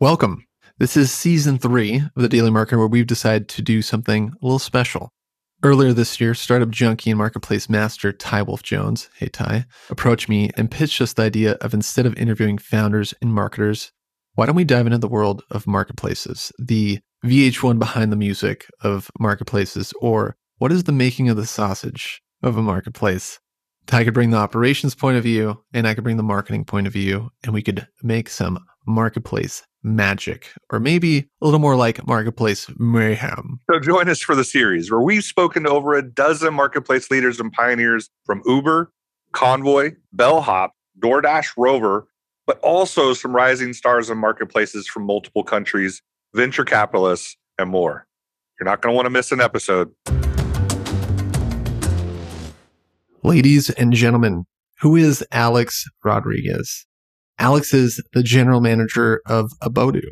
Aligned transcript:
Welcome. 0.00 0.46
This 0.78 0.96
is 0.96 1.12
season 1.12 1.58
three 1.58 1.96
of 1.96 2.22
the 2.22 2.28
Daily 2.28 2.50
Marketer, 2.50 2.78
where 2.78 2.86
we've 2.86 3.06
decided 3.06 3.48
to 3.50 3.60
do 3.60 3.82
something 3.82 4.32
a 4.40 4.44
little 4.44 4.58
special. 4.58 5.12
Earlier 5.62 5.92
this 5.92 6.18
year, 6.22 6.32
startup 6.32 6.70
junkie 6.70 7.10
and 7.10 7.18
marketplace 7.18 7.68
master 7.68 8.12
Ty 8.12 8.42
Wolf 8.42 8.62
Jones, 8.62 9.10
hey 9.16 9.28
Ty, 9.28 9.66
approached 9.90 10.26
me 10.26 10.50
and 10.56 10.70
pitched 10.70 11.02
us 11.02 11.12
the 11.12 11.24
idea 11.24 11.52
of 11.60 11.74
instead 11.74 12.06
of 12.06 12.16
interviewing 12.16 12.56
founders 12.56 13.12
and 13.20 13.34
marketers, 13.34 13.92
why 14.34 14.46
don't 14.46 14.56
we 14.56 14.64
dive 14.64 14.86
into 14.86 14.96
the 14.96 15.06
world 15.06 15.42
of 15.50 15.66
marketplaces, 15.66 16.50
the 16.58 17.00
VH1 17.26 17.78
behind 17.78 18.10
the 18.10 18.16
music 18.16 18.68
of 18.80 19.10
marketplaces, 19.20 19.92
or 20.00 20.34
what 20.56 20.72
is 20.72 20.84
the 20.84 20.92
making 20.92 21.28
of 21.28 21.36
the 21.36 21.44
sausage 21.44 22.22
of 22.42 22.56
a 22.56 22.62
marketplace? 22.62 23.38
Ty 23.86 24.04
could 24.04 24.14
bring 24.14 24.30
the 24.30 24.38
operations 24.38 24.94
point 24.94 25.18
of 25.18 25.24
view, 25.24 25.62
and 25.74 25.86
I 25.86 25.92
could 25.92 26.04
bring 26.04 26.16
the 26.16 26.22
marketing 26.22 26.64
point 26.64 26.86
of 26.86 26.94
view, 26.94 27.32
and 27.44 27.52
we 27.52 27.60
could 27.60 27.86
make 28.02 28.30
some 28.30 28.64
marketplace 28.86 29.62
magic, 29.82 30.52
or 30.70 30.80
maybe 30.80 31.28
a 31.40 31.44
little 31.44 31.60
more 31.60 31.76
like 31.76 32.06
marketplace 32.06 32.68
mayhem. 32.78 33.60
So 33.70 33.80
join 33.80 34.08
us 34.08 34.20
for 34.20 34.34
the 34.34 34.44
series 34.44 34.90
where 34.90 35.00
we've 35.00 35.24
spoken 35.24 35.64
to 35.64 35.70
over 35.70 35.94
a 35.94 36.02
dozen 36.02 36.54
marketplace 36.54 37.10
leaders 37.10 37.40
and 37.40 37.52
pioneers 37.52 38.10
from 38.24 38.42
Uber, 38.46 38.92
Convoy, 39.32 39.92
Bellhop, 40.12 40.70
DoorDash, 40.98 41.52
Rover, 41.56 42.06
but 42.46 42.58
also 42.60 43.14
some 43.14 43.34
rising 43.34 43.72
stars 43.72 44.10
and 44.10 44.20
marketplaces 44.20 44.86
from 44.86 45.04
multiple 45.06 45.44
countries, 45.44 46.02
venture 46.34 46.64
capitalists, 46.64 47.36
and 47.58 47.70
more. 47.70 48.06
You're 48.58 48.68
not 48.68 48.82
going 48.82 48.92
to 48.92 48.96
want 48.96 49.06
to 49.06 49.10
miss 49.10 49.32
an 49.32 49.40
episode. 49.40 49.90
Ladies 53.22 53.70
and 53.70 53.92
gentlemen, 53.92 54.44
who 54.80 54.96
is 54.96 55.24
Alex 55.30 55.86
Rodriguez? 56.04 56.86
Alex 57.40 57.74
is 57.74 58.02
the 58.12 58.22
general 58.22 58.60
manager 58.60 59.22
of 59.26 59.50
Abodu, 59.62 60.02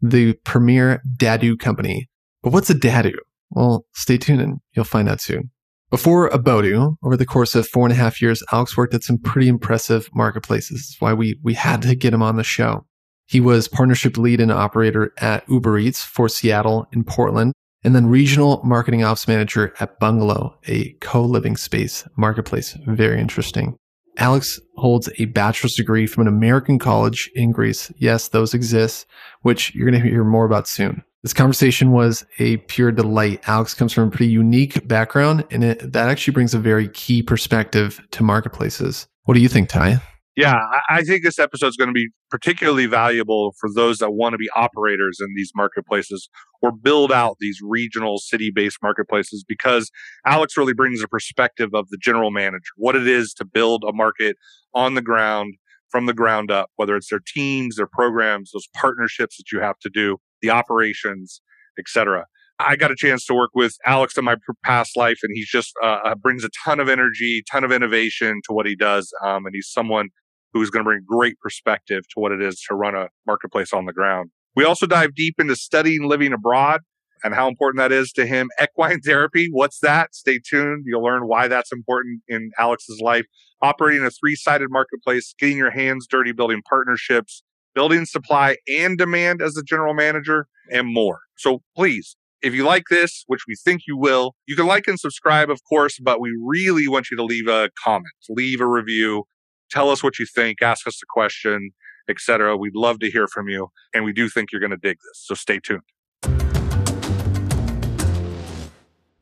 the 0.00 0.32
premier 0.44 1.02
DADU 1.16 1.58
company. 1.58 2.08
But 2.42 2.52
what's 2.52 2.70
a 2.70 2.74
DADU? 2.74 3.14
Well, 3.50 3.84
stay 3.94 4.18
tuned 4.18 4.40
and 4.40 4.58
you'll 4.72 4.84
find 4.84 5.08
out 5.08 5.20
soon. 5.20 5.50
Before 5.90 6.28
Abodu, 6.30 6.96
over 7.02 7.16
the 7.16 7.24
course 7.24 7.54
of 7.54 7.66
four 7.68 7.86
and 7.86 7.92
a 7.92 7.96
half 7.96 8.20
years, 8.20 8.42
Alex 8.52 8.76
worked 8.76 8.94
at 8.94 9.02
some 9.04 9.18
pretty 9.18 9.48
impressive 9.48 10.08
marketplaces. 10.14 10.88
That's 10.88 11.00
why 11.00 11.14
we, 11.14 11.38
we 11.42 11.54
had 11.54 11.82
to 11.82 11.94
get 11.94 12.12
him 12.12 12.22
on 12.22 12.36
the 12.36 12.44
show. 12.44 12.84
He 13.26 13.40
was 13.40 13.68
partnership 13.68 14.16
lead 14.16 14.40
and 14.40 14.52
operator 14.52 15.12
at 15.18 15.48
Uber 15.48 15.78
Eats 15.78 16.02
for 16.02 16.28
Seattle 16.28 16.86
and 16.92 17.06
Portland, 17.06 17.52
and 17.84 17.94
then 17.94 18.06
regional 18.06 18.62
marketing 18.64 19.02
ops 19.02 19.28
manager 19.28 19.74
at 19.80 19.98
Bungalow, 19.98 20.58
a 20.66 20.92
co-living 21.00 21.56
space 21.56 22.04
marketplace. 22.16 22.76
Very 22.86 23.20
interesting. 23.20 23.76
Alex 24.18 24.60
holds 24.76 25.08
a 25.18 25.26
bachelor's 25.26 25.74
degree 25.74 26.06
from 26.06 26.22
an 26.22 26.28
American 26.28 26.78
college 26.78 27.30
in 27.34 27.52
Greece. 27.52 27.92
Yes, 27.96 28.28
those 28.28 28.52
exist, 28.52 29.06
which 29.42 29.74
you're 29.74 29.88
going 29.88 30.00
to 30.02 30.08
hear 30.08 30.24
more 30.24 30.44
about 30.44 30.68
soon. 30.68 31.02
This 31.22 31.32
conversation 31.32 31.90
was 31.90 32.24
a 32.38 32.58
pure 32.58 32.92
delight. 32.92 33.42
Alex 33.48 33.74
comes 33.74 33.92
from 33.92 34.08
a 34.08 34.10
pretty 34.10 34.30
unique 34.30 34.86
background, 34.86 35.44
and 35.50 35.64
it, 35.64 35.92
that 35.92 36.08
actually 36.08 36.32
brings 36.32 36.54
a 36.54 36.58
very 36.58 36.88
key 36.88 37.22
perspective 37.22 38.00
to 38.12 38.22
marketplaces. 38.22 39.08
What 39.24 39.34
do 39.34 39.40
you 39.40 39.48
think, 39.48 39.68
Ty? 39.68 40.00
Yeah, 40.38 40.60
I 40.88 41.02
think 41.02 41.24
this 41.24 41.40
episode 41.40 41.66
is 41.66 41.76
going 41.76 41.88
to 41.88 41.92
be 41.92 42.10
particularly 42.30 42.86
valuable 42.86 43.56
for 43.58 43.68
those 43.74 43.98
that 43.98 44.12
want 44.12 44.34
to 44.34 44.38
be 44.38 44.48
operators 44.54 45.18
in 45.20 45.34
these 45.34 45.50
marketplaces 45.56 46.28
or 46.62 46.70
build 46.70 47.10
out 47.10 47.38
these 47.40 47.58
regional 47.60 48.18
city 48.18 48.52
based 48.54 48.78
marketplaces 48.80 49.42
because 49.42 49.90
Alex 50.24 50.56
really 50.56 50.74
brings 50.74 51.02
a 51.02 51.08
perspective 51.08 51.70
of 51.74 51.88
the 51.88 51.98
general 52.00 52.30
manager, 52.30 52.70
what 52.76 52.94
it 52.94 53.08
is 53.08 53.34
to 53.34 53.44
build 53.44 53.82
a 53.82 53.92
market 53.92 54.36
on 54.74 54.94
the 54.94 55.02
ground 55.02 55.54
from 55.90 56.06
the 56.06 56.14
ground 56.14 56.52
up, 56.52 56.70
whether 56.76 56.94
it's 56.94 57.10
their 57.10 57.22
teams, 57.34 57.74
their 57.74 57.88
programs, 57.88 58.52
those 58.52 58.68
partnerships 58.76 59.38
that 59.38 59.50
you 59.52 59.58
have 59.58 59.80
to 59.80 59.90
do, 59.92 60.18
the 60.40 60.50
operations, 60.50 61.40
etc. 61.80 62.26
I 62.60 62.76
got 62.76 62.92
a 62.92 62.96
chance 62.96 63.26
to 63.26 63.34
work 63.34 63.50
with 63.54 63.76
Alex 63.84 64.16
in 64.16 64.24
my 64.24 64.36
past 64.64 64.96
life, 64.96 65.18
and 65.24 65.32
he's 65.34 65.48
just 65.48 65.72
uh, 65.82 65.98
uh, 66.04 66.14
brings 66.14 66.44
a 66.44 66.48
ton 66.64 66.78
of 66.78 66.88
energy, 66.88 67.42
ton 67.50 67.64
of 67.64 67.72
innovation 67.72 68.40
to 68.46 68.52
what 68.52 68.66
he 68.66 68.76
does, 68.76 69.12
um, 69.24 69.44
and 69.44 69.52
he's 69.52 69.68
someone 69.68 70.10
who's 70.52 70.70
going 70.70 70.84
to 70.84 70.88
bring 70.88 71.04
great 71.06 71.38
perspective 71.40 72.04
to 72.14 72.20
what 72.20 72.32
it 72.32 72.42
is 72.42 72.60
to 72.68 72.74
run 72.74 72.94
a 72.94 73.08
marketplace 73.26 73.72
on 73.72 73.86
the 73.86 73.92
ground. 73.92 74.30
We 74.56 74.64
also 74.64 74.86
dive 74.86 75.14
deep 75.14 75.36
into 75.38 75.56
studying 75.56 76.08
living 76.08 76.32
abroad 76.32 76.80
and 77.22 77.34
how 77.34 77.48
important 77.48 77.78
that 77.78 77.92
is 77.92 78.12
to 78.12 78.26
him. 78.26 78.48
Equine 78.62 79.00
therapy, 79.00 79.48
what's 79.50 79.80
that? 79.80 80.14
Stay 80.14 80.40
tuned. 80.48 80.84
You'll 80.86 81.04
learn 81.04 81.26
why 81.26 81.48
that's 81.48 81.72
important 81.72 82.22
in 82.28 82.50
Alex's 82.58 83.00
life. 83.00 83.26
Operating 83.60 84.04
a 84.04 84.10
three 84.10 84.36
sided 84.36 84.68
marketplace, 84.70 85.34
getting 85.38 85.58
your 85.58 85.70
hands 85.70 86.06
dirty, 86.08 86.32
building 86.32 86.62
partnerships, 86.68 87.42
building 87.74 88.04
supply 88.04 88.56
and 88.68 88.96
demand 88.96 89.42
as 89.42 89.56
a 89.56 89.62
general 89.62 89.94
manager, 89.94 90.46
and 90.70 90.92
more. 90.92 91.20
So 91.36 91.62
please, 91.76 92.16
if 92.42 92.54
you 92.54 92.64
like 92.64 92.84
this, 92.90 93.24
which 93.26 93.42
we 93.48 93.56
think 93.56 93.82
you 93.86 93.96
will, 93.96 94.34
you 94.46 94.54
can 94.54 94.66
like 94.66 94.86
and 94.86 94.98
subscribe, 94.98 95.50
of 95.50 95.60
course, 95.68 95.98
but 95.98 96.20
we 96.20 96.30
really 96.40 96.86
want 96.86 97.10
you 97.10 97.16
to 97.16 97.24
leave 97.24 97.48
a 97.48 97.70
comment, 97.82 98.14
leave 98.28 98.60
a 98.60 98.66
review, 98.66 99.24
Tell 99.70 99.90
us 99.90 100.02
what 100.02 100.18
you 100.18 100.26
think, 100.26 100.62
ask 100.62 100.86
us 100.86 101.00
a 101.02 101.06
question, 101.06 101.70
etc. 102.08 102.56
We'd 102.56 102.74
love 102.74 103.00
to 103.00 103.10
hear 103.10 103.26
from 103.26 103.48
you. 103.48 103.68
And 103.92 104.04
we 104.04 104.12
do 104.12 104.28
think 104.28 104.50
you're 104.50 104.60
going 104.60 104.70
to 104.70 104.78
dig 104.78 104.96
this. 104.96 105.24
So 105.26 105.34
stay 105.34 105.60
tuned. 105.60 105.82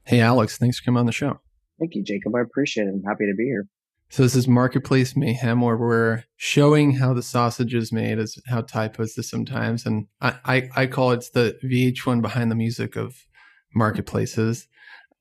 Hey, 0.04 0.20
Alex, 0.20 0.56
thanks 0.56 0.78
for 0.78 0.84
coming 0.84 1.00
on 1.00 1.06
the 1.06 1.12
show. 1.12 1.40
Thank 1.80 1.94
you, 1.94 2.04
Jacob. 2.04 2.34
I 2.36 2.42
appreciate 2.42 2.84
it. 2.84 2.94
I'm 2.94 3.02
happy 3.02 3.26
to 3.26 3.34
be 3.36 3.44
here. 3.44 3.66
So 4.08 4.22
this 4.22 4.36
is 4.36 4.46
Marketplace 4.46 5.16
Mayhem, 5.16 5.60
where 5.62 5.76
we're 5.76 6.22
showing 6.36 6.92
how 6.92 7.12
the 7.12 7.24
sausage 7.24 7.74
is 7.74 7.92
made, 7.92 8.20
as 8.20 8.38
how 8.46 8.60
Ty 8.60 8.88
puts 8.88 9.14
this 9.14 9.28
sometimes, 9.28 9.84
and 9.84 10.06
I, 10.20 10.36
I, 10.44 10.68
I 10.76 10.86
call 10.86 11.10
it 11.10 11.24
the 11.34 11.58
VH1 11.64 12.22
behind 12.22 12.52
the 12.52 12.54
music 12.54 12.94
of 12.94 13.26
marketplaces. 13.74 14.68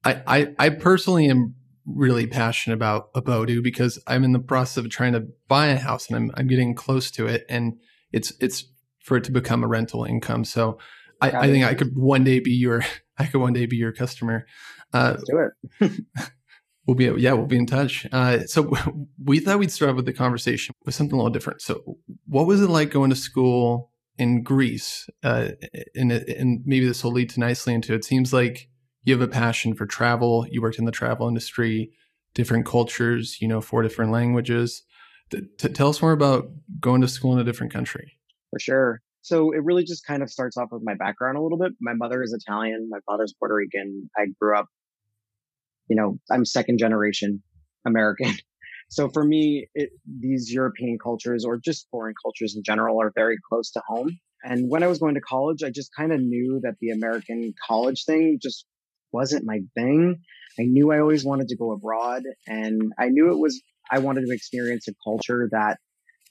I, 0.03 0.21
I, 0.27 0.55
I 0.59 0.69
personally 0.69 1.27
am 1.29 1.55
really 1.85 2.27
passionate 2.27 2.75
about 2.75 3.13
Abodu 3.13 3.61
because 3.61 4.01
I'm 4.07 4.23
in 4.23 4.31
the 4.31 4.39
process 4.39 4.77
of 4.77 4.89
trying 4.89 5.13
to 5.13 5.27
buy 5.47 5.67
a 5.67 5.77
house 5.77 6.07
and 6.07 6.15
I'm 6.15 6.31
I'm 6.35 6.47
getting 6.47 6.73
close 6.73 7.11
to 7.11 7.27
it 7.27 7.45
and 7.49 7.77
it's 8.11 8.33
it's 8.39 8.65
for 8.99 9.17
it 9.17 9.23
to 9.25 9.31
become 9.31 9.63
a 9.63 9.67
rental 9.67 10.03
income. 10.03 10.45
So 10.45 10.79
I, 11.21 11.31
I 11.31 11.47
think 11.47 11.63
I 11.63 11.75
could 11.75 11.95
one 11.95 12.23
day 12.23 12.39
be 12.39 12.51
your 12.51 12.83
I 13.17 13.25
could 13.27 13.39
one 13.39 13.53
day 13.53 13.65
be 13.65 13.77
your 13.77 13.91
customer. 13.91 14.45
Uh, 14.93 15.15
Let's 15.15 15.23
do 15.29 15.49
it. 15.81 16.01
we'll 16.87 16.95
be 16.95 17.05
yeah 17.21 17.33
we'll 17.33 17.45
be 17.45 17.57
in 17.57 17.65
touch. 17.65 18.07
Uh, 18.11 18.39
so 18.45 18.73
we 19.23 19.39
thought 19.39 19.59
we'd 19.59 19.71
start 19.71 19.95
with 19.95 20.05
the 20.05 20.13
conversation 20.13 20.73
with 20.85 20.95
something 20.95 21.13
a 21.13 21.17
little 21.17 21.31
different. 21.31 21.61
So 21.61 21.97
what 22.27 22.47
was 22.47 22.61
it 22.61 22.69
like 22.69 22.91
going 22.91 23.11
to 23.11 23.15
school 23.15 23.91
in 24.17 24.43
Greece? 24.43 25.07
Uh, 25.23 25.49
and 25.95 26.11
and 26.11 26.61
maybe 26.65 26.87
this 26.87 27.03
will 27.03 27.11
lead 27.11 27.29
to 27.31 27.39
nicely 27.39 27.73
into 27.73 27.93
it. 27.93 28.03
Seems 28.03 28.33
like 28.33 28.69
you 29.05 29.13
have 29.13 29.21
a 29.21 29.31
passion 29.31 29.73
for 29.75 29.85
travel. 29.85 30.45
You 30.49 30.61
worked 30.61 30.79
in 30.79 30.85
the 30.85 30.91
travel 30.91 31.27
industry, 31.27 31.91
different 32.33 32.65
cultures, 32.65 33.37
you 33.39 33.47
know, 33.47 33.61
four 33.61 33.83
different 33.83 34.11
languages. 34.11 34.83
T- 35.31 35.69
tell 35.69 35.89
us 35.89 36.01
more 36.01 36.11
about 36.11 36.49
going 36.79 37.01
to 37.01 37.07
school 37.07 37.33
in 37.33 37.39
a 37.39 37.43
different 37.43 37.71
country. 37.71 38.17
For 38.49 38.59
sure. 38.59 39.01
So 39.21 39.51
it 39.51 39.63
really 39.63 39.83
just 39.83 40.05
kind 40.05 40.21
of 40.21 40.29
starts 40.29 40.57
off 40.57 40.69
with 40.71 40.83
my 40.83 40.95
background 40.95 41.37
a 41.37 41.41
little 41.41 41.57
bit. 41.57 41.71
My 41.79 41.93
mother 41.93 42.21
is 42.21 42.33
Italian. 42.33 42.89
My 42.91 42.99
father's 43.05 43.33
Puerto 43.39 43.55
Rican. 43.55 44.09
I 44.17 44.25
grew 44.39 44.57
up, 44.57 44.67
you 45.87 45.95
know, 45.95 46.19
I'm 46.29 46.45
second 46.45 46.79
generation 46.79 47.41
American. 47.85 48.33
So 48.87 49.09
for 49.09 49.23
me, 49.23 49.67
it, 49.73 49.89
these 50.19 50.53
European 50.53 50.99
cultures 51.01 51.43
or 51.43 51.57
just 51.57 51.87
foreign 51.89 52.13
cultures 52.23 52.55
in 52.55 52.61
general 52.63 53.01
are 53.01 53.11
very 53.15 53.35
close 53.49 53.71
to 53.71 53.81
home. 53.87 54.19
And 54.43 54.69
when 54.69 54.83
I 54.83 54.87
was 54.87 54.99
going 54.99 55.15
to 55.15 55.21
college, 55.21 55.63
I 55.63 55.71
just 55.71 55.89
kind 55.97 56.13
of 56.13 56.21
knew 56.21 56.59
that 56.61 56.75
the 56.79 56.91
American 56.91 57.55
college 57.67 58.05
thing 58.05 58.37
just 58.39 58.67
wasn't 59.15 59.45
my 59.45 59.61
thing. 59.75 60.21
I 60.59 60.63
knew 60.63 60.91
I 60.91 60.99
always 60.99 61.23
wanted 61.23 61.47
to 61.47 61.55
go 61.55 61.71
abroad 61.71 62.23
and 62.47 62.91
I 62.99 63.07
knew 63.07 63.31
it 63.31 63.39
was, 63.39 63.61
I 63.89 63.99
wanted 63.99 64.25
to 64.25 64.33
experience 64.33 64.87
a 64.89 64.93
culture 65.03 65.47
that 65.51 65.77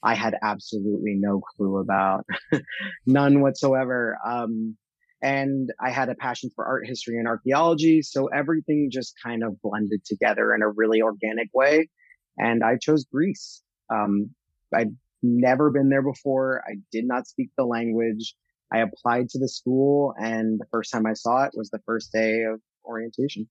I 0.03 0.15
had 0.15 0.35
absolutely 0.43 1.15
no 1.17 1.41
clue 1.41 1.79
about, 1.79 2.27
none 3.07 3.41
whatsoever. 3.41 4.19
Um, 4.27 4.77
and 5.23 5.73
I 5.81 5.91
had 5.91 6.11
a 6.11 6.15
passion 6.15 6.51
for 6.55 6.67
art 6.67 6.87
history 6.87 7.17
and 7.19 7.27
archaeology. 7.27 8.03
So 8.03 8.27
everything 8.27 8.91
just 8.93 9.15
kind 9.25 9.43
of 9.43 9.61
blended 9.63 10.05
together 10.05 10.55
in 10.55 10.61
a 10.61 10.69
really 10.69 11.01
organic 11.01 11.49
way. 11.55 11.89
And 12.37 12.63
I 12.63 12.77
chose 12.77 13.07
Greece. 13.11 13.63
Um, 13.91 14.31
I'd 14.75 14.95
never 15.23 15.71
been 15.71 15.89
there 15.89 16.03
before. 16.03 16.63
I 16.69 16.75
did 16.93 17.07
not 17.07 17.27
speak 17.27 17.49
the 17.57 17.65
language. 17.65 18.35
I 18.71 18.81
applied 18.81 19.31
to 19.31 19.39
the 19.39 19.49
school 19.49 20.15
and 20.19 20.61
the 20.61 20.67
first 20.71 20.93
time 20.93 21.07
I 21.07 21.15
saw 21.15 21.45
it 21.45 21.53
was 21.55 21.71
the 21.71 21.83
first 21.87 22.13
day 22.13 22.43
of 22.43 22.61
orientation. 22.85 23.49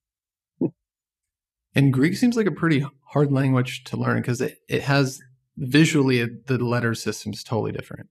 And 1.75 1.91
Greek 1.91 2.15
seems 2.15 2.37
like 2.37 2.45
a 2.45 2.51
pretty 2.51 2.85
hard 3.07 3.31
language 3.31 3.83
to 3.85 3.97
learn 3.97 4.17
because 4.17 4.41
it, 4.41 4.59
it 4.69 4.83
has 4.83 5.21
visually 5.57 6.23
the 6.23 6.57
letter 6.57 6.93
system 6.93 7.33
is 7.33 7.43
totally 7.43 7.71
different. 7.71 8.09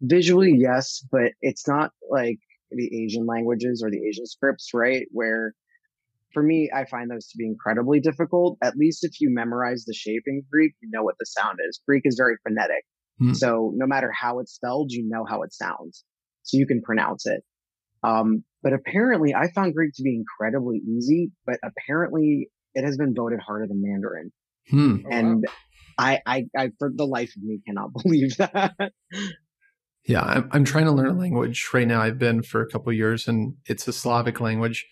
Visually, 0.00 0.54
yes, 0.56 1.04
but 1.10 1.32
it's 1.40 1.66
not 1.66 1.92
like 2.10 2.38
the 2.70 3.04
Asian 3.04 3.26
languages 3.26 3.82
or 3.82 3.90
the 3.90 4.06
Asian 4.06 4.26
scripts, 4.26 4.70
right? 4.74 5.06
Where 5.10 5.54
for 6.34 6.42
me, 6.42 6.70
I 6.74 6.84
find 6.84 7.10
those 7.10 7.26
to 7.28 7.38
be 7.38 7.46
incredibly 7.46 7.98
difficult. 7.98 8.58
At 8.62 8.76
least 8.76 9.04
if 9.04 9.20
you 9.20 9.30
memorize 9.32 9.84
the 9.86 9.94
shape 9.94 10.24
in 10.26 10.42
Greek, 10.52 10.74
you 10.80 10.90
know 10.92 11.02
what 11.02 11.14
the 11.18 11.26
sound 11.26 11.58
is. 11.66 11.80
Greek 11.88 12.02
is 12.04 12.16
very 12.16 12.36
phonetic. 12.46 12.84
Hmm. 13.18 13.32
So 13.32 13.72
no 13.74 13.86
matter 13.86 14.12
how 14.12 14.38
it's 14.38 14.52
spelled, 14.52 14.92
you 14.92 15.08
know 15.08 15.24
how 15.26 15.42
it 15.42 15.54
sounds. 15.54 16.04
So 16.42 16.58
you 16.58 16.66
can 16.66 16.82
pronounce 16.82 17.26
it. 17.26 17.42
Um, 18.02 18.44
but 18.68 18.74
apparently 18.74 19.34
I 19.34 19.50
found 19.50 19.72
Greek 19.72 19.94
to 19.94 20.02
be 20.02 20.14
incredibly 20.14 20.82
easy, 20.86 21.30
but 21.46 21.58
apparently 21.64 22.50
it 22.74 22.84
has 22.84 22.98
been 22.98 23.14
voted 23.14 23.40
harder 23.40 23.66
than 23.66 23.82
Mandarin. 23.82 24.30
Hmm. 24.68 24.96
Oh, 25.06 25.08
and 25.10 25.44
wow. 25.46 25.52
I, 25.96 26.20
I, 26.26 26.44
I, 26.54 26.70
for 26.78 26.92
the 26.94 27.06
life 27.06 27.32
of 27.34 27.42
me, 27.42 27.60
cannot 27.66 27.92
believe 28.02 28.36
that. 28.36 28.74
Yeah, 30.04 30.22
I'm, 30.22 30.50
I'm 30.52 30.64
trying 30.64 30.84
to 30.84 30.92
learn 30.92 31.06
a 31.06 31.18
language 31.18 31.66
right 31.72 31.88
now. 31.88 32.02
I've 32.02 32.18
been 32.18 32.42
for 32.42 32.60
a 32.60 32.68
couple 32.68 32.92
years, 32.92 33.26
and 33.26 33.54
it's 33.64 33.88
a 33.88 33.92
Slavic 33.92 34.38
language, 34.38 34.86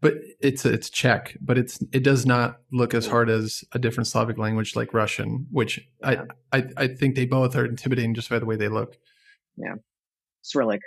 but 0.00 0.14
it's 0.40 0.64
it's 0.64 0.90
Czech, 0.90 1.36
but 1.40 1.56
it's 1.56 1.80
it 1.92 2.02
does 2.02 2.26
not 2.26 2.56
look 2.72 2.94
as 2.94 3.06
hard 3.06 3.30
as 3.30 3.62
a 3.70 3.78
different 3.78 4.08
Slavic 4.08 4.38
language 4.38 4.74
like 4.74 4.92
Russian, 4.92 5.46
which 5.52 5.78
yeah. 6.00 6.24
I, 6.52 6.58
I 6.58 6.64
I 6.76 6.88
think 6.88 7.14
they 7.14 7.26
both 7.26 7.54
are 7.54 7.64
intimidating 7.64 8.12
just 8.12 8.28
by 8.28 8.40
the 8.40 8.46
way 8.46 8.56
they 8.56 8.68
look. 8.68 8.96
Yeah, 9.56 9.74
Cyrillic. 10.42 10.80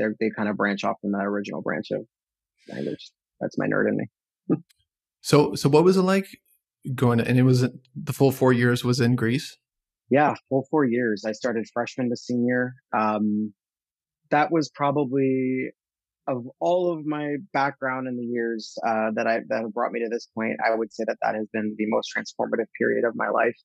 They 0.00 0.26
they 0.26 0.30
kind 0.34 0.48
of 0.48 0.56
branch 0.56 0.84
off 0.84 0.96
from 1.00 1.12
that 1.12 1.24
original 1.24 1.62
branch 1.62 1.90
of 1.92 2.06
language. 2.68 3.10
That's 3.40 3.58
my 3.58 3.66
nerd 3.66 3.88
in 3.88 3.96
me. 3.96 4.56
so 5.20 5.54
so 5.54 5.68
what 5.68 5.84
was 5.84 5.96
it 5.96 6.02
like 6.02 6.26
going 6.94 7.18
to, 7.18 7.26
and 7.26 7.38
it 7.38 7.42
was 7.42 7.60
the 7.94 8.12
full 8.12 8.32
four 8.32 8.52
years 8.52 8.84
was 8.84 9.00
in 9.00 9.16
Greece? 9.16 9.56
Yeah, 10.10 10.34
full 10.48 10.66
four 10.70 10.84
years. 10.84 11.24
I 11.24 11.32
started 11.32 11.66
freshman 11.72 12.10
to 12.10 12.16
senior. 12.16 12.74
Um, 12.96 13.52
that 14.30 14.50
was 14.50 14.70
probably 14.70 15.70
of 16.26 16.44
all 16.60 16.92
of 16.92 17.04
my 17.04 17.36
background 17.52 18.06
in 18.06 18.16
the 18.16 18.24
years 18.24 18.76
uh, 18.86 19.10
that 19.14 19.26
I 19.26 19.40
that 19.48 19.62
have 19.62 19.74
brought 19.74 19.92
me 19.92 20.00
to 20.00 20.08
this 20.08 20.28
point. 20.34 20.56
I 20.64 20.74
would 20.74 20.92
say 20.92 21.04
that 21.06 21.16
that 21.22 21.34
has 21.34 21.46
been 21.52 21.74
the 21.76 21.86
most 21.88 22.12
transformative 22.16 22.66
period 22.78 23.04
of 23.04 23.14
my 23.16 23.28
life. 23.28 23.56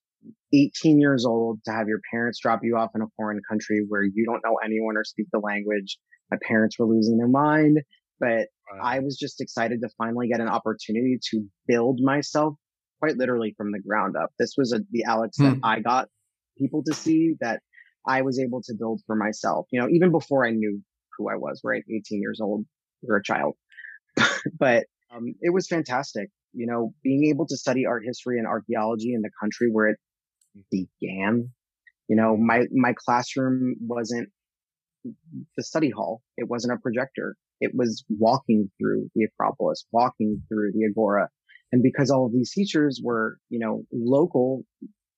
18 0.54 1.00
years 1.00 1.26
old 1.26 1.60
to 1.66 1.72
have 1.72 1.88
your 1.88 2.00
parents 2.12 2.40
drop 2.42 2.62
you 2.64 2.78
off 2.78 2.90
in 2.96 3.02
a 3.02 3.08
foreign 3.16 3.42
country 3.48 3.86
where 3.88 4.04
you 4.04 4.26
don't 4.26 4.42
know 4.44 4.58
anyone 4.64 4.98
or 4.98 5.04
speak 5.04 5.28
the 5.31 5.40
language. 5.40 6.00
My 6.31 6.38
parents 6.42 6.77
were 6.80 6.88
losing 6.88 7.18
their 7.18 7.27
mind, 7.27 7.81
but 8.19 8.48
wow. 8.72 8.81
I 8.83 9.00
was 9.00 9.18
just 9.18 9.42
excited 9.42 9.81
to 9.81 9.89
finally 9.98 10.27
get 10.27 10.39
an 10.39 10.48
opportunity 10.48 11.19
to 11.31 11.45
build 11.68 12.00
myself 12.01 12.56
quite 13.00 13.18
literally 13.18 13.54
from 13.57 13.72
the 13.72 13.80
ground 13.80 14.16
up. 14.16 14.31
This 14.39 14.54
was 14.57 14.74
a, 14.74 14.80
the 14.92 15.04
Alex 15.04 15.38
hmm. 15.38 15.44
that 15.45 15.57
I 15.63 15.80
got 15.80 16.07
people 16.57 16.83
to 16.86 16.94
see 16.94 17.36
that 17.42 17.62
I 18.07 18.22
was 18.22 18.39
able 18.39 18.62
to 18.63 18.74
build 18.77 19.01
for 19.06 19.16
myself. 19.16 19.68
You 19.72 19.81
know, 19.81 19.89
even 19.89 20.12
before 20.12 20.45
I 20.45 20.51
knew 20.51 20.81
who 21.18 21.30
I 21.30 21.36
was, 21.36 21.62
right? 21.63 21.83
18 21.89 22.22
years 22.22 22.39
old 22.42 22.66
or 23.07 23.18
a 23.18 23.24
child. 23.24 23.56
but 24.60 24.86
um, 25.13 25.36
it 25.42 25.54
was 25.54 25.68
fantastic. 25.68 26.30
You 26.54 26.68
know, 26.68 26.94
being 27.04 27.25
able 27.25 27.45
to 27.48 27.57
study 27.57 27.86
art 27.86 28.04
history 28.06 28.38
and 28.38 28.48
archaeology 28.48 29.13
in 29.13 29.21
the 29.21 29.31
country 29.42 29.69
where 29.71 29.89
it 29.89 29.98
began. 30.71 31.50
You 32.07 32.16
know, 32.16 32.38
my 32.38 32.66
my 32.71 32.94
classroom 32.94 33.75
wasn't 33.81 34.30
the 35.57 35.63
study 35.63 35.90
hall. 35.90 36.22
It 36.38 36.50
wasn't 36.50 36.74
a 36.74 36.81
projector. 36.81 37.36
It 37.62 37.72
was 37.74 38.04
walking 38.10 38.69
through 38.80 39.10
the 39.16 39.25
Acropolis, 39.25 39.86
walking 39.92 40.42
through 40.50 40.72
the 40.74 40.86
Agora. 40.86 41.30
And 41.72 41.81
because 41.81 42.10
all 42.10 42.25
of 42.25 42.34
these 42.34 42.52
teachers 42.52 43.02
were, 43.04 43.38
you 43.50 43.60
know, 43.60 43.84
local 43.92 44.63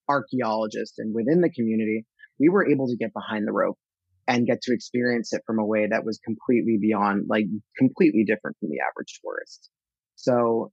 archaeologists 0.08 0.98
and 0.98 1.14
within 1.14 1.40
the 1.40 1.50
community, 1.50 2.06
we 2.40 2.48
were 2.48 2.68
able 2.68 2.88
to 2.88 2.96
get 2.96 3.12
behind 3.12 3.46
the 3.46 3.52
rope 3.52 3.78
and 4.26 4.46
get 4.46 4.60
to 4.62 4.72
experience 4.72 5.32
it 5.32 5.42
from 5.46 5.58
a 5.58 5.64
way 5.64 5.86
that 5.90 6.04
was 6.04 6.18
completely 6.24 6.78
beyond, 6.80 7.26
like 7.28 7.46
completely 7.76 8.24
different 8.24 8.56
from 8.60 8.68
the 8.68 8.78
average 8.80 9.20
tourist. 9.24 9.70
So 10.16 10.70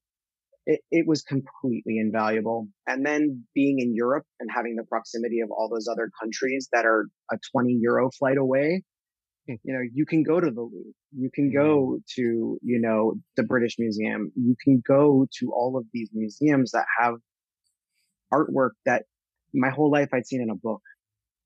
it, 0.66 0.82
it 0.92 1.08
was 1.08 1.22
completely 1.22 2.00
invaluable. 2.00 2.68
And 2.88 3.06
then 3.06 3.46
being 3.54 3.80
in 3.80 3.94
Europe 3.96 4.26
and 4.40 4.50
having 4.54 4.76
the 4.76 4.84
proximity 4.84 5.40
of 5.42 5.52
all 5.52 5.70
those 5.70 5.88
other 5.92 6.10
countries 6.22 6.68
that 6.74 6.86
are 6.86 7.08
a 7.32 7.38
20 7.52 7.78
euro 7.80 8.10
flight 8.18 8.38
away. 8.38 8.84
you 9.64 9.74
know, 9.74 9.82
you 9.94 10.06
can 10.06 10.24
go 10.24 10.40
to 10.40 10.50
the 10.50 10.62
Louvre, 10.62 10.92
you 11.12 11.30
can 11.34 11.52
go 11.52 11.98
mm. 11.98 12.06
to, 12.16 12.60
you 12.62 12.80
know, 12.80 13.16
the 13.38 13.44
British 13.44 13.76
Museum, 13.80 14.32
you 14.36 14.56
can 14.64 14.82
go 14.88 15.28
to 15.40 15.52
all 15.54 15.78
of 15.78 15.86
these 15.94 16.10
museums 16.14 16.72
that 16.72 16.86
have 17.00 17.16
artwork 18.34 18.72
that 18.86 19.04
my 19.54 19.70
whole 19.70 19.92
life 19.92 20.10
I'd 20.14 20.26
seen 20.26 20.42
in 20.42 20.50
a 20.50 20.56
book. 20.56 20.82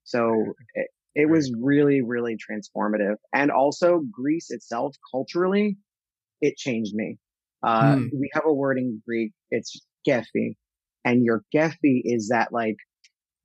So 0.04 0.54
it, 0.76 0.88
it 1.16 1.30
was 1.30 1.52
really, 1.60 2.02
really 2.02 2.38
transformative. 2.38 3.16
And 3.34 3.52
also 3.52 4.02
Greece 4.12 4.48
itself, 4.50 4.96
culturally, 5.12 5.78
it 6.42 6.58
changed 6.58 6.94
me. 6.96 7.18
Uh, 7.62 7.96
mm. 7.96 8.10
we 8.14 8.30
have 8.34 8.44
a 8.46 8.54
word 8.54 8.78
in 8.78 9.02
Greek. 9.06 9.34
It's 9.52 9.82
kefi 10.08 10.56
and 11.06 11.24
your 11.24 11.44
kefi 11.54 12.02
is 12.04 12.30
that 12.30 12.52
like, 12.52 12.78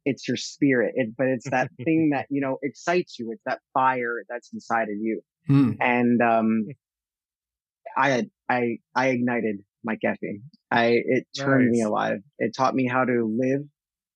it's 0.04 0.28
your 0.28 0.36
spirit, 0.36 0.92
it, 0.96 1.14
but 1.16 1.26
it's 1.28 1.48
that 1.50 1.70
thing 1.84 2.10
that, 2.12 2.26
you 2.30 2.40
know, 2.40 2.58
excites 2.62 3.18
you. 3.18 3.30
It's 3.32 3.42
that 3.46 3.60
fire 3.72 4.24
that's 4.28 4.52
inside 4.52 4.88
of 4.88 4.96
you. 5.00 5.20
Mm. 5.48 5.76
And, 5.80 6.22
um, 6.22 6.66
I, 7.96 8.26
I, 8.48 8.78
I 8.94 9.08
ignited 9.08 9.58
my 9.84 9.96
kefi. 9.96 10.40
I, 10.70 11.00
it 11.04 11.26
turned 11.36 11.66
nice. 11.66 11.72
me 11.72 11.82
alive. 11.82 12.18
It 12.38 12.56
taught 12.56 12.74
me 12.74 12.88
how 12.88 13.04
to 13.04 13.36
live 13.38 13.62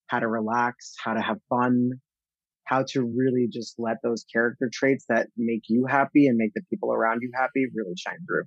how 0.08 0.18
to 0.18 0.26
relax, 0.26 0.94
how 1.02 1.14
to 1.14 1.20
have 1.20 1.38
fun, 1.48 1.92
how 2.64 2.84
to 2.88 3.02
really 3.02 3.46
just 3.50 3.74
let 3.78 3.98
those 4.02 4.24
character 4.30 4.68
traits 4.72 5.04
that 5.08 5.28
make 5.36 5.62
you 5.68 5.86
happy 5.86 6.26
and 6.26 6.36
make 6.36 6.52
the 6.54 6.62
people 6.68 6.92
around 6.92 7.20
you 7.22 7.30
happy 7.34 7.66
really 7.74 7.94
shine 7.96 8.18
through. 8.26 8.44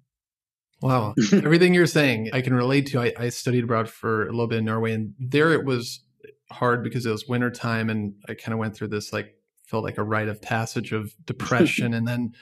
Wow. 0.82 1.14
Everything 1.34 1.74
you're 1.74 1.88
saying, 1.88 2.32
I 2.34 2.42
can 2.42 2.54
relate 2.54 2.88
to. 2.88 3.00
I, 3.00 3.14
I, 3.18 3.30
studied 3.30 3.64
abroad 3.64 3.88
for 3.88 4.24
a 4.24 4.32
little 4.32 4.48
bit 4.48 4.60
in 4.60 4.66
Norway, 4.66 4.94
and 4.94 5.14
there 5.20 5.54
it 5.54 5.64
was 5.64 6.04
hard 6.52 6.84
because 6.84 7.06
it 7.06 7.12
was 7.12 7.28
winter 7.28 7.52
time, 7.52 7.90
and 7.90 8.16
I 8.28 8.34
kind 8.34 8.54
of 8.54 8.60
went 8.60 8.76
through 8.76 8.90
this 8.90 9.14
like 9.14 9.36
felt 9.68 9.84
like 9.86 9.98
a 9.98 10.04
rite 10.04 10.28
of 10.28 10.42
passage 10.42 10.92
of 10.92 11.14
depression, 11.26 11.94
and 11.96 12.08
then 12.08 12.34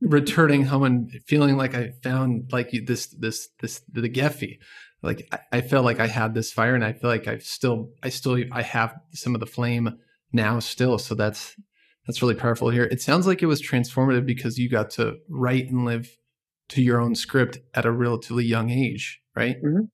returning 0.00 0.64
home 0.64 0.82
and 0.84 1.10
feeling 1.26 1.56
like 1.56 1.74
I 1.74 1.92
found 2.02 2.50
like 2.52 2.70
this 2.86 3.06
this 3.06 3.48
this 3.60 3.82
the 3.92 4.08
kefi 4.08 4.58
like 5.02 5.28
I, 5.32 5.58
I 5.58 5.60
felt 5.60 5.84
like 5.84 6.00
I 6.00 6.06
had 6.06 6.34
this 6.34 6.52
fire 6.52 6.74
and 6.74 6.84
I 6.84 6.92
feel 6.92 7.10
like 7.10 7.28
I've 7.28 7.44
still 7.44 7.90
I 8.02 8.08
still 8.08 8.42
I 8.52 8.62
have 8.62 8.94
some 9.12 9.34
of 9.34 9.40
the 9.40 9.46
flame 9.46 9.98
now 10.32 10.58
still. 10.58 10.98
So 10.98 11.14
that's 11.14 11.54
that's 12.06 12.22
really 12.22 12.34
powerful 12.34 12.70
here. 12.70 12.84
It 12.84 13.00
sounds 13.00 13.26
like 13.26 13.42
it 13.42 13.46
was 13.46 13.62
transformative 13.62 14.26
because 14.26 14.58
you 14.58 14.68
got 14.68 14.90
to 14.90 15.16
write 15.28 15.70
and 15.70 15.84
live 15.84 16.16
to 16.70 16.82
your 16.82 17.00
own 17.00 17.14
script 17.14 17.58
at 17.74 17.86
a 17.86 17.92
relatively 17.92 18.44
young 18.44 18.70
age, 18.70 19.20
right? 19.34 19.56
Mm-hmm. 19.62 19.84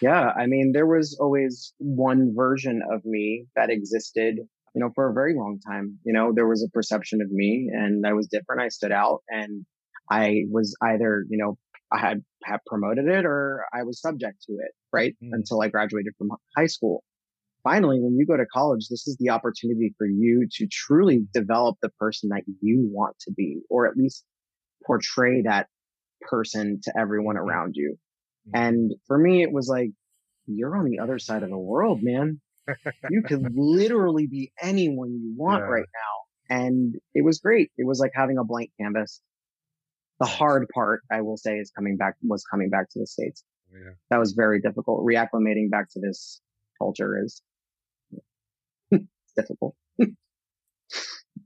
Yeah, 0.00 0.30
I 0.38 0.46
mean, 0.46 0.72
there 0.72 0.86
was 0.86 1.18
always 1.20 1.74
one 1.78 2.32
version 2.34 2.82
of 2.92 3.04
me 3.04 3.46
that 3.56 3.70
existed, 3.70 4.36
you 4.36 4.80
know, 4.80 4.90
for 4.94 5.10
a 5.10 5.14
very 5.14 5.34
long 5.34 5.58
time. 5.66 5.98
You 6.04 6.12
know, 6.12 6.32
there 6.34 6.46
was 6.46 6.62
a 6.62 6.70
perception 6.70 7.20
of 7.20 7.30
me 7.30 7.70
and 7.72 8.06
I 8.06 8.12
was 8.12 8.28
different. 8.28 8.62
I 8.62 8.68
stood 8.68 8.92
out 8.92 9.22
and 9.28 9.66
I 10.10 10.44
was 10.50 10.76
either, 10.82 11.24
you 11.28 11.38
know, 11.38 11.58
I 11.92 11.98
had, 11.98 12.22
had 12.44 12.58
promoted 12.66 13.06
it 13.06 13.24
or 13.24 13.64
I 13.72 13.82
was 13.82 14.00
subject 14.00 14.42
to 14.44 14.52
it, 14.52 14.72
right? 14.92 15.16
Mm. 15.22 15.30
Until 15.32 15.62
I 15.62 15.68
graduated 15.68 16.14
from 16.16 16.30
high 16.56 16.66
school. 16.66 17.02
Finally, 17.64 17.98
when 18.00 18.16
you 18.16 18.24
go 18.24 18.36
to 18.36 18.46
college, 18.46 18.86
this 18.88 19.08
is 19.08 19.16
the 19.18 19.30
opportunity 19.30 19.94
for 19.98 20.06
you 20.06 20.46
to 20.52 20.66
truly 20.70 21.26
develop 21.34 21.76
the 21.82 21.90
person 21.98 22.28
that 22.28 22.44
you 22.62 22.88
want 22.92 23.16
to 23.20 23.32
be, 23.32 23.60
or 23.68 23.86
at 23.86 23.96
least 23.96 24.24
portray 24.86 25.42
that 25.42 25.66
person 26.22 26.80
to 26.84 26.92
everyone 26.96 27.36
mm-hmm. 27.36 27.48
around 27.48 27.72
you. 27.74 27.98
And 28.54 28.94
for 29.06 29.18
me, 29.18 29.42
it 29.42 29.52
was 29.52 29.68
like, 29.68 29.90
you're 30.46 30.76
on 30.76 30.88
the 30.88 31.00
other 31.00 31.18
side 31.18 31.42
of 31.42 31.50
the 31.50 31.58
world, 31.58 32.00
man. 32.02 32.40
you 33.10 33.22
could 33.22 33.46
literally 33.54 34.26
be 34.26 34.52
anyone 34.60 35.12
you 35.12 35.34
want 35.36 35.64
yeah. 35.64 35.70
right 35.70 35.86
now. 35.94 36.56
And 36.56 36.94
it 37.14 37.24
was 37.24 37.40
great. 37.40 37.70
It 37.76 37.86
was 37.86 37.98
like 37.98 38.12
having 38.14 38.38
a 38.38 38.44
blank 38.44 38.70
canvas 38.80 39.20
the 40.20 40.26
hard 40.26 40.66
part, 40.74 41.02
I 41.10 41.20
will 41.20 41.36
say, 41.36 41.56
is 41.58 41.70
coming 41.70 41.96
back, 41.96 42.14
was 42.22 42.44
coming 42.44 42.70
back 42.70 42.90
to 42.90 42.98
the 42.98 43.06
States. 43.06 43.44
Yeah. 43.72 43.92
That 44.10 44.18
was 44.18 44.32
very 44.32 44.60
difficult. 44.60 45.04
Reacclimating 45.04 45.70
back 45.70 45.90
to 45.92 46.00
this 46.00 46.40
culture 46.78 47.22
is 47.22 47.42
difficult. 49.36 49.76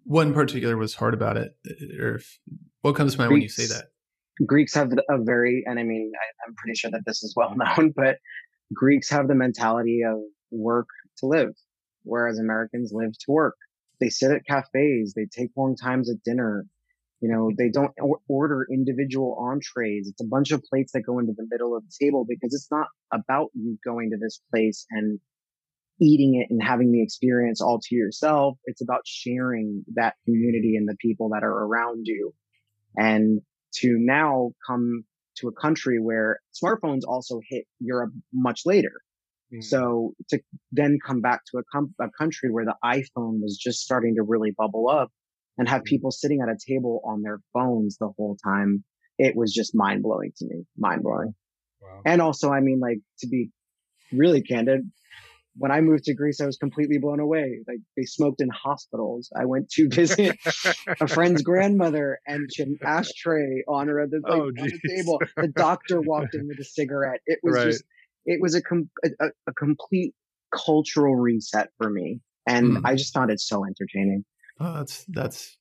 what 0.05 0.27
in 0.27 0.35
particular 0.35 0.77
was 0.77 0.95
hard 0.95 1.15
about 1.15 1.37
it? 1.37 1.57
Or 2.01 2.17
if, 2.17 2.39
what 2.81 2.95
comes 2.95 3.13
to 3.13 3.19
mind 3.19 3.29
Greeks, 3.31 3.59
when 3.59 3.63
you 3.63 3.69
say 3.69 3.75
that? 3.75 3.91
Greeks 4.47 4.75
have 4.75 4.93
a 5.11 5.19
very, 5.19 5.65
and 5.67 5.79
I 5.79 5.83
mean, 5.83 6.13
I, 6.15 6.49
I'm 6.49 6.55
pretty 6.55 6.77
sure 6.77 6.91
that 6.91 7.03
this 7.07 7.23
is 7.23 7.35
well 7.37 7.55
known, 7.57 7.93
but 7.95 8.19
Greeks 8.75 9.11
have 9.11 9.29
the 9.29 9.35
mentality 9.35 10.01
of 10.03 10.19
work 10.51 10.89
to 11.19 11.27
live, 11.27 11.55
whereas 12.05 12.39
Americans 12.39 12.93
live 12.95 13.13
to 13.13 13.31
work. 13.31 13.57
They 14.01 14.09
sit 14.09 14.33
at 14.33 14.47
cafes, 14.47 15.15
they 15.15 15.27
take 15.27 15.51
long 15.57 15.77
times 15.77 16.11
at 16.11 16.23
dinner, 16.25 16.67
You 17.21 17.29
know, 17.31 17.53
they 17.57 17.71
don't 17.71 17.93
order 18.29 18.67
individual 18.73 19.37
entrees. 19.39 20.09
It's 20.09 20.21
a 20.21 20.27
bunch 20.27 20.51
of 20.51 20.63
plates 20.65 20.93
that 20.93 21.03
go 21.03 21.21
into 21.21 21.35
the 21.37 21.47
middle 21.49 21.77
of 21.77 21.85
the 21.85 22.05
table 22.05 22.25
because 22.29 22.53
it's 22.53 22.69
not 22.71 22.89
about 23.13 23.51
you 23.55 23.79
going 23.85 24.11
to 24.11 24.17
this 24.17 24.41
place 24.51 24.87
and 24.91 25.21
eating 26.01 26.35
it 26.41 26.51
and 26.51 26.61
having 26.61 26.91
the 26.91 27.03
experience 27.03 27.61
all 27.61 27.79
to 27.81 27.95
yourself. 27.95 28.59
It's 28.65 28.83
about 28.83 29.03
sharing 29.05 29.85
that 29.95 30.15
community 30.25 30.75
and 30.77 30.89
the 30.89 30.97
people 31.01 31.29
that 31.31 31.45
are 31.45 31.65
around 31.65 32.07
you. 32.07 32.35
And 32.97 33.41
to 33.81 33.97
now 33.99 34.53
come 34.67 35.05
to 35.37 35.49
a 35.49 35.53
country 35.53 35.99
where 36.01 36.41
smartphones 36.53 37.03
also 37.07 37.41
hit 37.49 37.65
Europe 37.81 38.13
much 38.33 38.63
later. 38.67 38.93
Mm. 39.53 39.65
So 39.65 40.15
to 40.31 40.41
then 40.71 40.99
come 41.05 41.21
back 41.21 41.43
to 41.51 41.59
a, 41.59 41.63
com- 41.73 41.95
a 42.01 42.09
country 42.19 42.51
where 42.51 42.65
the 42.65 42.77
iPhone 42.85 43.41
was 43.41 43.59
just 43.59 43.81
starting 43.81 44.17
to 44.17 44.23
really 44.23 44.53
bubble 44.57 44.89
up 44.89 45.11
and 45.59 45.69
have 45.69 45.85
people 45.85 46.11
sitting 46.11 46.41
at 46.41 46.49
a 46.49 46.57
table 46.67 47.03
on 47.05 47.23
their 47.23 47.41
phones 47.53 47.97
the 47.99 48.11
whole 48.17 48.37
time. 48.45 48.85
It 49.19 49.37
was 49.37 49.53
just 49.53 49.75
mind 49.75 50.03
blowing 50.03 50.33
to 50.39 50.47
me, 50.47 50.65
mind 50.77 51.03
blowing. 51.03 51.35
Wow. 51.81 52.03
And 52.07 52.23
also, 52.23 52.51
I 52.51 52.61
mean, 52.61 52.81
like 52.81 52.99
to 53.21 53.29
be 53.29 53.51
really 54.11 54.43
candid, 54.43 54.91
when 55.57 55.71
I 55.71 55.81
moved 55.81 56.05
to 56.05 56.15
Greece, 56.15 56.41
I 56.41 56.47
was 56.47 56.57
completely 56.57 56.99
blown 56.99 57.21
away. 57.21 57.61
Like 57.69 57.79
they 57.97 58.05
smoked 58.05 58.41
in 58.41 58.49
hospitals. 58.49 59.31
I 59.39 59.45
went 59.45 59.71
to 59.73 59.89
visit 59.89 60.37
a 61.01 61.07
friend's 61.07 61.43
grandmother 61.43 62.21
and 62.27 62.49
she 62.53 62.63
had 62.63 62.69
an 62.69 62.79
ashtray 62.83 63.63
on 63.69 63.89
her 63.89 64.07
the, 64.07 64.21
like, 64.23 64.33
oh, 64.33 64.47
on 64.47 64.55
the 64.55 64.81
table. 64.89 65.19
The 65.37 65.49
doctor 65.49 66.01
walked 66.01 66.35
in 66.35 66.49
with 66.49 66.59
a 66.59 66.65
cigarette. 66.79 67.21
It 67.27 67.41
was 67.43 67.55
right. 67.55 67.67
just, 67.67 67.85
it 68.25 68.41
was 68.41 68.55
a, 68.55 68.63
com- 68.63 68.91
a, 69.05 69.27
a, 69.47 69.53
complete 69.53 70.15
cultural 70.55 71.17
reset 71.17 71.71
for 71.77 71.91
me. 71.91 72.21
And 72.47 72.79
mm. 72.79 72.81
I 72.85 72.95
just 72.95 73.13
found 73.13 73.31
it 73.31 73.41
so 73.41 73.65
entertaining. 73.65 74.25
Oh, 74.59 74.75
that's 74.75 75.05
that's 75.09 75.57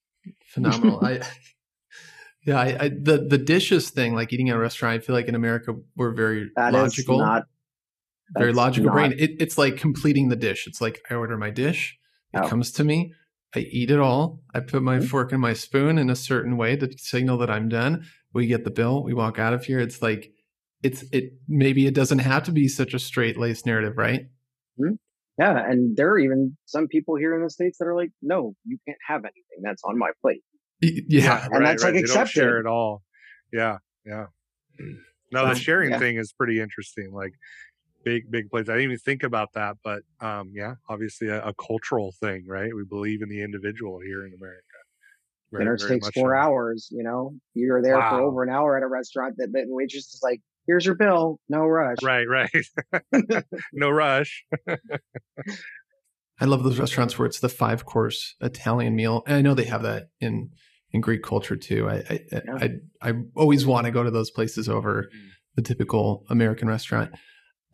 phenomenal. 0.46 1.04
I 1.04 1.22
yeah, 2.46 2.58
I, 2.58 2.84
I, 2.84 2.88
the 2.88 3.26
the 3.28 3.38
dishes 3.38 3.90
thing, 3.90 4.14
like 4.14 4.32
eating 4.32 4.48
at 4.48 4.56
a 4.56 4.58
restaurant, 4.58 4.94
I 4.94 5.04
feel 5.04 5.14
like 5.14 5.26
in 5.26 5.34
America 5.34 5.74
we're 5.96 6.12
very 6.12 6.50
that 6.56 6.72
logical. 6.72 7.18
Not, 7.18 7.44
very 8.38 8.52
logical 8.52 8.88
not, 8.88 8.94
brain. 8.94 9.14
It, 9.18 9.32
it's 9.40 9.58
like 9.58 9.76
completing 9.76 10.28
the 10.28 10.36
dish. 10.36 10.66
It's 10.66 10.80
like 10.80 11.00
I 11.10 11.14
order 11.14 11.36
my 11.36 11.50
dish, 11.50 11.98
it 12.32 12.40
oh. 12.42 12.48
comes 12.48 12.72
to 12.72 12.84
me, 12.84 13.12
I 13.54 13.60
eat 13.60 13.90
it 13.90 14.00
all. 14.00 14.40
I 14.54 14.60
put 14.60 14.82
my 14.82 14.98
mm-hmm. 14.98 15.06
fork 15.06 15.32
and 15.32 15.40
my 15.40 15.52
spoon 15.52 15.98
in 15.98 16.08
a 16.10 16.16
certain 16.16 16.56
way 16.56 16.76
to 16.76 16.90
signal 16.98 17.38
that 17.38 17.50
I'm 17.50 17.68
done. 17.68 18.04
We 18.32 18.46
get 18.46 18.64
the 18.64 18.70
bill, 18.70 19.02
we 19.02 19.14
walk 19.14 19.38
out 19.38 19.52
of 19.52 19.64
here. 19.64 19.80
It's 19.80 20.00
like 20.00 20.32
it's 20.82 21.04
it 21.12 21.34
maybe 21.48 21.86
it 21.86 21.94
doesn't 21.94 22.20
have 22.20 22.44
to 22.44 22.52
be 22.52 22.68
such 22.68 22.94
a 22.94 22.98
straight 22.98 23.38
laced 23.38 23.66
narrative, 23.66 23.96
right? 23.96 24.22
Mm-hmm. 24.80 24.94
Yeah, 25.38 25.58
and 25.58 25.96
there 25.96 26.10
are 26.10 26.18
even 26.18 26.56
some 26.66 26.88
people 26.88 27.16
here 27.16 27.34
in 27.34 27.42
the 27.42 27.50
states 27.50 27.78
that 27.78 27.86
are 27.86 27.96
like, 27.96 28.10
"No, 28.20 28.54
you 28.64 28.78
can't 28.86 28.98
have 29.06 29.20
anything 29.20 29.62
that's 29.62 29.82
on 29.84 29.98
my 29.98 30.10
plate." 30.20 30.42
Yeah, 30.80 31.44
and 31.44 31.52
right, 31.52 31.64
that's 31.64 31.84
right. 31.84 31.94
like 31.94 32.02
accepted. 32.02 32.32
share 32.32 32.58
it 32.58 32.66
all. 32.66 33.02
Yeah, 33.52 33.78
yeah. 34.04 34.26
Now 35.32 35.46
the 35.46 35.54
sharing 35.54 35.90
yeah. 35.90 35.98
thing 35.98 36.16
is 36.18 36.32
pretty 36.32 36.60
interesting. 36.60 37.10
Like 37.12 37.32
big, 38.04 38.30
big 38.30 38.50
plates. 38.50 38.68
I 38.68 38.74
didn't 38.74 38.84
even 38.84 38.98
think 38.98 39.22
about 39.22 39.52
that, 39.54 39.76
but 39.82 40.02
um, 40.20 40.50
yeah, 40.54 40.74
obviously 40.88 41.28
a, 41.28 41.42
a, 41.44 41.54
cultural 41.54 42.12
thing, 42.20 42.44
right? 42.46 42.74
We 42.74 42.84
believe 42.84 43.22
in 43.22 43.28
the 43.28 43.42
individual 43.42 43.98
here 44.04 44.26
in 44.26 44.32
America. 44.34 44.62
Very, 45.50 45.64
Dinner 45.64 45.76
takes 45.76 46.08
four 46.10 46.34
so. 46.34 46.38
hours. 46.38 46.88
You 46.90 47.02
know, 47.02 47.34
you're 47.54 47.82
there 47.82 47.98
wow. 47.98 48.10
for 48.10 48.20
over 48.22 48.42
an 48.42 48.50
hour 48.50 48.76
at 48.76 48.82
a 48.82 48.88
restaurant. 48.88 49.36
That 49.36 49.52
the 49.52 49.64
waitress 49.68 50.14
is 50.14 50.20
like, 50.22 50.40
here's 50.66 50.86
your 50.86 50.94
bill. 50.94 51.38
No 51.48 51.66
rush. 51.66 51.98
Right, 52.02 52.26
right. 52.28 52.50
no 53.72 53.90
rush. 53.90 54.44
I 56.40 56.44
love 56.46 56.64
those 56.64 56.78
restaurants 56.78 57.18
where 57.18 57.26
it's 57.26 57.40
the 57.40 57.48
five 57.48 57.84
course 57.84 58.34
Italian 58.40 58.96
meal. 58.96 59.22
And 59.26 59.36
I 59.36 59.42
know 59.42 59.54
they 59.54 59.64
have 59.64 59.82
that 59.82 60.08
in 60.20 60.50
in 60.90 61.00
Greek 61.00 61.22
culture 61.22 61.56
too. 61.56 61.88
I 61.88 61.96
I 61.96 62.20
yeah. 62.32 62.40
I, 62.60 62.70
I, 63.00 63.12
always 63.34 63.64
want 63.64 63.86
to 63.86 63.90
go 63.90 64.02
to 64.02 64.10
those 64.10 64.30
places 64.30 64.68
over 64.68 65.04
mm. 65.04 65.28
the 65.56 65.62
typical 65.62 66.24
American 66.28 66.68
restaurant. 66.68 67.12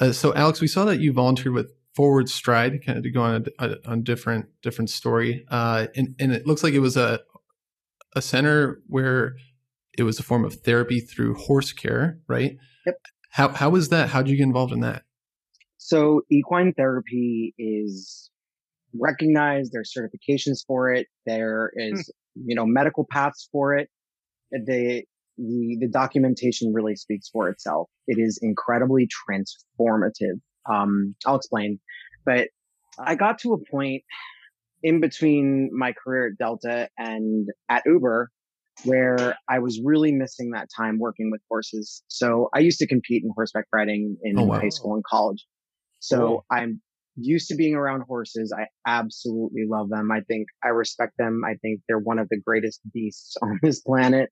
Uh, 0.00 0.12
so 0.12 0.34
Alex, 0.34 0.60
we 0.60 0.66
saw 0.66 0.84
that 0.84 1.00
you 1.00 1.12
volunteered 1.12 1.54
with 1.54 1.72
Forward 1.94 2.28
Stride, 2.28 2.84
kind 2.84 2.98
of 2.98 3.04
to 3.04 3.10
go 3.10 3.22
on 3.22 3.46
a, 3.58 3.66
a 3.66 3.76
on 3.90 4.02
different 4.02 4.46
different 4.62 4.90
story. 4.90 5.44
Uh, 5.50 5.88
and 5.96 6.14
and 6.18 6.32
it 6.32 6.46
looks 6.46 6.62
like 6.62 6.74
it 6.74 6.80
was 6.80 6.96
a 6.96 7.20
a 8.14 8.22
center 8.22 8.80
where 8.86 9.34
it 9.96 10.04
was 10.04 10.18
a 10.18 10.22
form 10.22 10.44
of 10.44 10.54
therapy 10.54 11.00
through 11.00 11.34
horse 11.34 11.72
care, 11.72 12.20
right? 12.28 12.56
Yep. 12.86 12.94
How 13.30 13.48
how 13.48 13.70
was 13.70 13.88
that? 13.88 14.10
How 14.10 14.22
did 14.22 14.30
you 14.30 14.36
get 14.36 14.44
involved 14.44 14.72
in 14.72 14.80
that? 14.80 15.02
So 15.78 16.22
equine 16.30 16.72
therapy 16.72 17.54
is 17.58 18.30
recognized. 18.94 19.72
There's 19.72 19.92
certifications 19.92 20.64
for 20.66 20.92
it. 20.92 21.08
There 21.26 21.72
is 21.74 22.10
hmm. 22.36 22.42
you 22.48 22.54
know 22.54 22.64
medical 22.64 23.06
paths 23.10 23.48
for 23.50 23.76
it. 23.76 23.88
The 24.52 25.04
the 25.38 25.78
the 25.80 25.88
documentation 25.88 26.72
really 26.72 26.96
speaks 26.96 27.28
for 27.28 27.48
itself. 27.48 27.88
It 28.06 28.18
is 28.18 28.38
incredibly 28.42 29.08
transformative. 29.08 30.40
Um, 30.70 31.14
I'll 31.24 31.36
explain, 31.36 31.78
but 32.26 32.48
I 32.98 33.14
got 33.14 33.38
to 33.40 33.54
a 33.54 33.70
point 33.70 34.02
in 34.82 35.00
between 35.00 35.70
my 35.72 35.92
career 35.92 36.28
at 36.28 36.38
Delta 36.38 36.88
and 36.98 37.48
at 37.68 37.82
Uber 37.86 38.30
where 38.84 39.36
I 39.48 39.58
was 39.58 39.80
really 39.84 40.12
missing 40.12 40.50
that 40.52 40.68
time 40.76 40.98
working 40.98 41.30
with 41.30 41.40
horses. 41.48 42.02
So 42.08 42.48
I 42.54 42.60
used 42.60 42.78
to 42.78 42.86
compete 42.86 43.24
in 43.24 43.30
horseback 43.34 43.64
riding 43.72 44.16
in 44.22 44.38
oh, 44.38 44.44
wow. 44.44 44.60
high 44.60 44.68
school 44.68 44.94
and 44.94 45.02
college. 45.04 45.44
So 45.98 46.44
I'm 46.50 46.80
used 47.16 47.48
to 47.48 47.56
being 47.56 47.74
around 47.74 48.02
horses. 48.02 48.54
I 48.56 48.66
absolutely 48.86 49.64
love 49.68 49.88
them. 49.88 50.10
I 50.12 50.20
think 50.20 50.46
I 50.64 50.68
respect 50.68 51.14
them. 51.18 51.42
I 51.44 51.54
think 51.54 51.80
they're 51.88 51.98
one 51.98 52.18
of 52.18 52.28
the 52.28 52.40
greatest 52.40 52.80
beasts 52.92 53.36
on 53.42 53.58
this 53.62 53.80
planet. 53.80 54.30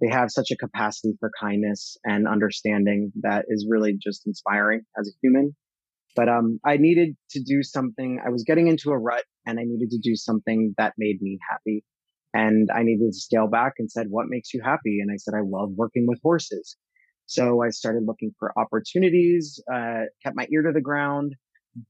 They 0.00 0.08
have 0.08 0.30
such 0.30 0.50
a 0.50 0.56
capacity 0.56 1.14
for 1.18 1.30
kindness 1.40 1.96
and 2.04 2.28
understanding 2.28 3.12
that 3.22 3.46
is 3.48 3.66
really 3.68 3.94
just 4.00 4.26
inspiring 4.26 4.82
as 4.98 5.08
a 5.08 5.16
human. 5.22 5.56
But 6.14 6.28
um, 6.28 6.60
I 6.64 6.76
needed 6.76 7.16
to 7.30 7.42
do 7.42 7.62
something. 7.62 8.20
I 8.24 8.30
was 8.30 8.44
getting 8.44 8.68
into 8.68 8.90
a 8.90 8.98
rut 8.98 9.24
and 9.46 9.58
I 9.58 9.62
needed 9.64 9.90
to 9.90 9.98
do 9.98 10.14
something 10.14 10.74
that 10.78 10.94
made 10.98 11.20
me 11.20 11.38
happy. 11.50 11.84
And 12.34 12.68
I 12.74 12.82
needed 12.82 13.12
to 13.12 13.18
scale 13.18 13.48
back 13.48 13.74
and 13.78 13.90
said, 13.90 14.06
what 14.10 14.26
makes 14.28 14.52
you 14.52 14.60
happy? 14.62 15.00
And 15.00 15.10
I 15.10 15.16
said, 15.16 15.34
I 15.34 15.42
love 15.44 15.70
working 15.76 16.06
with 16.06 16.20
horses. 16.22 16.76
So 17.26 17.62
I 17.62 17.70
started 17.70 18.04
looking 18.06 18.32
for 18.38 18.52
opportunities, 18.58 19.60
uh, 19.72 20.04
kept 20.22 20.36
my 20.36 20.46
ear 20.52 20.62
to 20.62 20.72
the 20.72 20.80
ground, 20.80 21.34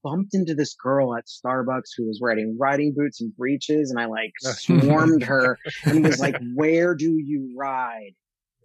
bumped 0.03 0.35
into 0.35 0.55
this 0.55 0.75
girl 0.75 1.15
at 1.17 1.27
Starbucks 1.27 1.91
who 1.97 2.07
was 2.07 2.19
wearing 2.21 2.57
riding 2.59 2.95
boots 2.97 3.21
and 3.21 3.35
breeches. 3.37 3.91
And 3.91 4.01
I 4.01 4.07
like 4.07 4.33
swarmed 4.41 5.25
her 5.25 5.59
and 5.85 6.05
was 6.05 6.21
like, 6.21 6.37
where 6.55 6.95
do 6.95 7.17
you 7.19 7.55
ride? 7.57 8.13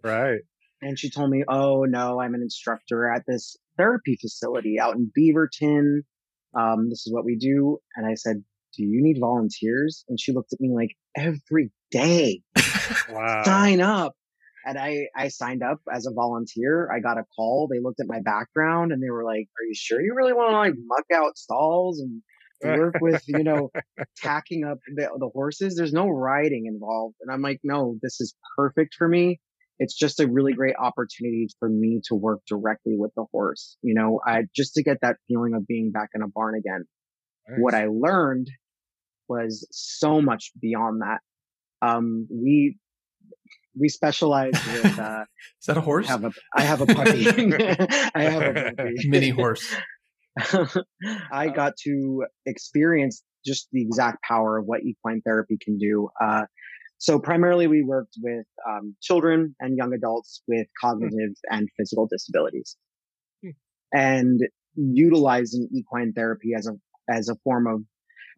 Right. 0.02 0.40
And 0.82 0.98
she 0.98 1.10
told 1.10 1.30
me, 1.30 1.44
Oh 1.48 1.84
no, 1.84 2.20
I'm 2.20 2.34
an 2.34 2.42
instructor 2.42 3.10
at 3.10 3.22
this 3.26 3.56
therapy 3.78 4.18
facility 4.20 4.78
out 4.78 4.96
in 4.96 5.10
Beaverton. 5.18 6.00
Um, 6.54 6.88
this 6.90 7.06
is 7.06 7.12
what 7.12 7.24
we 7.24 7.36
do. 7.36 7.78
And 7.96 8.06
I 8.06 8.14
said, 8.14 8.44
do 8.76 8.82
you 8.82 9.02
need 9.02 9.18
volunteers? 9.20 10.04
And 10.08 10.18
she 10.20 10.32
looked 10.32 10.52
at 10.52 10.60
me 10.60 10.72
like 10.74 10.96
every 11.16 11.70
day, 11.90 12.42
wow. 13.10 13.42
sign 13.44 13.80
up. 13.80 14.14
And 14.64 14.78
I, 14.78 15.08
I 15.14 15.28
signed 15.28 15.62
up 15.62 15.78
as 15.92 16.06
a 16.06 16.12
volunteer. 16.12 16.90
I 16.90 17.00
got 17.00 17.18
a 17.18 17.24
call. 17.36 17.68
They 17.70 17.80
looked 17.80 18.00
at 18.00 18.06
my 18.08 18.20
background 18.20 18.92
and 18.92 19.02
they 19.02 19.10
were 19.10 19.24
like, 19.24 19.48
are 19.58 19.66
you 19.66 19.74
sure 19.74 20.00
you 20.00 20.14
really 20.14 20.32
want 20.32 20.52
to 20.52 20.56
like 20.56 20.74
muck 20.86 21.04
out 21.12 21.36
stalls 21.36 22.00
and 22.00 22.22
work 22.62 22.94
with, 23.00 23.22
you 23.26 23.44
know, 23.44 23.70
tacking 24.16 24.64
up 24.64 24.78
the, 24.94 25.08
the 25.18 25.28
horses? 25.28 25.76
There's 25.76 25.92
no 25.92 26.08
riding 26.08 26.66
involved. 26.66 27.16
And 27.20 27.30
I'm 27.30 27.42
like, 27.42 27.60
no, 27.62 27.98
this 28.02 28.20
is 28.20 28.34
perfect 28.56 28.94
for 28.96 29.06
me. 29.06 29.40
It's 29.78 29.94
just 29.94 30.20
a 30.20 30.28
really 30.28 30.52
great 30.52 30.76
opportunity 30.78 31.48
for 31.58 31.68
me 31.68 32.00
to 32.06 32.14
work 32.14 32.40
directly 32.48 32.94
with 32.96 33.10
the 33.16 33.24
horse, 33.32 33.76
you 33.82 33.92
know, 33.94 34.20
I 34.24 34.44
just 34.54 34.74
to 34.74 34.84
get 34.84 35.00
that 35.02 35.16
feeling 35.26 35.54
of 35.54 35.66
being 35.66 35.90
back 35.90 36.10
in 36.14 36.22
a 36.22 36.28
barn 36.28 36.54
again. 36.54 36.84
Nice. 37.48 37.58
What 37.60 37.74
I 37.74 37.88
learned 37.90 38.48
was 39.28 39.66
so 39.72 40.20
much 40.20 40.52
beyond 40.60 41.02
that. 41.02 41.20
Um, 41.82 42.28
we 42.30 42.78
we 43.78 43.88
specialize 43.88 44.52
with. 44.52 44.98
Uh, 45.04 45.24
Is 45.60 45.66
that 45.66 45.76
a 45.76 45.80
horse? 45.80 46.08
I 46.08 46.12
have 46.12 46.24
a, 46.24 46.32
I 46.54 46.62
have 46.62 46.80
a 46.80 46.86
puppy. 46.86 47.26
I 48.14 48.22
have 48.22 48.42
a 48.42 48.72
puppy. 48.76 49.08
Mini 49.08 49.30
horse. 49.30 49.74
I 51.32 51.48
got 51.48 51.74
to 51.84 52.24
experience 52.46 53.22
just 53.44 53.68
the 53.72 53.82
exact 53.82 54.22
power 54.22 54.58
of 54.58 54.66
what 54.66 54.82
equine 54.82 55.20
therapy 55.22 55.58
can 55.60 55.78
do. 55.78 56.08
Uh, 56.22 56.42
so 56.98 57.18
primarily 57.18 57.66
we 57.66 57.82
worked 57.82 58.14
with 58.22 58.46
um, 58.68 58.96
children 59.02 59.54
and 59.60 59.76
young 59.76 59.92
adults 59.92 60.42
with 60.48 60.66
cognitive 60.80 61.12
mm. 61.12 61.50
and 61.50 61.68
physical 61.76 62.06
disabilities 62.10 62.76
mm. 63.44 63.52
and 63.92 64.40
utilizing 64.74 65.68
equine 65.72 66.12
therapy 66.14 66.52
as 66.56 66.66
a, 66.66 66.72
as 67.12 67.28
a 67.28 67.34
form 67.44 67.66
of 67.66 67.82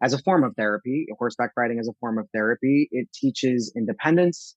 as 0.01 0.13
a 0.13 0.19
form 0.19 0.43
of 0.43 0.53
therapy, 0.55 1.07
horseback 1.17 1.51
riding 1.57 1.79
as 1.79 1.87
a 1.87 1.93
form 1.99 2.17
of 2.17 2.27
therapy. 2.33 2.89
It 2.91 3.07
teaches 3.13 3.73
independence 3.75 4.56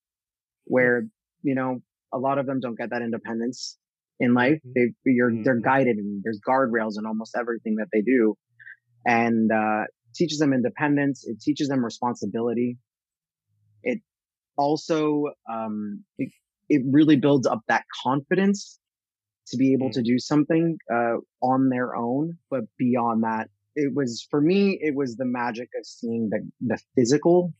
where, 0.74 0.96
you 1.42 1.54
know, 1.58 1.70
a 2.12 2.18
lot 2.18 2.38
of 2.38 2.46
them 2.46 2.58
don't 2.64 2.78
get 2.80 2.90
that 2.90 3.02
independence 3.02 3.76
in 4.18 4.34
life. 4.34 4.60
Mm-hmm. 4.66 4.74
They, 4.74 5.12
you're, 5.18 5.32
they're 5.44 5.60
mm-hmm. 5.60 5.72
guided 5.72 5.96
and 5.96 6.22
there's 6.24 6.40
guardrails 6.48 6.94
in 6.98 7.06
almost 7.06 7.36
everything 7.42 7.74
that 7.80 7.88
they 7.92 8.02
do. 8.14 8.36
And, 9.04 9.50
uh, 9.62 9.84
teaches 10.12 10.38
them 10.38 10.52
independence. 10.52 11.24
It 11.26 11.40
teaches 11.40 11.68
them 11.68 11.84
responsibility. 11.84 12.78
It 13.82 14.00
also, 14.56 15.26
um, 15.48 16.04
it, 16.18 16.30
it 16.68 16.82
really 16.98 17.16
builds 17.16 17.46
up 17.46 17.60
that 17.68 17.84
confidence 18.02 18.80
to 19.48 19.56
be 19.56 19.72
able 19.72 19.90
to 19.90 20.02
do 20.02 20.18
something 20.18 20.78
uh, 20.92 21.16
on 21.42 21.68
their 21.68 21.94
own. 21.96 22.38
But 22.50 22.62
beyond 22.76 23.22
that, 23.22 23.48
it 23.76 23.94
was 23.94 24.26
for 24.30 24.40
me, 24.40 24.78
it 24.82 24.94
was 24.94 25.16
the 25.16 25.24
magic 25.24 25.68
of 25.78 25.86
seeing 25.86 26.28
the 26.30 26.40
the 26.60 26.78
physical, 26.96 27.52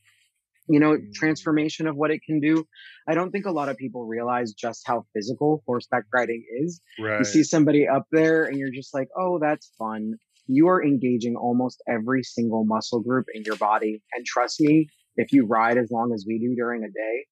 you 0.67 0.79
know, 0.79 0.93
mm-hmm. 0.93 1.11
transformation 1.13 1.87
of 1.87 1.95
what 1.95 2.11
it 2.11 2.21
can 2.25 2.39
do. 2.39 2.65
I 3.07 3.13
don't 3.13 3.31
think 3.31 3.45
a 3.45 3.51
lot 3.51 3.69
of 3.69 3.77
people 3.77 4.05
realize 4.05 4.53
just 4.53 4.83
how 4.85 5.05
physical 5.13 5.63
horseback 5.65 6.03
riding 6.13 6.43
is. 6.61 6.81
Right. 6.99 7.19
You 7.19 7.25
see 7.25 7.43
somebody 7.43 7.87
up 7.87 8.05
there, 8.11 8.45
and 8.45 8.57
you're 8.57 8.71
just 8.71 8.93
like, 8.93 9.07
"Oh, 9.17 9.39
that's 9.39 9.71
fun." 9.77 10.15
You 10.47 10.67
are 10.67 10.83
engaging 10.83 11.35
almost 11.35 11.81
every 11.87 12.23
single 12.23 12.65
muscle 12.65 12.99
group 12.99 13.25
in 13.33 13.43
your 13.43 13.57
body, 13.57 14.01
and 14.13 14.25
trust 14.25 14.59
me, 14.59 14.87
if 15.15 15.31
you 15.31 15.45
ride 15.45 15.77
as 15.77 15.91
long 15.91 16.13
as 16.13 16.25
we 16.27 16.39
do 16.39 16.55
during 16.55 16.83
a 16.83 16.87
day, 16.87 17.25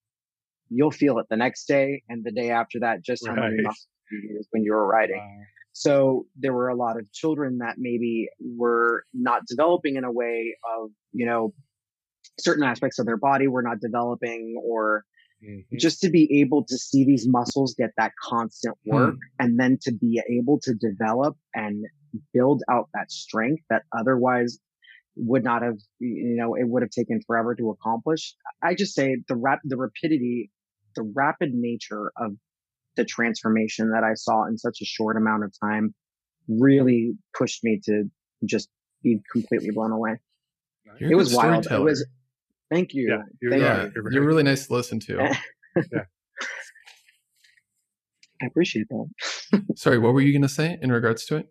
you'll 0.70 0.92
feel 0.92 1.20
it 1.20 1.26
the 1.30 1.38
next 1.38 1.66
day 1.66 2.04
and 2.10 2.24
the 2.24 2.32
day 2.32 2.52
after 2.52 2.80
that. 2.82 3.04
Just 3.04 3.28
how 3.28 3.36
many 3.36 3.62
muscles 3.62 3.88
you 4.12 4.36
use 4.36 4.48
when 4.52 4.64
you 4.64 4.74
were 4.74 4.88
riding. 4.88 5.18
Wow. 5.18 5.44
So 5.74 6.26
there 6.36 6.54
were 6.54 6.70
a 6.70 6.76
lot 6.76 6.98
of 6.98 7.12
children 7.14 7.60
that 7.60 7.76
maybe 7.78 8.28
were 8.40 9.04
not 9.14 9.44
developing 9.48 9.96
in 9.96 10.04
a 10.04 10.12
way 10.12 10.56
of, 10.78 10.90
you 11.14 11.26
know, 11.26 11.54
certain 12.40 12.64
aspects 12.64 13.00
of 13.00 13.06
their 13.06 13.18
body 13.18 13.48
were 13.48 13.62
not 13.62 13.80
developing 13.80 14.62
or 14.64 15.06
Mhm. 15.42 15.80
just 15.80 16.02
to 16.02 16.10
be 16.10 16.42
able 16.42 16.66
to 16.66 16.78
see 16.78 17.06
these 17.06 17.28
muscles 17.28 17.74
get 17.76 17.92
that 17.98 18.12
constant 18.22 18.78
work 18.86 19.16
and 19.40 19.58
then 19.60 19.78
to 19.82 19.92
be 19.94 20.22
able 20.30 20.60
to 20.60 20.74
develop 20.74 21.38
and 21.54 21.86
build 22.34 22.62
out 22.70 22.90
that 22.94 23.10
strength 23.12 23.64
that 23.70 23.84
otherwise 23.98 24.60
would 25.16 25.44
not 25.44 25.62
have, 25.62 25.78
you 26.00 26.36
know, 26.36 26.56
it 26.56 26.68
would 26.68 26.82
have 26.82 26.92
taken 26.92 27.22
forever 27.26 27.56
to 27.56 27.70
accomplish. 27.70 28.36
I 28.62 28.76
just 28.76 28.94
say 28.94 29.18
the 29.28 29.36
rap, 29.36 29.60
the 29.64 29.78
rapidity, 29.78 30.52
the 30.96 31.04
rapid 31.04 31.54
nature 31.54 32.12
of 32.18 32.36
the 32.96 33.06
transformation 33.06 33.92
that 33.92 34.04
I 34.04 34.16
saw 34.16 34.46
in 34.46 34.58
such 34.58 34.82
a 34.82 34.86
short 34.86 35.18
amount 35.18 35.44
of 35.44 35.54
time 35.60 35.94
really 36.48 37.14
pushed 37.38 37.64
me 37.64 37.80
to 37.86 38.10
just 38.46 38.70
be 39.04 39.22
completely 39.32 39.72
blown 39.72 39.92
away. 39.92 40.20
You're 41.00 41.12
it 41.14 41.16
was 41.16 41.34
wild. 41.34 41.68
It 41.68 41.82
was, 41.82 42.06
thank 42.72 42.94
you. 42.94 43.08
Yeah, 43.10 43.24
you're, 43.42 43.52
Thank 43.52 43.64
yeah, 43.64 43.78
yeah, 43.78 43.84
you. 43.86 43.92
you're 43.96 44.14
you're 44.14 44.26
really 44.26 44.44
nice 44.44 44.68
to 44.68 44.74
listen 44.74 45.00
to. 45.02 45.36
I 48.42 48.46
appreciate 48.46 48.88
that. 48.90 49.64
Sorry, 49.76 49.98
what 50.00 50.14
were 50.14 50.22
you 50.22 50.32
going 50.32 50.44
to 50.44 50.50
say 50.50 50.78
in 50.82 50.92
regards 50.92 51.26
to 51.26 51.38
it? 51.38 51.48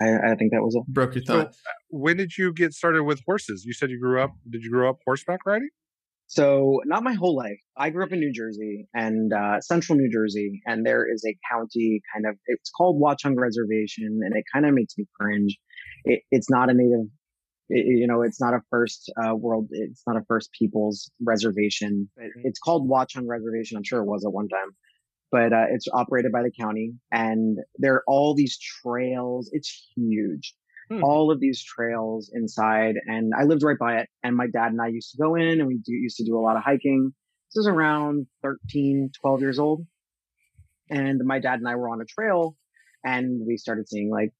I, 0.00 0.32
I 0.32 0.34
think 0.36 0.52
that 0.52 0.62
was 0.62 0.74
it. 0.76 0.86
Broke 0.86 1.14
your 1.16 1.24
So, 1.24 1.42
thought. 1.42 1.54
when 1.90 2.16
did 2.16 2.36
you 2.38 2.52
get 2.52 2.72
started 2.72 3.02
with 3.04 3.20
horses? 3.26 3.64
You 3.64 3.72
said 3.72 3.90
you 3.90 3.98
grew 4.00 4.22
up. 4.22 4.30
Did 4.48 4.62
you 4.62 4.70
grow 4.70 4.88
up 4.90 4.98
horseback 5.04 5.40
riding? 5.44 5.70
So 6.28 6.80
not 6.84 7.02
my 7.02 7.14
whole 7.14 7.34
life. 7.34 7.58
I 7.76 7.88
grew 7.90 8.04
up 8.04 8.12
in 8.12 8.20
New 8.20 8.32
Jersey 8.32 8.86
and 8.94 9.32
uh, 9.32 9.60
central 9.60 9.98
New 9.98 10.10
Jersey, 10.12 10.60
and 10.66 10.84
there 10.84 11.10
is 11.10 11.24
a 11.26 11.34
county 11.50 12.02
kind 12.14 12.26
of. 12.26 12.36
It's 12.46 12.70
called 12.70 13.00
Watchung 13.02 13.34
Reservation, 13.36 14.20
and 14.22 14.36
it 14.36 14.44
kind 14.52 14.66
of 14.66 14.74
makes 14.74 14.94
me 14.98 15.06
cringe. 15.18 15.56
It, 16.04 16.20
it's 16.30 16.50
not 16.50 16.68
a 16.70 16.74
native, 16.74 17.06
it, 17.68 17.86
you 17.86 18.06
know, 18.06 18.22
it's 18.22 18.40
not 18.40 18.54
a 18.54 18.60
first 18.70 19.12
uh, 19.22 19.34
world. 19.34 19.68
It's 19.70 20.02
not 20.06 20.16
a 20.16 20.24
first 20.26 20.50
peoples 20.52 21.10
reservation. 21.24 22.08
But 22.16 22.26
it's 22.44 22.58
called 22.58 22.88
Watchung 22.88 23.26
Reservation. 23.26 23.76
I'm 23.76 23.84
sure 23.84 24.00
it 24.00 24.06
was 24.06 24.24
at 24.24 24.32
one 24.32 24.48
time, 24.48 24.70
but 25.30 25.52
uh, 25.52 25.66
it's 25.70 25.86
operated 25.92 26.32
by 26.32 26.42
the 26.42 26.50
county, 26.50 26.94
and 27.12 27.58
there 27.76 27.94
are 27.94 28.04
all 28.06 28.34
these 28.34 28.58
trails. 28.58 29.50
It's 29.52 29.90
huge 29.96 30.54
Hmm. 30.90 31.04
all 31.04 31.30
of 31.30 31.38
these 31.38 31.62
trails 31.62 32.30
inside 32.32 32.94
and 33.06 33.32
I 33.38 33.44
lived 33.44 33.62
right 33.62 33.78
by 33.78 33.98
it. 33.98 34.08
And 34.22 34.34
my 34.34 34.46
dad 34.46 34.72
and 34.72 34.80
I 34.80 34.86
used 34.86 35.10
to 35.12 35.18
go 35.18 35.34
in 35.34 35.60
and 35.60 35.66
we 35.66 35.76
do, 35.84 35.92
used 35.92 36.16
to 36.16 36.24
do 36.24 36.38
a 36.38 36.40
lot 36.40 36.56
of 36.56 36.62
hiking. 36.62 37.12
This 37.50 37.56
was 37.56 37.66
around 37.66 38.26
13, 38.42 39.10
12 39.20 39.40
years 39.40 39.58
old. 39.58 39.86
And 40.88 41.20
my 41.24 41.40
dad 41.40 41.58
and 41.58 41.68
I 41.68 41.74
were 41.76 41.90
on 41.90 42.00
a 42.00 42.06
trail 42.06 42.56
and 43.04 43.42
we 43.46 43.58
started 43.58 43.86
seeing 43.86 44.10
like 44.10 44.32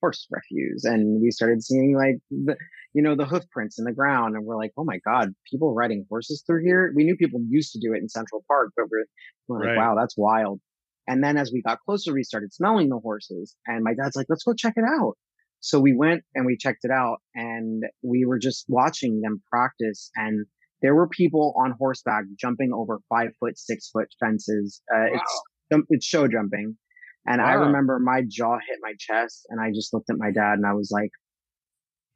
horse 0.00 0.26
refuse 0.30 0.84
and 0.84 1.20
we 1.20 1.30
started 1.30 1.62
seeing 1.62 1.94
like 1.96 2.16
the, 2.30 2.56
you 2.94 3.02
know, 3.02 3.14
the 3.14 3.26
hoof 3.26 3.48
prints 3.50 3.78
in 3.78 3.84
the 3.84 3.92
ground. 3.92 4.36
And 4.36 4.44
we're 4.44 4.56
like, 4.56 4.72
Oh 4.76 4.84
my 4.84 4.98
God, 5.04 5.34
people 5.50 5.74
riding 5.74 6.06
horses 6.08 6.42
through 6.46 6.64
here. 6.64 6.92
We 6.94 7.04
knew 7.04 7.16
people 7.16 7.40
used 7.48 7.72
to 7.72 7.80
do 7.80 7.92
it 7.94 7.98
in 7.98 8.08
Central 8.08 8.44
Park, 8.48 8.70
but 8.76 8.86
we're, 8.90 9.04
we're 9.48 9.60
like, 9.60 9.76
wow, 9.78 9.94
that's 9.96 10.16
wild. 10.16 10.60
And 11.06 11.24
then 11.24 11.36
as 11.36 11.50
we 11.52 11.62
got 11.62 11.80
closer, 11.80 12.12
we 12.12 12.22
started 12.22 12.52
smelling 12.52 12.88
the 12.90 12.98
horses 12.98 13.56
and 13.66 13.82
my 13.82 13.94
dad's 13.94 14.16
like, 14.16 14.26
let's 14.28 14.44
go 14.44 14.54
check 14.54 14.74
it 14.76 14.84
out. 14.84 15.14
So 15.60 15.80
we 15.80 15.94
went 15.94 16.22
and 16.34 16.46
we 16.46 16.56
checked 16.56 16.84
it 16.84 16.90
out 16.90 17.18
and 17.34 17.82
we 18.02 18.24
were 18.24 18.38
just 18.38 18.66
watching 18.68 19.20
them 19.20 19.42
practice 19.50 20.10
and 20.14 20.46
there 20.82 20.94
were 20.94 21.08
people 21.08 21.54
on 21.56 21.74
horseback 21.78 22.24
jumping 22.38 22.72
over 22.72 23.00
five 23.08 23.30
foot, 23.40 23.58
six 23.58 23.90
foot 23.90 24.06
fences. 24.20 24.80
Uh, 24.94 25.06
it's, 25.14 25.42
it's 25.88 26.06
show 26.06 26.28
jumping. 26.28 26.76
And 27.26 27.42
I 27.42 27.52
remember 27.52 27.98
my 27.98 28.22
jaw 28.26 28.54
hit 28.54 28.78
my 28.80 28.94
chest 28.98 29.46
and 29.50 29.60
I 29.60 29.70
just 29.70 29.92
looked 29.92 30.08
at 30.08 30.16
my 30.18 30.30
dad 30.30 30.54
and 30.54 30.66
I 30.66 30.72
was 30.72 30.90
like, 30.90 31.10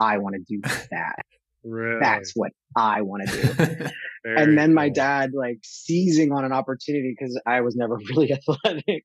I 0.01 0.19
want 0.19 0.37
to 0.37 0.43
do 0.49 0.61
that. 0.91 1.17
Really? 1.65 2.01
That's 2.01 2.33
what 2.35 2.51
I 2.77 3.03
want 3.03 3.29
to 3.29 3.55
do. 3.55 3.87
And 4.25 4.57
then 4.57 4.73
my 4.73 4.89
dad 4.89 5.31
like 5.33 5.59
seizing 5.65 6.33
on 6.33 6.45
an 6.45 6.53
opportunity 6.53 7.15
because 7.17 7.41
I 7.45 7.61
was 7.61 7.75
never 7.75 7.97
really 8.11 8.33
athletic, 8.33 9.03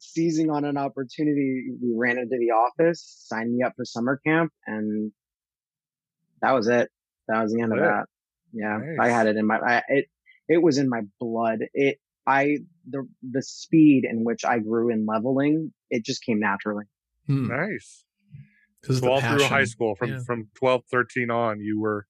seizing 0.00 0.48
on 0.48 0.64
an 0.64 0.76
opportunity. 0.76 1.66
We 1.82 1.92
ran 1.96 2.18
into 2.18 2.36
the 2.38 2.52
office, 2.52 3.24
signed 3.26 3.52
me 3.52 3.64
up 3.64 3.72
for 3.76 3.84
summer 3.84 4.20
camp, 4.24 4.52
and 4.66 5.10
that 6.40 6.52
was 6.52 6.68
it. 6.68 6.88
That 7.26 7.42
was 7.42 7.52
the 7.52 7.62
end 7.62 7.72
of 7.72 7.80
that. 7.80 8.04
Yeah, 8.52 8.78
I 9.00 9.08
had 9.08 9.26
it 9.26 9.36
in 9.36 9.46
my. 9.46 9.58
I, 9.58 9.82
it 9.88 10.06
it 10.48 10.62
was 10.62 10.78
in 10.78 10.88
my 10.88 11.00
blood. 11.18 11.60
It 11.72 11.98
I 12.26 12.58
the 12.88 13.06
the 13.22 13.42
speed 13.42 14.04
in 14.10 14.24
which 14.24 14.44
I 14.44 14.58
grew 14.58 14.90
in 14.90 15.06
leveling. 15.06 15.72
It 15.90 16.04
just 16.04 16.24
came 16.24 16.40
naturally. 16.40 16.84
Hmm. 17.26 17.48
Nice. 17.48 18.04
Because 18.80 19.00
So 19.00 19.10
all 19.10 19.20
through 19.20 19.44
high 19.44 19.64
school, 19.64 19.94
from 19.94 20.10
Yeah. 20.10 20.18
from 20.26 20.48
12, 20.54 20.82
13 20.90 21.30
on, 21.30 21.60
you 21.60 21.80
were 21.80 22.06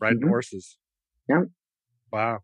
riding 0.00 0.20
Mhm. 0.22 0.28
horses. 0.28 0.78
Yep. 1.28 1.48
Wow. 2.12 2.40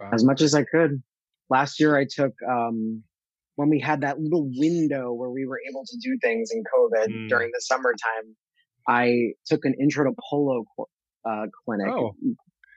Wow. 0.00 0.10
as 0.12 0.24
much 0.24 0.40
as 0.42 0.54
I 0.54 0.64
could. 0.64 1.02
Last 1.50 1.78
year, 1.80 1.96
I 1.96 2.04
took 2.04 2.34
um, 2.48 3.04
when 3.56 3.68
we 3.68 3.78
had 3.80 4.00
that 4.00 4.18
little 4.20 4.50
window 4.56 5.12
where 5.12 5.30
we 5.30 5.46
were 5.46 5.60
able 5.70 5.84
to 5.86 5.96
do 6.02 6.18
things 6.20 6.50
in 6.52 6.62
COVID 6.76 7.06
Mm. 7.08 7.28
during 7.28 7.50
the 7.52 7.60
summertime. 7.60 8.36
I 8.88 9.32
took 9.46 9.64
an 9.64 9.74
intro 9.80 10.04
to 10.10 10.16
polo 10.28 10.64
cl- 10.76 10.88
uh, 11.24 11.46
clinic 11.64 11.88
Oh. 11.88 12.14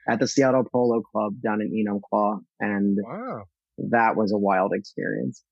at 0.08 0.20
the 0.20 0.26
Seattle 0.28 0.64
Polo 0.64 1.02
Club 1.02 1.40
down 1.42 1.60
in 1.60 1.70
Enumclaw, 1.72 2.40
and 2.60 2.96
Wow. 3.02 3.44
That 3.90 4.16
was 4.16 4.32
a 4.32 4.38
wild 4.38 4.72
experience. 4.74 5.42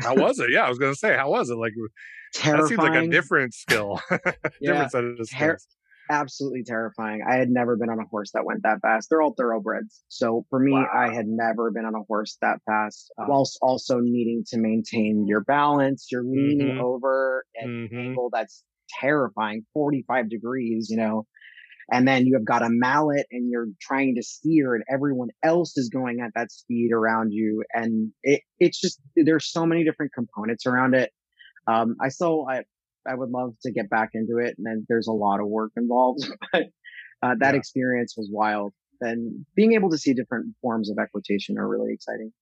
How 0.00 0.14
was 0.16 0.38
it? 0.38 0.50
Yeah, 0.50 0.66
I 0.66 0.68
was 0.68 0.78
gonna 0.78 0.94
say, 0.94 1.16
how 1.16 1.30
was 1.30 1.48
it? 1.50 1.54
Like 1.56 1.72
that 2.44 2.64
seems 2.64 2.82
like 2.82 2.94
a 2.94 3.08
different 3.08 3.54
skill. 3.54 4.00
Yeah, 4.60 4.88
different 4.88 4.90
set 4.90 5.04
of 5.04 5.16
ter- 5.30 5.58
skills. 5.58 5.66
absolutely 6.10 6.62
terrifying. 6.64 7.22
I 7.28 7.36
had 7.36 7.48
never 7.48 7.76
been 7.76 7.88
on 7.88 7.98
a 7.98 8.06
horse 8.06 8.32
that 8.32 8.44
went 8.44 8.62
that 8.64 8.80
fast. 8.82 9.08
They're 9.08 9.22
all 9.22 9.34
thoroughbreds. 9.34 10.04
So 10.08 10.44
for 10.50 10.60
me, 10.60 10.72
Wow. 10.72 10.88
I 10.94 11.12
had 11.14 11.26
never 11.26 11.70
been 11.70 11.84
on 11.84 11.94
a 11.94 12.02
horse 12.06 12.36
that 12.42 12.58
fast, 12.66 13.10
uh, 13.18 13.24
whilst 13.28 13.58
also 13.62 13.98
needing 14.00 14.44
to 14.48 14.58
maintain 14.58 15.26
your 15.26 15.40
balance. 15.42 16.08
You're 16.12 16.22
leaning 16.24 16.70
Mhm. 16.70 16.80
over 16.80 17.44
an 17.56 17.88
Mhm. 17.90 17.98
angle 18.08 18.30
that's 18.32 18.62
terrifying, 19.00 19.64
45 19.72 20.28
degrees, 20.28 20.88
you 20.90 20.96
know. 20.98 21.26
And 21.90 22.06
then 22.06 22.26
you 22.26 22.34
have 22.34 22.44
got 22.44 22.62
a 22.62 22.68
mallet 22.70 23.26
and 23.30 23.50
you're 23.50 23.68
trying 23.80 24.14
to 24.16 24.22
steer 24.22 24.74
and 24.74 24.84
everyone 24.92 25.28
else 25.42 25.76
is 25.76 25.88
going 25.88 26.20
at 26.20 26.30
that 26.34 26.52
speed 26.52 26.90
around 26.92 27.32
you. 27.32 27.64
And 27.72 28.12
it, 28.22 28.42
it's 28.58 28.80
just, 28.80 29.00
there's 29.16 29.50
so 29.50 29.66
many 29.66 29.84
different 29.84 30.12
components 30.12 30.66
around 30.66 30.94
it. 30.94 31.10
Um, 31.66 31.96
I 32.00 32.08
still, 32.08 32.46
I, 32.48 32.62
I 33.06 33.14
would 33.14 33.30
love 33.30 33.54
to 33.62 33.72
get 33.72 33.90
back 33.90 34.10
into 34.14 34.38
it. 34.38 34.54
And 34.58 34.66
then 34.66 34.86
there's 34.88 35.08
a 35.08 35.12
lot 35.12 35.40
of 35.40 35.48
work 35.48 35.72
involved, 35.76 36.26
but, 36.52 36.64
uh, 37.22 37.34
that 37.40 37.54
Yeah. 37.54 37.58
experience 37.58 38.14
was 38.16 38.28
wild. 38.32 38.72
And 39.00 39.44
being 39.56 39.72
able 39.72 39.90
to 39.90 39.98
see 39.98 40.14
different 40.14 40.54
forms 40.62 40.90
of 40.90 40.98
equitation 40.98 41.58
are 41.58 41.68
really 41.68 41.92
exciting. 41.92 42.32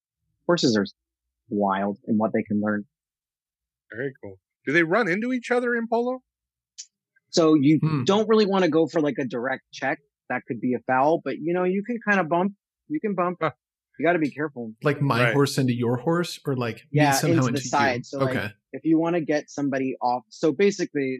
Horses 0.46 0.76
are 0.76 0.85
wild 1.48 1.98
in 2.07 2.18
what 2.18 2.33
they 2.35 2.42
can 2.42 2.61
learn. 2.61 2.85
Very 3.94 4.12
cool. 4.22 4.38
Do 4.66 4.72
they 4.72 4.83
run 4.83 5.09
into 5.09 5.33
each 5.33 5.50
other 5.50 5.74
in 5.74 5.87
polo? 5.88 6.22
So 7.30 7.54
you 7.54 7.78
Hmm. 7.82 8.04
don't 8.04 8.28
really 8.28 8.46
want 8.46 8.64
to 8.64 8.70
go 8.70 8.86
for 8.86 9.00
like 9.00 9.16
a 9.18 9.24
direct 9.24 9.62
check. 9.72 10.00
That 10.28 10.42
could 10.46 10.60
be 10.60 10.74
a 10.74 10.78
foul, 10.86 11.20
but 11.24 11.38
you 11.38 11.52
know, 11.52 11.64
you 11.64 11.82
can 11.84 11.98
kind 12.06 12.20
of 12.20 12.28
bump. 12.28 12.52
You 12.88 13.00
can 13.00 13.14
bump. 13.14 13.38
Huh. 13.40 13.50
You 13.98 14.06
got 14.06 14.12
to 14.14 14.18
be 14.18 14.30
careful. 14.30 14.72
Like 14.82 15.02
my 15.02 15.24
Right. 15.24 15.32
horse 15.34 15.58
into 15.58 15.74
your 15.74 15.96
horse, 15.96 16.38
or 16.46 16.56
like 16.56 16.86
Yeah, 16.90 17.12
somehow 17.12 17.46
into 17.46 17.52
the 17.52 17.58
you? 17.58 17.68
side. 17.68 18.06
So, 18.06 18.18
like, 18.18 18.36
okay. 18.36 18.48
If 18.72 18.84
you 18.84 18.98
want 18.98 19.16
to 19.16 19.20
get 19.20 19.50
somebody 19.50 19.96
off, 20.00 20.22
so 20.28 20.52
basically, 20.52 21.18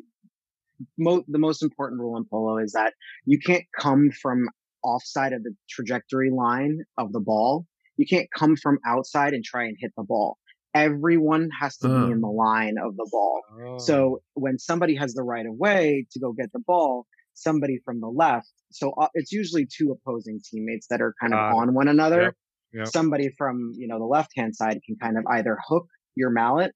mo- 0.99 1.25
the 1.29 1.39
most 1.39 1.63
important 1.63 2.01
rule 2.01 2.17
in 2.17 2.25
polo 2.25 2.59
is 2.59 2.73
that 2.73 2.95
you 3.27 3.39
can't 3.39 3.65
come 3.79 4.11
from 4.23 4.49
offside 4.83 5.33
of 5.33 5.43
the 5.43 5.55
trajectory 5.69 6.31
line 6.31 6.79
of 6.97 7.13
the 7.13 7.21
ball. 7.21 7.67
You 7.97 8.07
can't 8.07 8.29
come 8.35 8.57
from 8.57 8.79
outside 8.87 9.35
and 9.35 9.45
try 9.45 9.65
and 9.65 9.77
hit 9.79 9.93
the 9.97 10.05
ball. 10.05 10.39
Everyone 10.75 11.51
has 11.61 11.77
to 11.79 11.89
Uh. 11.89 12.07
be 12.07 12.13
in 12.13 12.21
the 12.21 12.29
line 12.29 12.77
of 12.79 12.97
the 12.97 13.09
ball. 13.11 13.43
Oh. 13.61 13.79
So 13.79 14.23
when 14.35 14.59
somebody 14.59 14.95
has 14.95 15.15
the 15.15 15.23
right 15.23 15.45
of 15.47 15.55
way 15.57 16.07
to 16.13 16.21
go 16.21 16.33
get 16.33 16.53
the 16.53 16.61
ball, 16.61 17.07
somebody 17.35 17.79
from 17.85 18.01
the 18.01 18.09
left. 18.09 18.49
So 18.71 18.93
uh, 18.93 19.09
it's 19.15 19.33
usually 19.33 19.67
two 19.67 19.91
opposing 19.93 20.41
teammates 20.49 20.87
that 20.91 21.01
are 21.01 21.15
kind 21.21 21.35
of 21.35 21.39
Uh, 21.41 21.57
on 21.57 21.75
one 21.75 21.89
another. 21.89 22.23
yep, 22.23 22.35
yep. 22.73 22.87
Somebody 22.89 23.31
from, 23.37 23.73
you 23.77 23.89
know, 23.89 23.99
the 23.99 24.05
left 24.05 24.31
hand 24.37 24.55
side 24.55 24.79
can 24.87 24.97
kind 25.01 25.17
of 25.19 25.25
either 25.29 25.59
hook 25.67 25.87
your 26.15 26.31
mallet 26.31 26.73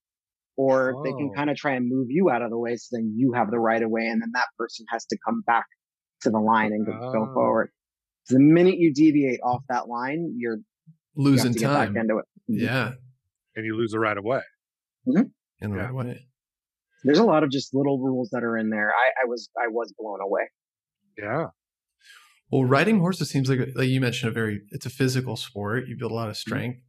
or 0.56 1.00
they 1.04 1.12
can 1.12 1.30
Oh. 1.32 1.36
kind 1.36 1.50
of 1.50 1.56
try 1.56 1.74
and 1.74 1.88
move 1.88 2.06
you 2.10 2.30
out 2.30 2.42
of 2.42 2.50
the 2.50 2.58
way. 2.58 2.76
So 2.76 2.96
then 2.96 3.12
you 3.16 3.32
have 3.34 3.50
the 3.50 3.58
right 3.60 3.82
of 3.82 3.90
way 3.90 4.06
and 4.06 4.20
then 4.22 4.30
that 4.34 4.46
person 4.58 4.86
has 4.90 5.04
to 5.06 5.18
come 5.26 5.42
back 5.46 5.66
to 6.22 6.30
the 6.30 6.38
line 6.40 6.72
and 6.72 6.86
go, 6.86 6.92
go 7.12 7.28
Oh. 7.30 7.34
forward. 7.34 7.70
The 8.28 8.38
minute 8.40 8.78
you 8.78 8.92
deviate 8.94 9.40
off 9.42 9.62
that 9.68 9.86
line, 9.88 10.34
you're 10.36 10.58
Losing 11.16 11.52
get 11.52 11.62
time. 11.62 11.92
back 11.94 12.00
into 12.00 12.18
it. 12.18 12.24
Yeah. 12.48 12.94
And 13.56 13.64
you 13.64 13.76
lose 13.76 13.92
the 13.92 13.98
right 13.98 14.16
of 14.16 14.24
way. 14.24 14.42
Mm-hmm. 15.08 15.24
In 15.60 15.70
the 15.70 15.76
Yeah. 15.76 15.84
right 15.84 15.94
way. 15.94 16.26
There's 17.04 17.18
a 17.18 17.24
lot 17.24 17.44
of 17.44 17.50
just 17.50 17.74
little 17.74 17.98
rules 18.00 18.30
that 18.32 18.42
are 18.42 18.56
in 18.56 18.70
there. 18.70 18.90
I, 18.90 19.24
I 19.24 19.28
was 19.28 19.50
I 19.58 19.68
was 19.68 19.92
blown 19.98 20.20
away. 20.22 20.48
Yeah. 21.18 21.48
Well, 22.50 22.64
riding 22.64 22.96
mm-hmm. 22.96 23.02
horses 23.02 23.28
seems 23.30 23.48
like, 23.48 23.60
like 23.74 23.88
you 23.88 24.00
mentioned, 24.00 24.30
a 24.30 24.34
very 24.34 24.62
it's 24.70 24.86
a 24.86 24.90
physical 24.90 25.36
sport. 25.36 25.86
You 25.86 25.96
build 25.96 26.12
a 26.12 26.14
lot 26.14 26.28
of 26.28 26.34
mm-hmm. 26.34 26.50
strength. 26.50 26.80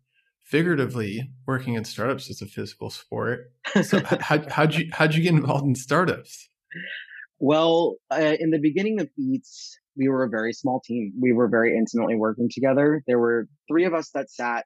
Figuratively, 0.44 1.32
working 1.48 1.74
in 1.74 1.84
startups 1.86 2.30
is 2.30 2.42
a 2.42 2.46
physical 2.46 2.90
sport. 2.92 3.52
So 3.84 4.00
how 4.22 4.48
how'd 4.48 4.76
you 4.76 4.90
how'd 4.94 5.16
you 5.16 5.24
get 5.24 5.34
involved 5.34 5.66
in 5.66 5.76
startups? 5.76 6.48
Well, 7.40 7.96
uh, 8.12 8.36
in 8.40 8.52
the 8.52 8.60
beginning 8.60 9.02
of 9.02 9.10
Eats, 9.20 9.78
we 9.98 10.08
were 10.08 10.24
a 10.24 10.30
very 10.30 10.54
small 10.54 10.82
team. 10.86 11.14
We 11.20 11.34
were 11.34 11.48
very 11.48 11.78
intimately 11.78 12.16
working 12.16 12.50
together. 12.54 13.04
There 13.08 13.20
were 13.20 13.48
three 13.68 13.86
of 13.86 13.94
us 13.94 14.12
that 14.14 14.30
sat 14.30 14.66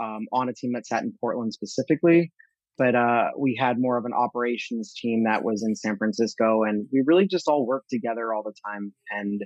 um, 0.00 0.26
on 0.32 0.48
a 0.48 0.54
team 0.54 0.72
that 0.74 0.86
sat 0.86 1.02
in 1.02 1.12
Portland 1.20 1.52
specifically, 1.52 2.32
but 2.78 2.94
uh, 2.94 3.28
we 3.38 3.56
had 3.58 3.78
more 3.78 3.98
of 3.98 4.04
an 4.04 4.12
operations 4.12 4.94
team 4.94 5.24
that 5.24 5.44
was 5.44 5.62
in 5.62 5.76
San 5.76 5.96
Francisco, 5.96 6.62
and 6.64 6.86
we 6.92 7.02
really 7.04 7.26
just 7.26 7.48
all 7.48 7.66
worked 7.66 7.90
together 7.90 8.32
all 8.32 8.42
the 8.42 8.54
time. 8.66 8.92
And 9.10 9.42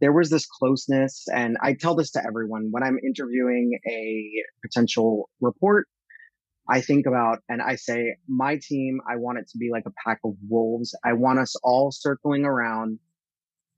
there 0.00 0.12
was 0.12 0.30
this 0.30 0.46
closeness, 0.46 1.24
and 1.34 1.56
I 1.60 1.74
tell 1.74 1.94
this 1.94 2.12
to 2.12 2.24
everyone 2.24 2.68
when 2.70 2.82
I'm 2.82 2.98
interviewing 3.04 3.78
a 3.88 4.30
potential 4.64 5.28
report. 5.40 5.86
I 6.68 6.80
think 6.82 7.06
about 7.06 7.38
and 7.48 7.60
I 7.60 7.74
say, 7.74 8.14
my 8.28 8.60
team, 8.62 9.00
I 9.10 9.16
want 9.16 9.38
it 9.38 9.48
to 9.48 9.58
be 9.58 9.70
like 9.72 9.86
a 9.86 9.92
pack 10.06 10.20
of 10.24 10.34
wolves. 10.48 10.94
I 11.04 11.14
want 11.14 11.40
us 11.40 11.56
all 11.64 11.90
circling 11.90 12.44
around 12.44 13.00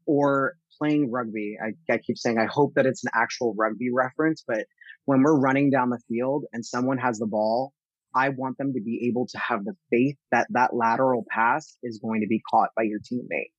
or 0.05 0.57
playing 0.79 1.11
rugby. 1.11 1.57
I, 1.63 1.93
I 1.93 1.99
keep 1.99 2.19
saying, 2.19 2.39
I 2.39 2.45
hope 2.45 2.75
that 2.75 2.85
it's 2.85 3.03
an 3.05 3.11
actual 3.15 3.55
rugby 3.57 3.89
reference, 3.91 4.45
but 4.47 4.67
when 5.05 5.23
we're 5.23 5.39
running 5.39 5.71
down 5.71 5.91
the 5.91 6.01
field 6.09 6.45
and 6.53 6.65
someone 6.65 6.99
has 6.99 7.19
the 7.19 7.27
ball, 7.27 7.73
I 8.15 8.29
want 8.31 8.59
them 8.59 8.73
to 8.75 8.81
be 8.81 9.07
able 9.09 9.27
to 9.29 9.39
have 9.39 9.65
the 9.65 9.75
faith 9.91 10.17
that 10.31 10.47
that 10.51 10.75
lateral 10.75 11.25
pass 11.31 11.77
is 11.83 11.99
going 11.99 12.21
to 12.21 12.27
be 12.27 12.43
caught 12.51 12.71
by 12.77 12.83
your 12.83 13.01
teammate. 13.01 13.53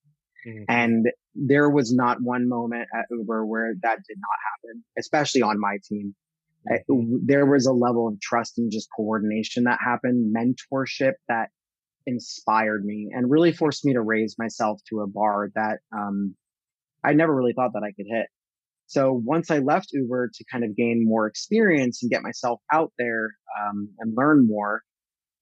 Mhm. 0.48 0.66
And 0.70 1.08
there 1.36 1.70
was 1.70 1.94
not 1.94 2.22
one 2.22 2.48
moment 2.48 2.88
at 2.94 3.06
Uber 3.10 3.46
where 3.46 3.74
that 3.82 4.00
did 4.08 4.18
not 4.18 4.38
happen, 4.52 4.84
especially 4.98 5.42
on 5.42 5.60
my 5.60 5.80
team. 5.84 6.16
I- 6.70 6.84
there 7.26 7.46
was 7.46 7.66
a 7.66 7.74
level 7.74 8.08
of 8.08 8.20
trust 8.22 8.58
and 8.58 8.72
just 8.72 8.90
coordination 8.96 9.64
that 9.66 9.80
happened, 9.84 10.34
mentorship 10.36 11.14
that 11.28 11.50
inspired 12.06 12.86
me 12.86 13.10
and 13.14 13.30
really 13.30 13.52
forced 13.52 13.86
me 13.86 13.94
to 13.94 14.02
raise 14.02 14.38
myself 14.38 14.82
to 14.90 15.02
a 15.02 15.08
bar 15.08 15.50
that 15.56 15.80
um, 15.92 16.36
I 17.04 17.14
never 17.14 17.36
really 17.36 17.54
thought 17.54 17.74
that 17.74 17.84
I 17.84 17.92
could 17.92 18.06
hit. 18.08 18.28
So 18.94 19.22
once 19.26 19.50
I 19.50 19.58
left 19.58 19.90
Uber 19.92 20.30
to 20.36 20.44
kind 20.52 20.64
of 20.64 20.76
gain 20.76 21.04
more 21.04 21.26
experience 21.28 22.04
and 22.04 22.12
get 22.12 22.22
myself 22.22 22.60
out 22.72 22.92
there 23.00 23.36
um, 23.60 23.90
and 24.00 24.14
learn 24.16 24.46
more, 24.46 24.84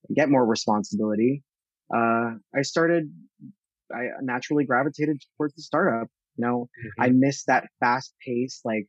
and 0.08 0.16
get 0.16 0.30
more 0.30 0.46
responsibility, 0.46 1.44
uh, 1.94 2.32
I 2.56 2.62
started. 2.62 3.12
I 3.94 4.04
naturally 4.22 4.64
gravitated 4.64 5.22
towards 5.36 5.54
the 5.56 5.64
startup. 5.64 6.08
You 6.38 6.46
know, 6.46 6.70
Mm-hmm. 6.70 7.02
I 7.04 7.10
missed 7.10 7.48
that 7.48 7.66
fast 7.82 8.14
pace, 8.26 8.62
like 8.64 8.88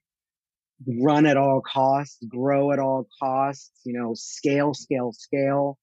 run 0.87 1.27
at 1.27 1.37
all 1.37 1.61
costs, 1.61 2.19
grow 2.29 2.71
at 2.73 2.79
all 2.79 3.09
costs, 3.21 3.73
you 3.85 3.95
know, 3.99 4.13
scale, 4.15 4.75
scale, 4.75 5.11
scale. 5.13 5.77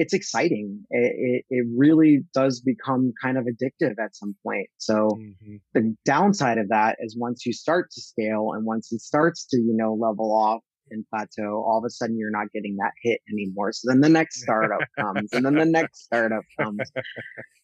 It's 0.00 0.14
exciting. 0.14 0.84
It, 0.90 1.12
it, 1.18 1.44
it 1.50 1.66
really 1.76 2.20
does 2.32 2.60
become 2.60 3.12
kind 3.20 3.36
of 3.36 3.46
addictive 3.46 3.96
at 4.02 4.14
some 4.14 4.36
point. 4.46 4.68
So 4.78 5.18
Mhm. 5.18 5.60
the 5.74 5.94
downside 6.04 6.56
of 6.58 6.68
that 6.68 6.96
is 7.00 7.16
once 7.18 7.44
you 7.44 7.52
start 7.52 7.90
to 7.90 8.00
scale 8.00 8.52
and 8.54 8.64
once 8.64 8.92
it 8.92 9.00
starts 9.00 9.44
to, 9.48 9.58
you 9.58 9.74
know, 9.76 9.94
level 9.94 10.32
off 10.32 10.62
and 10.90 11.04
plateau, 11.10 11.64
all 11.66 11.78
of 11.78 11.84
a 11.84 11.90
sudden 11.90 12.16
you're 12.16 12.30
not 12.30 12.46
getting 12.52 12.76
that 12.76 12.92
hit 13.02 13.20
anymore. 13.30 13.72
So 13.72 13.90
then 13.90 14.00
the 14.00 14.08
next 14.08 14.40
startup 14.44 14.84
comes 14.98 15.32
and 15.32 15.44
then 15.44 15.56
the 15.56 15.66
next 15.66 16.04
startup 16.04 16.44
comes. 16.60 16.90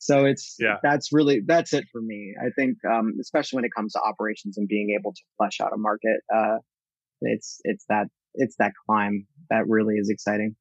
So 0.01 0.25
it's, 0.25 0.57
Yeah. 0.59 0.79
that's 0.83 1.13
really, 1.13 1.41
that's 1.47 1.73
it 1.73 1.85
for 1.93 2.03
me. 2.03 2.35
I 2.45 2.51
think, 2.59 2.77
um, 2.85 3.15
especially 3.21 3.59
when 3.59 3.65
it 3.65 3.75
comes 3.75 3.93
to 3.93 4.01
operations 4.01 4.59
and 4.59 4.67
being 4.67 4.91
able 4.99 5.13
to 5.13 5.23
flesh 5.39 5.61
out 5.61 5.73
a 5.73 5.79
market, 5.79 6.21
uh, 6.35 6.59
it's, 7.21 7.61
it's 7.63 7.85
that, 7.89 8.09
it's 8.35 8.57
that 8.59 8.73
climb 8.87 9.27
that 9.51 9.69
really 9.69 9.95
is 9.95 10.11
exciting. 10.11 10.57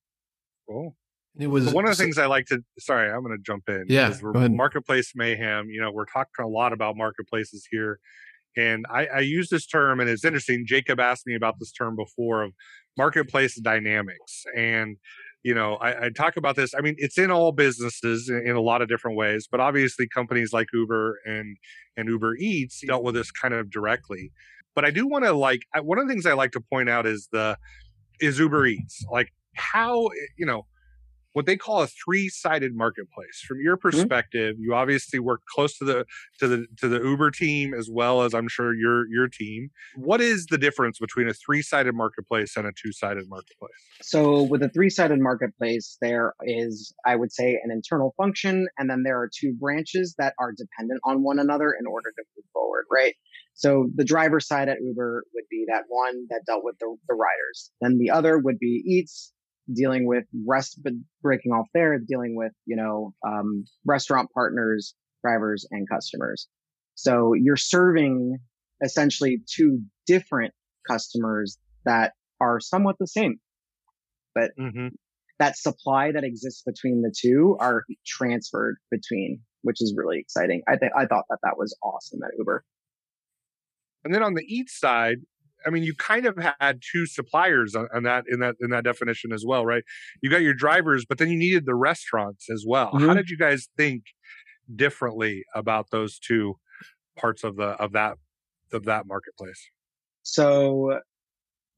Cool. 0.69 0.95
It 1.39 1.47
was 1.47 1.65
So 1.65 1.71
one 1.71 1.85
of 1.85 1.97
the 1.97 2.03
things 2.03 2.17
I 2.17 2.27
like 2.27 2.45
to 2.47 2.63
sorry, 2.79 3.11
I'm 3.11 3.23
going 3.23 3.35
to 3.35 3.43
jump 3.43 3.63
in. 3.67 3.85
Yeah, 3.87 4.13
we're 4.21 4.49
marketplace 4.49 5.13
mayhem. 5.15 5.69
You 5.69 5.81
know, 5.81 5.91
we're 5.91 6.05
talking 6.05 6.45
a 6.45 6.47
lot 6.47 6.73
about 6.73 6.95
marketplaces 6.95 7.67
here, 7.71 7.99
and 8.55 8.85
I, 8.89 9.07
I 9.07 9.19
use 9.19 9.49
this 9.49 9.65
term, 9.65 9.99
and 9.99 10.09
it's 10.09 10.23
interesting. 10.23 10.65
Jacob 10.67 10.99
asked 10.99 11.25
me 11.25 11.35
about 11.35 11.55
this 11.59 11.71
term 11.71 11.95
before 11.95 12.43
of 12.43 12.51
marketplace 12.97 13.59
dynamics, 13.59 14.43
and 14.55 14.97
you 15.43 15.53
know, 15.53 15.75
I, 15.75 16.05
I 16.05 16.09
talk 16.09 16.37
about 16.37 16.55
this. 16.55 16.73
I 16.73 16.81
mean, 16.81 16.95
it's 16.97 17.17
in 17.17 17.29
all 17.29 17.51
businesses 17.51 18.29
in, 18.29 18.47
in 18.47 18.55
a 18.55 18.61
lot 18.61 18.81
of 18.81 18.87
different 18.87 19.17
ways, 19.17 19.47
but 19.51 19.59
obviously, 19.59 20.07
companies 20.07 20.53
like 20.53 20.67
Uber 20.71 21.19
and 21.25 21.57
and 21.97 22.07
Uber 22.07 22.35
Eats 22.37 22.81
dealt 22.85 23.03
with 23.03 23.15
this 23.15 23.31
kind 23.31 23.53
of 23.53 23.71
directly. 23.71 24.31
But 24.75 24.85
I 24.85 24.91
do 24.91 25.07
want 25.07 25.25
to 25.25 25.33
like 25.33 25.61
I, 25.73 25.81
one 25.81 25.97
of 25.97 26.07
the 26.07 26.13
things 26.13 26.25
I 26.25 26.33
like 26.33 26.51
to 26.51 26.61
point 26.61 26.89
out 26.89 27.05
is 27.05 27.27
the 27.31 27.57
is 28.19 28.39
Uber 28.39 28.67
Eats 28.67 29.03
like 29.11 29.29
how 29.55 30.09
you 30.37 30.45
know 30.45 30.65
what 31.33 31.45
they 31.45 31.57
call 31.57 31.81
a 31.81 31.87
three-sided 31.87 32.75
marketplace. 32.75 33.43
From 33.45 33.59
your 33.61 33.77
mm-hmm. 33.77 33.89
perspective, 33.89 34.55
you 34.59 34.73
obviously 34.73 35.19
work 35.19 35.41
close 35.53 35.77
to 35.79 35.85
the 35.85 36.05
to 36.39 36.47
the 36.47 36.67
to 36.77 36.87
the 36.87 37.01
Uber 37.01 37.31
team 37.31 37.73
as 37.73 37.89
well 37.91 38.21
as 38.21 38.33
I'm 38.33 38.47
sure 38.47 38.73
your 38.73 39.07
your 39.09 39.27
team. 39.27 39.69
What 39.95 40.21
is 40.21 40.45
the 40.47 40.57
difference 40.57 40.99
between 40.99 41.27
a 41.27 41.33
three-sided 41.33 41.93
marketplace 41.93 42.55
and 42.55 42.65
a 42.65 42.71
two-sided 42.71 43.27
marketplace? 43.27 43.71
So 44.01 44.43
with 44.43 44.63
a 44.63 44.69
three-sided 44.69 45.19
marketplace, 45.19 45.97
there 46.01 46.33
is, 46.43 46.93
I 47.05 47.15
would 47.15 47.31
say, 47.31 47.59
an 47.63 47.71
internal 47.71 48.13
function, 48.17 48.67
and 48.77 48.89
then 48.89 49.03
there 49.03 49.19
are 49.19 49.29
two 49.33 49.53
branches 49.59 50.15
that 50.17 50.33
are 50.39 50.51
dependent 50.51 51.01
on 51.03 51.23
one 51.23 51.39
another 51.39 51.75
in 51.77 51.85
order 51.85 52.11
to 52.15 52.23
move 52.37 52.45
forward, 52.53 52.85
right? 52.91 53.15
So 53.55 53.89
the 53.95 54.03
driver 54.03 54.39
side 54.39 54.69
at 54.69 54.77
Uber 54.81 55.23
would 55.33 55.45
be 55.49 55.65
that 55.67 55.83
one 55.87 56.25
that 56.29 56.41
dealt 56.47 56.63
with 56.63 56.77
the, 56.79 56.95
the 57.07 57.13
riders. 57.13 57.71
Then 57.81 57.97
the 57.99 58.09
other 58.09 58.39
would 58.39 58.57
be 58.59 58.83
Eats, 58.85 59.31
dealing 59.71 60.07
with 60.07 60.25
rest, 60.45 60.79
but 60.83 60.93
breaking 61.21 61.51
off 61.51 61.67
there, 61.73 61.97
dealing 61.99 62.35
with, 62.35 62.51
you 62.65 62.75
know, 62.75 63.13
um, 63.25 63.65
restaurant 63.85 64.29
partners, 64.33 64.95
drivers, 65.23 65.65
and 65.71 65.87
customers. 65.89 66.47
So 66.95 67.33
you're 67.33 67.55
serving 67.55 68.37
essentially 68.83 69.41
two 69.47 69.81
different 70.05 70.53
customers 70.89 71.57
that 71.85 72.13
are 72.41 72.59
somewhat 72.59 72.97
the 72.99 73.07
same 73.07 73.39
Mm-hmm. 74.59 74.87
that 75.39 75.57
supply 75.57 76.11
that 76.11 76.23
exists 76.23 76.63
between 76.65 77.01
the 77.01 77.13
two 77.15 77.55
are 77.59 77.83
transferred 78.05 78.77
between, 78.91 79.41
which 79.61 79.81
is 79.81 79.93
really 79.95 80.19
exciting. 80.19 80.61
I 80.67 80.77
think 80.77 80.91
I 80.97 81.05
thought 81.05 81.25
that 81.29 81.39
that 81.43 81.57
was 81.57 81.77
awesome 81.83 82.19
at 82.23 82.31
Uber. 82.37 82.63
And 84.03 84.13
then 84.13 84.23
on 84.23 84.33
the 84.33 84.43
Eats 84.47 84.77
side, 84.77 85.17
I 85.65 85.69
mean, 85.69 85.83
you 85.83 85.95
kind 85.95 86.25
of 86.25 86.37
had 86.59 86.81
two 86.91 87.05
suppliers 87.05 87.75
on, 87.75 87.87
on 87.93 88.03
that 88.03 88.25
in 88.27 88.39
that 88.39 88.55
in 88.61 88.69
that 88.71 88.83
definition 88.83 89.31
as 89.33 89.43
well, 89.45 89.65
right? 89.65 89.83
You 90.21 90.29
got 90.29 90.41
your 90.41 90.53
drivers, 90.53 91.05
but 91.07 91.17
then 91.17 91.29
you 91.29 91.37
needed 91.37 91.65
the 91.65 91.75
restaurants 91.75 92.49
as 92.49 92.65
well. 92.67 92.91
How 92.91 92.99
Mhm. 92.99 93.15
did 93.15 93.29
you 93.29 93.37
guys 93.37 93.67
think 93.77 94.03
differently 94.75 95.43
about 95.55 95.91
those 95.91 96.19
two 96.19 96.55
parts 97.17 97.43
of 97.43 97.57
the 97.57 97.69
of 97.81 97.93
that 97.93 98.17
of 98.73 98.85
that 98.85 99.07
marketplace? 99.07 99.69
So 100.23 100.99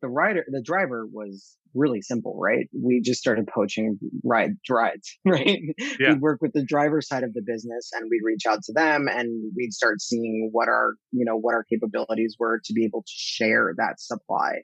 the 0.02 0.10
rider, 0.10 0.46
the 0.48 0.62
driver 0.62 1.06
was 1.06 1.58
really 1.76 2.02
simple, 2.02 2.38
right? 2.40 2.68
We 2.74 3.02
just 3.02 3.20
started 3.20 3.48
poaching 3.48 4.00
ride 4.24 4.52
rides, 4.70 5.18
right? 5.26 5.60
Yeah. 6.00 6.14
We'd 6.14 6.22
work 6.22 6.42
with 6.42 6.54
the 6.54 6.64
driver 6.64 7.02
side 7.02 7.24
of 7.24 7.34
the 7.34 7.42
business 7.46 7.92
and 7.94 8.10
we'd 8.10 8.24
reach 8.24 8.46
out 8.48 8.64
to 8.64 8.74
them 8.74 9.08
and 9.08 9.52
we'd 9.56 9.74
start 9.74 10.02
seeing 10.02 10.50
what 10.52 10.68
our, 10.70 10.94
you 11.12 11.26
know, 11.26 11.38
what 11.38 11.54
our 11.54 11.64
capabilities 11.64 12.36
were 12.40 12.60
to 12.64 12.74
be 12.74 12.86
able 12.86 13.02
to 13.02 13.12
share 13.14 13.74
that 13.78 14.00
supply. 14.00 14.62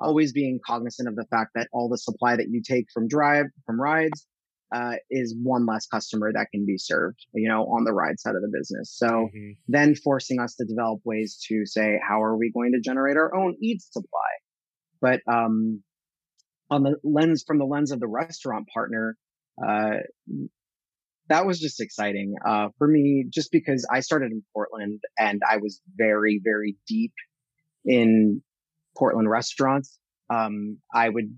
Always 0.00 0.32
being 0.32 0.60
cognizant 0.64 1.08
of 1.08 1.16
the 1.16 1.26
fact 1.30 1.50
that 1.54 1.68
all 1.72 1.88
the 1.88 1.98
supply 1.98 2.36
that 2.36 2.48
you 2.50 2.62
take 2.62 2.86
from 2.92 3.08
drive, 3.08 3.46
from 3.66 3.80
rides, 3.80 4.26
uh, 4.74 4.96
is 5.10 5.34
one 5.42 5.66
less 5.66 5.86
customer 5.86 6.30
that 6.32 6.48
can 6.52 6.66
be 6.66 6.76
served, 6.76 7.26
you 7.34 7.48
know, 7.48 7.62
on 7.64 7.84
the 7.84 7.92
ride 7.92 8.20
side 8.20 8.34
of 8.36 8.42
the 8.42 8.52
business. 8.52 8.92
So, 8.96 9.30
Mhm. 9.34 9.56
then 9.66 9.94
forcing 9.94 10.40
us 10.40 10.54
to 10.56 10.64
develop 10.66 11.00
ways 11.04 11.42
to 11.48 11.64
say, 11.64 11.98
how 12.06 12.22
are 12.22 12.36
we 12.36 12.52
going 12.52 12.72
to 12.72 12.80
generate 12.80 13.16
our 13.16 13.34
own 13.34 13.56
eat 13.62 13.80
supply? 13.82 14.30
But, 15.00 15.20
um, 15.26 15.82
on 16.70 16.82
the 16.82 16.96
lens, 17.02 17.44
from 17.46 17.58
the 17.58 17.64
lens 17.64 17.92
of 17.92 18.00
the 18.00 18.06
restaurant 18.06 18.68
partner, 18.72 19.16
uh, 19.66 19.96
that 21.28 21.46
was 21.46 21.60
just 21.60 21.80
exciting 21.80 22.34
uh, 22.46 22.68
for 22.78 22.88
me, 22.88 23.26
just 23.28 23.50
because 23.52 23.86
I 23.92 24.00
started 24.00 24.32
in 24.32 24.42
Portland 24.54 25.00
and 25.18 25.40
I 25.48 25.58
was 25.58 25.80
very, 25.96 26.40
very 26.42 26.76
deep 26.86 27.12
in 27.84 28.42
Portland 28.96 29.28
restaurants. 29.28 29.98
Um, 30.30 30.78
I 30.94 31.08
would, 31.08 31.34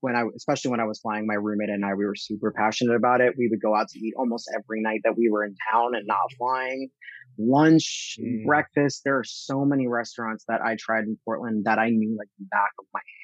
when 0.00 0.16
I, 0.16 0.24
especially 0.36 0.72
when 0.72 0.80
I 0.80 0.84
was 0.84 1.00
flying, 1.00 1.26
my 1.26 1.34
roommate 1.34 1.70
and 1.70 1.84
I, 1.84 1.94
we 1.94 2.04
were 2.04 2.16
super 2.16 2.52
passionate 2.56 2.96
about 2.96 3.20
it. 3.20 3.34
We 3.38 3.48
would 3.48 3.62
go 3.62 3.76
out 3.76 3.88
to 3.88 3.98
eat 3.98 4.14
almost 4.16 4.50
every 4.54 4.82
night 4.82 5.00
that 5.04 5.16
we 5.16 5.28
were 5.30 5.44
in 5.44 5.54
town 5.72 5.94
and 5.94 6.06
not 6.06 6.18
flying. 6.36 6.88
Lunch, 7.38 8.16
mm. 8.20 8.44
breakfast. 8.44 9.02
There 9.04 9.18
are 9.18 9.24
so 9.24 9.64
many 9.64 9.86
restaurants 9.86 10.44
that 10.48 10.60
I 10.60 10.76
tried 10.78 11.04
in 11.04 11.16
Portland 11.24 11.64
that 11.64 11.78
I 11.78 11.90
knew 11.90 12.16
like 12.18 12.28
the 12.38 12.46
back 12.50 12.72
of 12.78 12.86
my 12.92 13.00
hand 13.00 13.21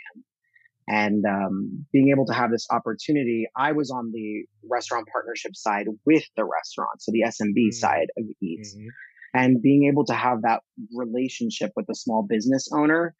and 0.88 1.24
um, 1.26 1.86
being 1.92 2.08
able 2.08 2.26
to 2.26 2.32
have 2.32 2.50
this 2.50 2.66
opportunity 2.70 3.46
i 3.56 3.72
was 3.72 3.90
on 3.90 4.10
the 4.12 4.44
restaurant 4.70 5.06
partnership 5.12 5.54
side 5.54 5.86
with 6.06 6.24
the 6.36 6.44
restaurant 6.44 7.00
so 7.00 7.12
the 7.12 7.22
smb 7.26 7.54
mm-hmm. 7.54 7.70
side 7.72 8.08
of 8.16 8.24
eats 8.42 8.74
mm-hmm. 8.74 8.88
and 9.34 9.62
being 9.62 9.84
able 9.84 10.04
to 10.04 10.14
have 10.14 10.42
that 10.42 10.60
relationship 10.94 11.70
with 11.76 11.86
the 11.86 11.94
small 11.94 12.26
business 12.28 12.68
owner 12.72 13.14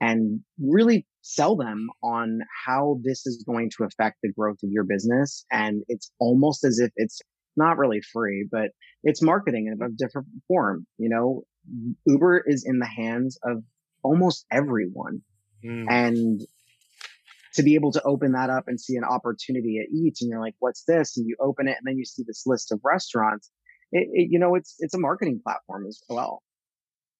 and 0.00 0.40
really 0.60 1.06
sell 1.22 1.56
them 1.56 1.88
on 2.02 2.40
how 2.66 2.98
this 3.02 3.26
is 3.26 3.44
going 3.46 3.70
to 3.70 3.84
affect 3.84 4.18
the 4.22 4.32
growth 4.32 4.58
of 4.62 4.70
your 4.70 4.84
business 4.84 5.46
and 5.50 5.82
it's 5.88 6.10
almost 6.18 6.64
as 6.64 6.78
if 6.78 6.90
it's 6.96 7.20
not 7.56 7.78
really 7.78 8.00
free 8.12 8.46
but 8.50 8.70
it's 9.04 9.22
marketing 9.22 9.66
in 9.66 9.82
a 9.82 9.90
different 9.96 10.26
form 10.48 10.86
you 10.98 11.08
know 11.08 11.42
uber 12.06 12.42
is 12.46 12.64
in 12.66 12.78
the 12.78 12.86
hands 12.86 13.38
of 13.44 13.62
almost 14.02 14.44
everyone 14.50 15.22
mm. 15.64 15.86
and 15.88 16.42
to 17.54 17.62
be 17.62 17.74
able 17.74 17.92
to 17.92 18.02
open 18.02 18.32
that 18.32 18.50
up 18.50 18.64
and 18.66 18.80
see 18.80 18.96
an 18.96 19.04
opportunity 19.04 19.78
at 19.78 19.92
Eats 19.94 20.22
and 20.22 20.30
you're 20.30 20.40
like, 20.40 20.54
what's 20.58 20.84
this? 20.84 21.16
And 21.16 21.26
you 21.26 21.36
open 21.40 21.68
it 21.68 21.76
and 21.78 21.86
then 21.86 21.96
you 21.96 22.04
see 22.04 22.24
this 22.26 22.42
list 22.46 22.72
of 22.72 22.80
restaurants. 22.84 23.50
It, 23.92 24.08
it, 24.12 24.28
you 24.30 24.38
know, 24.38 24.54
it's, 24.54 24.76
it's 24.80 24.94
a 24.94 24.98
marketing 24.98 25.40
platform 25.42 25.86
as 25.86 26.02
well. 26.08 26.42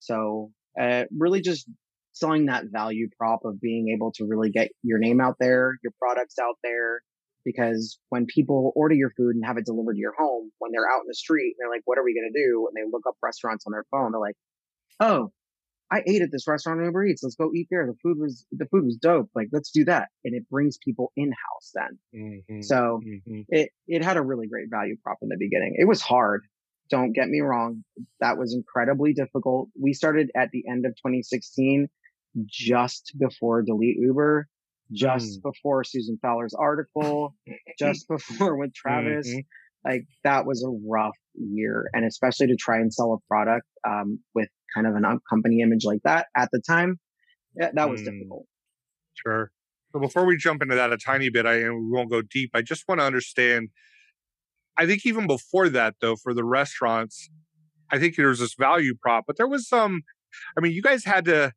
So, 0.00 0.50
uh, 0.80 1.04
really 1.16 1.40
just 1.40 1.68
selling 2.12 2.46
that 2.46 2.64
value 2.70 3.08
prop 3.16 3.44
of 3.44 3.60
being 3.60 3.94
able 3.94 4.12
to 4.12 4.24
really 4.24 4.50
get 4.50 4.70
your 4.82 4.98
name 4.98 5.20
out 5.20 5.36
there, 5.38 5.78
your 5.82 5.92
products 5.98 6.38
out 6.38 6.56
there. 6.62 7.02
Because 7.44 7.98
when 8.08 8.26
people 8.26 8.72
order 8.74 8.94
your 8.94 9.10
food 9.10 9.36
and 9.36 9.44
have 9.44 9.58
it 9.58 9.66
delivered 9.66 9.94
to 9.94 10.00
your 10.00 10.14
home, 10.18 10.50
when 10.58 10.72
they're 10.72 10.90
out 10.90 11.02
in 11.02 11.08
the 11.08 11.14
street, 11.14 11.54
they're 11.58 11.68
like, 11.68 11.82
what 11.84 11.98
are 11.98 12.04
we 12.04 12.14
going 12.14 12.30
to 12.32 12.38
do? 12.38 12.66
And 12.66 12.74
they 12.74 12.90
look 12.90 13.02
up 13.06 13.16
restaurants 13.22 13.66
on 13.66 13.72
their 13.72 13.84
phone. 13.90 14.12
They're 14.12 14.20
like, 14.20 14.36
Oh, 15.00 15.32
I 15.94 16.02
ate 16.08 16.22
at 16.22 16.32
this 16.32 16.48
restaurant 16.48 16.80
in 16.80 16.86
Uber 16.86 17.04
Eats. 17.04 17.22
Let's 17.22 17.36
go 17.36 17.52
eat 17.54 17.68
there. 17.70 17.86
The 17.86 17.94
food 18.02 18.18
was 18.18 18.44
the 18.50 18.66
food 18.66 18.84
was 18.84 18.96
dope. 18.96 19.30
Like 19.32 19.48
let's 19.52 19.70
do 19.70 19.84
that, 19.84 20.08
and 20.24 20.34
it 20.34 20.48
brings 20.50 20.76
people 20.76 21.12
in 21.16 21.30
house 21.30 21.72
then. 21.72 21.98
Mm-hmm, 22.14 22.62
so 22.62 23.00
mm-hmm. 23.06 23.42
it 23.48 23.70
it 23.86 24.02
had 24.02 24.16
a 24.16 24.22
really 24.22 24.48
great 24.48 24.66
value 24.70 24.96
prop 25.04 25.18
in 25.22 25.28
the 25.28 25.36
beginning. 25.38 25.76
It 25.78 25.86
was 25.86 26.02
hard. 26.02 26.42
Don't 26.90 27.12
get 27.12 27.28
me 27.28 27.40
wrong. 27.40 27.84
That 28.18 28.38
was 28.38 28.54
incredibly 28.54 29.14
difficult. 29.14 29.68
We 29.80 29.92
started 29.92 30.32
at 30.36 30.50
the 30.50 30.64
end 30.68 30.84
of 30.84 30.92
2016, 30.96 31.88
just 32.44 33.12
before 33.16 33.62
Delete 33.62 33.96
Uber, 33.96 34.48
just 34.90 35.38
mm. 35.38 35.42
before 35.42 35.84
Susan 35.84 36.18
Fowler's 36.20 36.54
article, 36.54 37.36
just 37.78 38.08
before 38.08 38.56
with 38.56 38.74
Travis. 38.74 39.28
Mm-hmm. 39.28 39.38
Like 39.84 40.06
that 40.24 40.46
was 40.46 40.64
a 40.64 40.70
rough 40.88 41.16
year, 41.34 41.90
and 41.92 42.04
especially 42.04 42.46
to 42.48 42.56
try 42.56 42.76
and 42.76 42.92
sell 42.92 43.12
a 43.12 43.18
product 43.28 43.66
um, 43.86 44.20
with 44.34 44.48
kind 44.74 44.86
of 44.86 44.94
an 44.94 45.04
company 45.28 45.60
image 45.60 45.84
like 45.84 46.00
that 46.04 46.26
at 46.36 46.48
the 46.52 46.60
time, 46.66 46.98
yeah, 47.56 47.70
that 47.74 47.90
was 47.90 48.00
mm, 48.00 48.06
difficult. 48.06 48.46
Sure. 49.14 49.50
So 49.92 50.00
before 50.00 50.24
we 50.24 50.36
jump 50.36 50.62
into 50.62 50.74
that 50.74 50.92
a 50.92 50.96
tiny 50.96 51.30
bit, 51.30 51.46
I 51.46 51.56
and 51.56 51.74
we 51.74 51.90
won't 51.90 52.10
go 52.10 52.22
deep. 52.22 52.50
I 52.54 52.62
just 52.62 52.84
want 52.88 53.00
to 53.00 53.04
understand. 53.04 53.68
I 54.76 54.86
think 54.86 55.06
even 55.06 55.26
before 55.26 55.68
that, 55.68 55.94
though, 56.00 56.16
for 56.16 56.34
the 56.34 56.44
restaurants, 56.44 57.30
I 57.92 57.98
think 57.98 58.16
there 58.16 58.28
was 58.28 58.40
this 58.40 58.54
value 58.58 58.94
prop, 59.00 59.24
but 59.26 59.36
there 59.36 59.46
was 59.46 59.68
some. 59.68 60.02
I 60.58 60.60
mean, 60.60 60.72
you 60.72 60.82
guys 60.82 61.04
had 61.04 61.26
to 61.26 61.52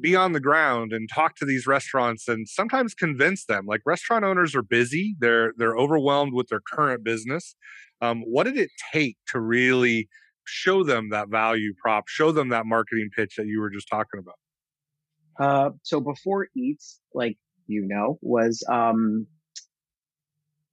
be 0.00 0.14
on 0.14 0.32
the 0.32 0.40
ground 0.40 0.92
and 0.92 1.08
talk 1.12 1.36
to 1.36 1.44
these 1.44 1.66
restaurants 1.66 2.28
and 2.28 2.48
sometimes 2.48 2.94
convince 2.94 3.44
them. 3.44 3.66
Like 3.66 3.82
restaurant 3.84 4.24
owners 4.24 4.54
are 4.54 4.62
busy; 4.62 5.16
they're 5.18 5.52
they're 5.56 5.76
overwhelmed 5.76 6.32
with 6.34 6.48
their 6.48 6.60
current 6.60 7.04
business. 7.04 7.56
Um, 8.00 8.22
what 8.22 8.44
did 8.44 8.56
it 8.56 8.70
take 8.92 9.16
to 9.28 9.40
really 9.40 10.08
show 10.44 10.84
them 10.84 11.10
that 11.10 11.28
value 11.28 11.74
prop, 11.80 12.08
show 12.08 12.32
them 12.32 12.48
that 12.50 12.66
marketing 12.66 13.10
pitch 13.14 13.34
that 13.36 13.46
you 13.46 13.60
were 13.60 13.70
just 13.70 13.88
talking 13.88 14.20
about? 14.20 14.36
Uh, 15.38 15.70
so 15.82 16.00
before 16.00 16.48
Eats, 16.56 17.00
like 17.14 17.36
you 17.66 17.86
know, 17.86 18.18
was 18.22 18.62
um, 18.68 19.26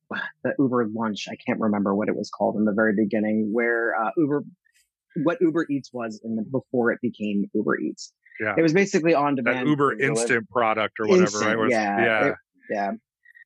the 0.44 0.54
Uber 0.58 0.88
lunch. 0.94 1.28
I 1.30 1.36
can't 1.36 1.60
remember 1.60 1.94
what 1.94 2.10
it 2.10 2.16
was 2.16 2.30
called 2.30 2.56
in 2.56 2.66
the 2.66 2.74
very 2.74 2.94
beginning, 2.96 3.50
where 3.52 3.96
uh, 3.96 4.12
Uber, 4.18 4.44
what 5.24 5.38
Uber 5.42 5.68
Eats 5.70 5.92
was 5.94 6.20
the 6.24 6.46
before 6.52 6.92
it 6.92 7.00
became 7.02 7.46
Uber 7.54 7.80
Eats. 7.80 8.14
Yeah, 8.40 8.56
it 8.58 8.62
was 8.62 8.74
basically 8.74 9.14
on 9.14 9.36
demand. 9.36 9.66
That 9.66 9.70
Uber 9.70 10.00
instant 10.00 10.50
product 10.50 11.00
or 11.00 11.08
whatever, 11.08 11.24
instant, 11.24 11.46
right? 11.46 11.58
Was, 11.58 11.72
yeah, 11.72 12.00
yeah, 12.00 12.26
it, 12.28 12.36
yeah. 12.70 12.92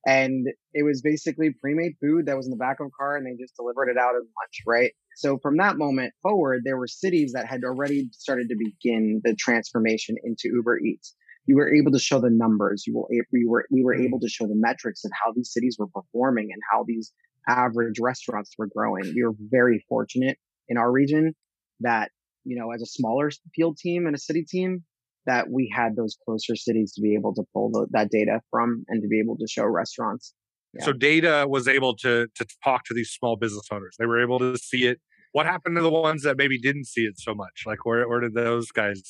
And 0.06 0.46
it 0.72 0.82
was 0.82 1.02
basically 1.02 1.50
pre-made 1.60 1.92
food 2.00 2.26
that 2.26 2.36
was 2.36 2.46
in 2.46 2.50
the 2.50 2.56
back 2.56 2.80
of 2.80 2.86
a 2.86 2.90
car, 2.98 3.16
and 3.16 3.26
they 3.26 3.40
just 3.40 3.54
delivered 3.54 3.90
it 3.90 3.98
out 3.98 4.14
at 4.14 4.22
lunch, 4.22 4.62
right? 4.66 4.92
So 5.16 5.38
from 5.38 5.58
that 5.58 5.76
moment 5.76 6.14
forward, 6.22 6.62
there 6.64 6.78
were 6.78 6.86
cities 6.86 7.32
that 7.34 7.46
had 7.46 7.64
already 7.64 8.08
started 8.12 8.48
to 8.48 8.56
begin 8.56 9.20
the 9.22 9.34
transformation 9.34 10.16
into 10.24 10.48
Uber 10.54 10.78
Eats. 10.80 11.14
You 11.44 11.56
were 11.56 11.72
able 11.72 11.92
to 11.92 11.98
show 11.98 12.18
the 12.18 12.30
numbers. 12.30 12.84
You 12.86 12.96
were, 12.96 13.24
we 13.30 13.44
were, 13.46 13.66
we 13.70 13.84
were 13.84 13.94
mm. 13.94 14.06
able 14.06 14.20
to 14.20 14.28
show 14.28 14.46
the 14.46 14.54
metrics 14.54 15.04
of 15.04 15.10
how 15.22 15.32
these 15.32 15.52
cities 15.52 15.76
were 15.78 15.88
performing 15.88 16.48
and 16.50 16.62
how 16.72 16.84
these 16.86 17.12
average 17.46 17.98
restaurants 18.00 18.52
were 18.56 18.68
growing. 18.74 19.04
We 19.04 19.22
were 19.22 19.34
very 19.50 19.84
fortunate 19.88 20.38
in 20.68 20.78
our 20.78 20.90
region 20.90 21.34
that, 21.80 22.10
you 22.44 22.58
know, 22.58 22.72
as 22.72 22.82
a 22.82 22.86
smaller 22.86 23.30
field 23.54 23.76
team 23.78 24.06
and 24.06 24.14
a 24.14 24.18
city 24.18 24.44
team, 24.48 24.84
that 25.26 25.50
we 25.50 25.72
had 25.74 25.96
those 25.96 26.16
closer 26.24 26.56
cities 26.56 26.92
to 26.94 27.02
be 27.02 27.14
able 27.14 27.34
to 27.34 27.42
pull 27.52 27.70
the, 27.70 27.86
that 27.90 28.10
data 28.10 28.40
from 28.50 28.84
and 28.88 29.02
to 29.02 29.08
be 29.08 29.20
able 29.20 29.36
to 29.36 29.46
show 29.48 29.64
restaurants. 29.64 30.34
Yeah. 30.72 30.84
So 30.84 30.92
data 30.92 31.46
was 31.48 31.66
able 31.66 31.96
to 31.98 32.28
to 32.34 32.46
talk 32.62 32.84
to 32.84 32.94
these 32.94 33.10
small 33.10 33.36
business 33.36 33.64
owners. 33.72 33.96
They 33.98 34.06
were 34.06 34.22
able 34.22 34.38
to 34.38 34.56
see 34.56 34.86
it 34.86 35.00
what 35.32 35.46
happened 35.46 35.76
to 35.76 35.82
the 35.82 35.90
ones 35.90 36.22
that 36.22 36.36
maybe 36.36 36.58
didn't 36.58 36.86
see 36.86 37.02
it 37.02 37.18
so 37.18 37.34
much? 37.34 37.64
Like 37.66 37.84
where 37.84 38.08
where 38.08 38.20
did 38.20 38.34
those 38.34 38.70
guys? 38.70 39.02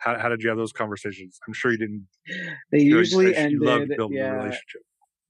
How, 0.00 0.18
how 0.18 0.28
did 0.28 0.42
you 0.42 0.48
have 0.48 0.58
those 0.58 0.72
conversations? 0.72 1.38
I'm 1.46 1.54
sure 1.54 1.70
you 1.70 1.78
didn't. 1.78 2.06
They 2.72 2.80
usually 2.80 3.26
you 3.26 3.68
ended. 3.68 3.98
yeah, 4.10 4.32
relationship. 4.32 4.82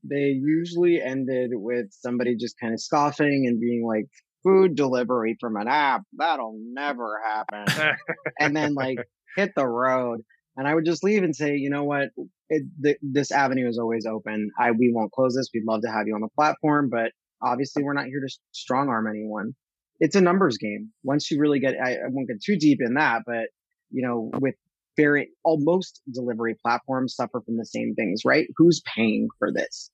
They 0.03 0.39
usually 0.43 1.01
ended 1.03 1.51
with 1.53 1.87
somebody 1.91 2.37
just 2.37 2.59
kind 2.59 2.73
of 2.73 2.81
scoffing 2.81 3.47
and 3.47 3.61
being 3.61 3.87
like, 3.87 4.09
"Food 4.45 4.77
delivery 4.77 5.37
from 5.41 5.57
an 5.57 5.67
app 5.67 6.03
that'll 6.17 6.59
never 6.63 7.21
happen," 7.25 7.97
and 8.39 8.57
then 8.57 8.75
like 8.75 8.99
hit 9.37 9.53
the 9.57 9.67
road. 9.67 10.21
And 10.57 10.69
I 10.69 10.75
would 10.75 10.85
just 10.85 11.03
leave 11.03 11.25
and 11.25 11.35
say, 11.35 11.57
you 11.57 11.69
know 11.69 11.83
what, 11.83 12.11
it, 12.49 12.63
the, 12.79 12.97
this 13.03 13.33
avenue 13.33 13.67
is 13.69 13.77
always 13.77 14.07
open. 14.07 14.51
I 14.57 14.71
we 14.71 14.93
won't 14.95 15.11
close 15.11 15.35
this. 15.35 15.49
We'd 15.53 15.65
love 15.67 15.83
to 15.83 15.91
have 15.91 16.07
you 16.07 16.15
on 16.15 16.21
the 16.21 16.29
platform, 16.37 16.91
but 16.91 17.11
obviously 17.43 17.83
we're 17.83 17.95
not 17.95 18.07
here 18.07 18.21
to 18.21 18.39
strong 18.53 18.89
arm 18.89 19.09
anyone 19.09 19.55
it's 20.01 20.17
a 20.17 20.21
numbers 20.21 20.59
game. 20.59 20.91
Once 21.03 21.31
you 21.31 21.39
really 21.39 21.61
get, 21.61 21.75
I, 21.83 21.95
I 21.95 22.09
won't 22.09 22.29
get 22.29 22.43
too 22.43 22.57
deep 22.57 22.81
in 22.81 22.95
that, 22.95 23.23
but 23.27 23.49
you 23.91 24.07
know, 24.07 24.31
with 24.41 24.55
very 24.97 25.31
almost 25.45 26.03
delivery 26.13 26.57
platforms 26.63 27.15
suffer 27.15 27.41
from 27.45 27.57
the 27.57 27.67
same 27.67 27.95
things, 27.95 28.23
right? 28.25 28.47
Who's 28.57 28.83
paying 28.95 29.29
for 29.39 29.53
this? 29.53 29.91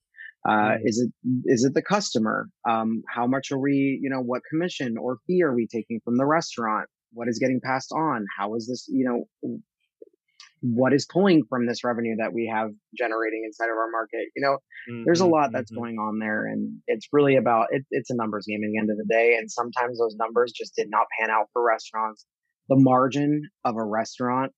Uh, 0.48 0.52
mm-hmm. 0.52 0.86
is 0.86 0.98
it 0.98 1.12
is 1.44 1.64
it 1.64 1.74
the 1.74 1.82
customer? 1.82 2.48
Um, 2.68 3.02
how 3.08 3.26
much 3.26 3.52
are 3.52 3.58
we? 3.58 3.98
You 4.02 4.10
know, 4.10 4.20
what 4.20 4.42
commission 4.50 4.96
or 4.98 5.18
fee 5.26 5.42
are 5.42 5.54
we 5.54 5.66
taking 5.66 6.00
from 6.04 6.16
the 6.16 6.26
restaurant? 6.26 6.88
What 7.12 7.28
is 7.28 7.38
getting 7.38 7.60
passed 7.62 7.92
on? 7.92 8.24
How 8.38 8.54
is 8.54 8.66
this? 8.66 8.86
You 8.88 9.26
know, 9.42 9.58
what 10.62 10.92
is 10.92 11.06
pulling 11.06 11.44
from 11.48 11.66
this 11.66 11.84
revenue 11.84 12.16
that 12.18 12.32
we 12.32 12.50
have 12.52 12.70
generating 12.96 13.42
inside 13.44 13.70
of 13.70 13.76
our 13.76 13.90
market. 13.90 14.28
You 14.36 14.42
know, 14.42 14.58
mm-hmm, 14.90 15.02
there's 15.04 15.20
a 15.20 15.24
mm-hmm, 15.24 15.32
lot 15.32 15.52
that's 15.52 15.70
mm-hmm. 15.70 15.80
going 15.80 15.98
on 15.98 16.18
there, 16.18 16.46
and 16.46 16.80
it's 16.86 17.08
really 17.12 17.36
about 17.36 17.68
it, 17.70 17.84
it's 17.90 18.10
a 18.10 18.14
numbers 18.14 18.46
game 18.46 18.60
at 18.64 18.70
the 18.70 18.78
end 18.78 18.90
of 18.90 18.96
the 18.96 19.06
day. 19.08 19.36
And 19.38 19.50
sometimes 19.50 19.98
those 19.98 20.16
numbers 20.16 20.52
just 20.52 20.74
did 20.76 20.88
not 20.90 21.06
pan 21.18 21.30
out 21.30 21.46
for 21.52 21.64
restaurants. 21.64 22.26
The 22.68 22.76
margin 22.76 23.48
of 23.64 23.76
a 23.76 23.84
restaurant 23.84 24.52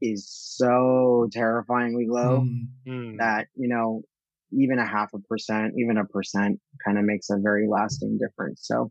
is 0.00 0.28
so 0.30 1.28
terrifyingly 1.32 2.06
low 2.08 2.44
mm-hmm. 2.86 3.16
that 3.18 3.48
you 3.56 3.68
know 3.68 4.02
even 4.52 4.78
a 4.78 4.86
half 4.86 5.10
a 5.14 5.18
percent, 5.18 5.74
even 5.78 5.98
a 5.98 6.04
percent, 6.04 6.58
kind 6.84 6.98
of 6.98 7.04
makes 7.04 7.30
a 7.30 7.36
very 7.38 7.66
lasting 7.68 8.18
difference. 8.18 8.62
So, 8.64 8.90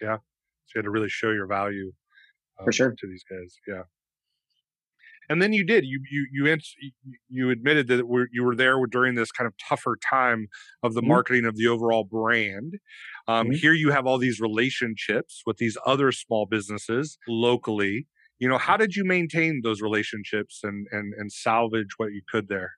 yeah, 0.00 0.16
so 0.16 0.72
you 0.74 0.78
had 0.78 0.84
to 0.84 0.90
really 0.90 1.08
show 1.08 1.30
your 1.30 1.46
value 1.46 1.92
um, 2.58 2.64
for 2.64 2.72
sure 2.72 2.90
to 2.90 3.06
these 3.06 3.24
guys. 3.28 3.56
Yeah 3.66 3.82
and 5.30 5.40
then 5.40 5.54
you 5.54 5.64
did 5.64 5.86
you 5.86 6.00
you 6.10 6.26
you 6.32 6.58
you 7.28 7.50
admitted 7.50 7.86
that 7.86 8.28
you 8.30 8.44
were 8.44 8.54
there 8.54 8.76
during 8.90 9.14
this 9.14 9.32
kind 9.32 9.46
of 9.46 9.54
tougher 9.66 9.96
time 10.10 10.48
of 10.82 10.92
the 10.92 11.00
mm-hmm. 11.00 11.08
marketing 11.08 11.44
of 11.46 11.56
the 11.56 11.66
overall 11.66 12.04
brand 12.04 12.74
um, 13.28 13.46
mm-hmm. 13.46 13.54
here 13.54 13.72
you 13.72 13.90
have 13.90 14.06
all 14.06 14.18
these 14.18 14.40
relationships 14.40 15.42
with 15.46 15.56
these 15.56 15.78
other 15.86 16.12
small 16.12 16.46
businesses 16.50 17.16
locally 17.26 18.06
you 18.38 18.48
know 18.48 18.58
how 18.58 18.76
did 18.76 18.94
you 18.94 19.04
maintain 19.04 19.60
those 19.62 19.80
relationships 19.80 20.60
and 20.62 20.86
and 20.90 21.14
and 21.16 21.32
salvage 21.32 21.94
what 21.96 22.12
you 22.12 22.20
could 22.30 22.48
there 22.48 22.72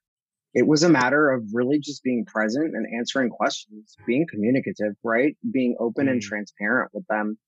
it 0.54 0.66
was 0.66 0.82
a 0.82 0.88
matter 0.88 1.30
of 1.30 1.44
really 1.52 1.78
just 1.78 2.02
being 2.02 2.24
present 2.26 2.74
and 2.74 2.86
answering 2.98 3.30
questions, 3.30 3.96
being 4.06 4.26
communicative, 4.30 4.94
right? 5.02 5.36
Being 5.50 5.76
open 5.80 6.06
mm. 6.06 6.12
and 6.12 6.22
transparent 6.22 6.90
with 6.92 7.06
them. 7.08 7.38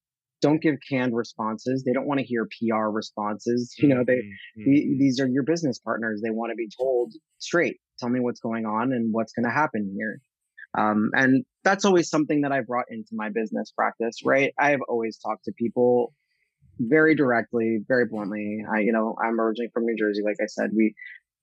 Don't 0.40 0.60
give 0.60 0.76
canned 0.88 1.14
responses. 1.14 1.84
They 1.84 1.92
don't 1.92 2.06
want 2.06 2.20
to 2.20 2.26
hear 2.26 2.46
PR 2.46 2.88
responses. 2.88 3.74
You 3.78 3.88
know, 3.88 4.04
they, 4.06 4.16
mm-hmm. 4.16 4.98
these 4.98 5.20
are 5.20 5.26
your 5.26 5.42
business 5.42 5.78
partners. 5.78 6.20
They 6.22 6.30
want 6.30 6.50
to 6.52 6.56
be 6.56 6.68
told 6.78 7.12
straight. 7.38 7.76
Tell 7.98 8.08
me 8.08 8.20
what's 8.20 8.40
going 8.40 8.66
on 8.66 8.92
and 8.92 9.12
what's 9.12 9.32
going 9.32 9.44
to 9.44 9.50
happen 9.50 9.94
here. 9.96 10.20
Um, 10.76 11.10
and 11.14 11.44
that's 11.62 11.84
always 11.84 12.08
something 12.08 12.40
that 12.42 12.52
I 12.52 12.62
brought 12.62 12.86
into 12.90 13.10
my 13.12 13.28
business 13.28 13.70
practice, 13.70 14.20
right? 14.24 14.52
I 14.58 14.70
have 14.70 14.80
always 14.88 15.18
talked 15.18 15.44
to 15.44 15.52
people 15.56 16.12
very 16.78 17.14
directly, 17.14 17.80
very 17.86 18.06
bluntly. 18.06 18.64
I, 18.68 18.80
you 18.80 18.92
know, 18.92 19.14
I'm 19.22 19.40
originally 19.40 19.70
from 19.72 19.84
New 19.84 19.96
Jersey. 19.96 20.22
Like 20.24 20.36
I 20.42 20.46
said, 20.46 20.70
we, 20.74 20.94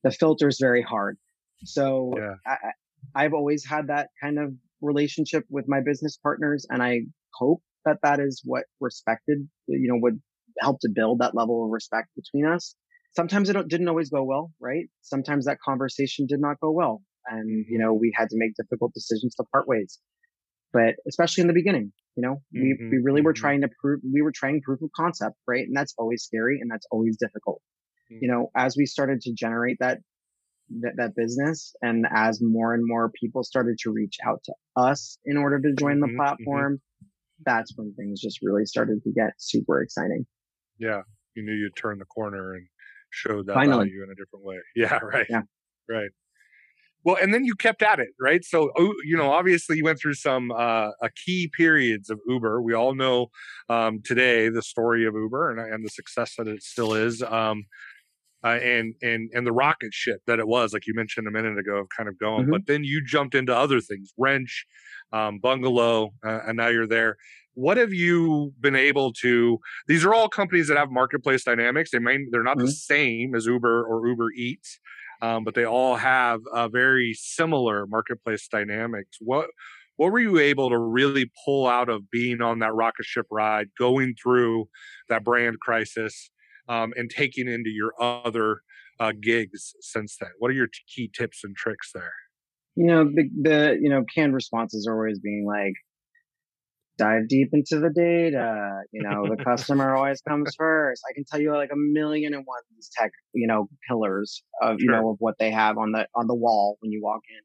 the 0.03 0.11
filter 0.11 0.49
is 0.49 0.57
very 0.59 0.81
hard. 0.81 1.17
So 1.63 2.13
yeah. 2.17 2.35
I, 2.45 2.57
I've 3.15 3.33
always 3.33 3.65
had 3.65 3.87
that 3.87 4.09
kind 4.21 4.39
of 4.39 4.53
relationship 4.81 5.45
with 5.49 5.65
my 5.67 5.81
business 5.81 6.17
partners. 6.17 6.65
And 6.69 6.81
I 6.81 7.01
hope 7.33 7.61
that 7.85 7.97
that 8.03 8.19
is 8.19 8.41
what 8.43 8.65
respected, 8.79 9.47
you 9.67 9.91
know, 9.91 9.99
would 10.01 10.21
help 10.59 10.79
to 10.81 10.89
build 10.93 11.19
that 11.19 11.35
level 11.35 11.65
of 11.65 11.71
respect 11.71 12.09
between 12.15 12.45
us. 12.45 12.75
Sometimes 13.15 13.49
it 13.49 13.67
didn't 13.67 13.89
always 13.89 14.09
go 14.09 14.23
well, 14.23 14.51
right? 14.59 14.85
Sometimes 15.01 15.45
that 15.45 15.57
conversation 15.63 16.27
did 16.27 16.39
not 16.39 16.59
go 16.61 16.71
well. 16.71 17.01
And, 17.27 17.65
you 17.69 17.77
know, 17.77 17.93
we 17.93 18.13
had 18.15 18.29
to 18.29 18.37
make 18.37 18.53
difficult 18.55 18.93
decisions 18.93 19.35
to 19.35 19.43
part 19.51 19.67
ways. 19.67 19.99
But 20.73 20.95
especially 21.07 21.41
in 21.41 21.47
the 21.47 21.53
beginning, 21.53 21.91
you 22.15 22.23
know, 22.23 22.41
we, 22.53 22.59
mm-hmm, 22.59 22.89
we 22.89 22.97
really 23.03 23.21
were 23.21 23.33
mm-hmm. 23.33 23.41
trying 23.41 23.61
to 23.61 23.69
prove, 23.81 23.99
we 24.11 24.21
were 24.21 24.31
trying 24.33 24.61
proof 24.61 24.81
of 24.81 24.89
concept, 24.95 25.35
right? 25.47 25.65
And 25.65 25.75
that's 25.75 25.93
always 25.97 26.23
scary 26.23 26.59
and 26.61 26.71
that's 26.71 26.87
always 26.91 27.17
difficult. 27.17 27.61
Mm-hmm. 28.11 28.19
You 28.21 28.31
know, 28.31 28.51
as 28.55 28.77
we 28.77 28.85
started 28.85 29.21
to 29.21 29.33
generate 29.33 29.77
that 29.79 29.99
that, 30.79 30.93
that 30.97 31.15
business. 31.15 31.73
And 31.81 32.05
as 32.13 32.41
more 32.41 32.73
and 32.73 32.83
more 32.85 33.11
people 33.19 33.43
started 33.43 33.77
to 33.79 33.91
reach 33.91 34.17
out 34.25 34.43
to 34.45 34.53
us 34.75 35.17
in 35.25 35.37
order 35.37 35.59
to 35.59 35.73
join 35.73 35.99
the 35.99 36.07
mm-hmm, 36.07 36.15
mm-hmm. 36.15 36.21
platform, 36.21 36.73
mm-hmm. 36.75 37.05
that's 37.45 37.73
when 37.75 37.93
things 37.93 38.21
just 38.21 38.39
really 38.41 38.65
started 38.65 39.03
to 39.03 39.11
get 39.11 39.33
super 39.37 39.81
exciting. 39.81 40.25
Yeah. 40.79 41.01
You 41.35 41.43
knew 41.43 41.53
you'd 41.53 41.75
turn 41.75 41.99
the 41.99 42.05
corner 42.05 42.53
and 42.55 42.65
show 43.09 43.43
that 43.43 43.53
Finally. 43.53 43.89
value 43.89 44.03
in 44.03 44.09
a 44.09 44.15
different 44.15 44.45
way. 44.45 44.57
Yeah. 44.75 44.99
Right. 44.99 45.27
Yeah. 45.29 45.41
Right. 45.89 46.09
Well, 47.03 47.17
and 47.19 47.33
then 47.33 47.45
you 47.45 47.55
kept 47.55 47.81
at 47.81 47.99
it, 47.99 48.09
right? 48.19 48.45
So, 48.45 48.71
you 49.03 49.17
know, 49.17 49.31
obviously 49.31 49.77
you 49.77 49.83
went 49.83 49.99
through 49.99 50.13
some 50.13 50.51
uh, 50.51 50.91
key 51.25 51.49
periods 51.55 52.11
of 52.11 52.19
Uber. 52.27 52.61
We 52.61 52.75
all 52.75 52.93
know 52.93 53.31
um, 53.69 54.01
today 54.03 54.49
the 54.49 54.61
story 54.61 55.07
of 55.07 55.15
Uber 55.15 55.49
and, 55.49 55.73
and 55.73 55.83
the 55.83 55.89
success 55.89 56.35
that 56.37 56.47
it 56.47 56.61
still 56.61 56.93
is. 56.93 57.23
Um, 57.23 57.65
uh, 58.43 58.59
and 58.61 58.95
and 59.01 59.29
and 59.33 59.45
the 59.45 59.51
rocket 59.51 59.93
ship 59.93 60.21
that 60.27 60.39
it 60.39 60.47
was, 60.47 60.73
like 60.73 60.87
you 60.87 60.93
mentioned 60.95 61.27
a 61.27 61.31
minute 61.31 61.57
ago, 61.57 61.77
of 61.77 61.87
kind 61.95 62.09
of 62.09 62.17
going. 62.17 62.43
Mm-hmm. 62.43 62.51
But 62.51 62.67
then 62.67 62.83
you 62.83 63.03
jumped 63.05 63.35
into 63.35 63.55
other 63.55 63.79
things, 63.79 64.13
Wrench, 64.17 64.65
um, 65.13 65.39
Bungalow, 65.39 66.11
uh, 66.25 66.39
and 66.47 66.57
now 66.57 66.67
you're 66.67 66.87
there. 66.87 67.17
What 67.53 67.77
have 67.77 67.93
you 67.93 68.53
been 68.59 68.75
able 68.75 69.13
to? 69.21 69.59
These 69.87 70.05
are 70.05 70.13
all 70.13 70.29
companies 70.29 70.67
that 70.69 70.77
have 70.77 70.89
marketplace 70.89 71.43
dynamics. 71.43 71.91
They 71.91 71.99
may 71.99 72.19
they're 72.31 72.43
not 72.43 72.57
mm-hmm. 72.57 72.67
the 72.67 72.71
same 72.71 73.35
as 73.35 73.45
Uber 73.45 73.85
or 73.85 74.07
Uber 74.07 74.31
Eats, 74.35 74.79
um, 75.21 75.43
but 75.43 75.53
they 75.53 75.65
all 75.65 75.97
have 75.97 76.39
a 76.53 76.69
very 76.69 77.13
similar 77.13 77.85
marketplace 77.87 78.47
dynamics. 78.47 79.17
What 79.19 79.49
what 79.97 80.11
were 80.11 80.19
you 80.19 80.39
able 80.39 80.69
to 80.69 80.79
really 80.79 81.29
pull 81.45 81.67
out 81.67 81.89
of 81.89 82.09
being 82.09 82.41
on 82.41 82.57
that 82.59 82.73
rocket 82.73 83.05
ship 83.05 83.27
ride, 83.29 83.67
going 83.77 84.15
through 84.21 84.67
that 85.09 85.23
brand 85.23 85.59
crisis? 85.59 86.31
Um, 86.67 86.93
and 86.95 87.09
taking 87.09 87.47
into 87.47 87.69
your 87.69 87.93
other 87.99 88.61
uh, 88.99 89.13
gigs 89.19 89.73
since 89.79 90.17
then? 90.19 90.31
What 90.39 90.51
are 90.51 90.55
your 90.55 90.69
key 90.93 91.09
tips 91.13 91.43
and 91.43 91.55
tricks 91.55 91.91
there? 91.93 92.13
You 92.75 92.87
know, 92.87 93.03
the, 93.05 93.29
the, 93.41 93.77
you 93.81 93.89
know, 93.89 94.03
canned 94.13 94.33
responses 94.33 94.87
are 94.87 94.93
always 94.93 95.19
being 95.19 95.45
like, 95.45 95.73
dive 96.97 97.27
deep 97.27 97.49
into 97.51 97.79
the 97.79 97.89
data. 97.89 98.81
You 98.91 99.01
know, 99.01 99.25
the 99.27 99.43
customer 99.43 99.95
always 99.95 100.21
comes 100.21 100.53
first. 100.55 101.01
I 101.09 101.13
can 101.13 101.23
tell 101.25 101.41
you 101.41 101.51
like 101.53 101.71
a 101.71 101.75
million 101.75 102.33
and 102.33 102.43
one 102.45 102.61
these 102.75 102.91
tech, 102.95 103.11
you 103.33 103.47
know, 103.47 103.67
pillars 103.87 104.43
of, 104.61 104.75
you 104.79 104.91
know, 104.91 105.09
of 105.09 105.15
what 105.19 105.35
they 105.39 105.49
have 105.49 105.77
on 105.77 105.93
the, 105.93 106.05
on 106.13 106.27
the 106.27 106.35
wall 106.35 106.77
when 106.79 106.91
you 106.91 107.01
walk 107.01 107.21
in. 107.29 107.41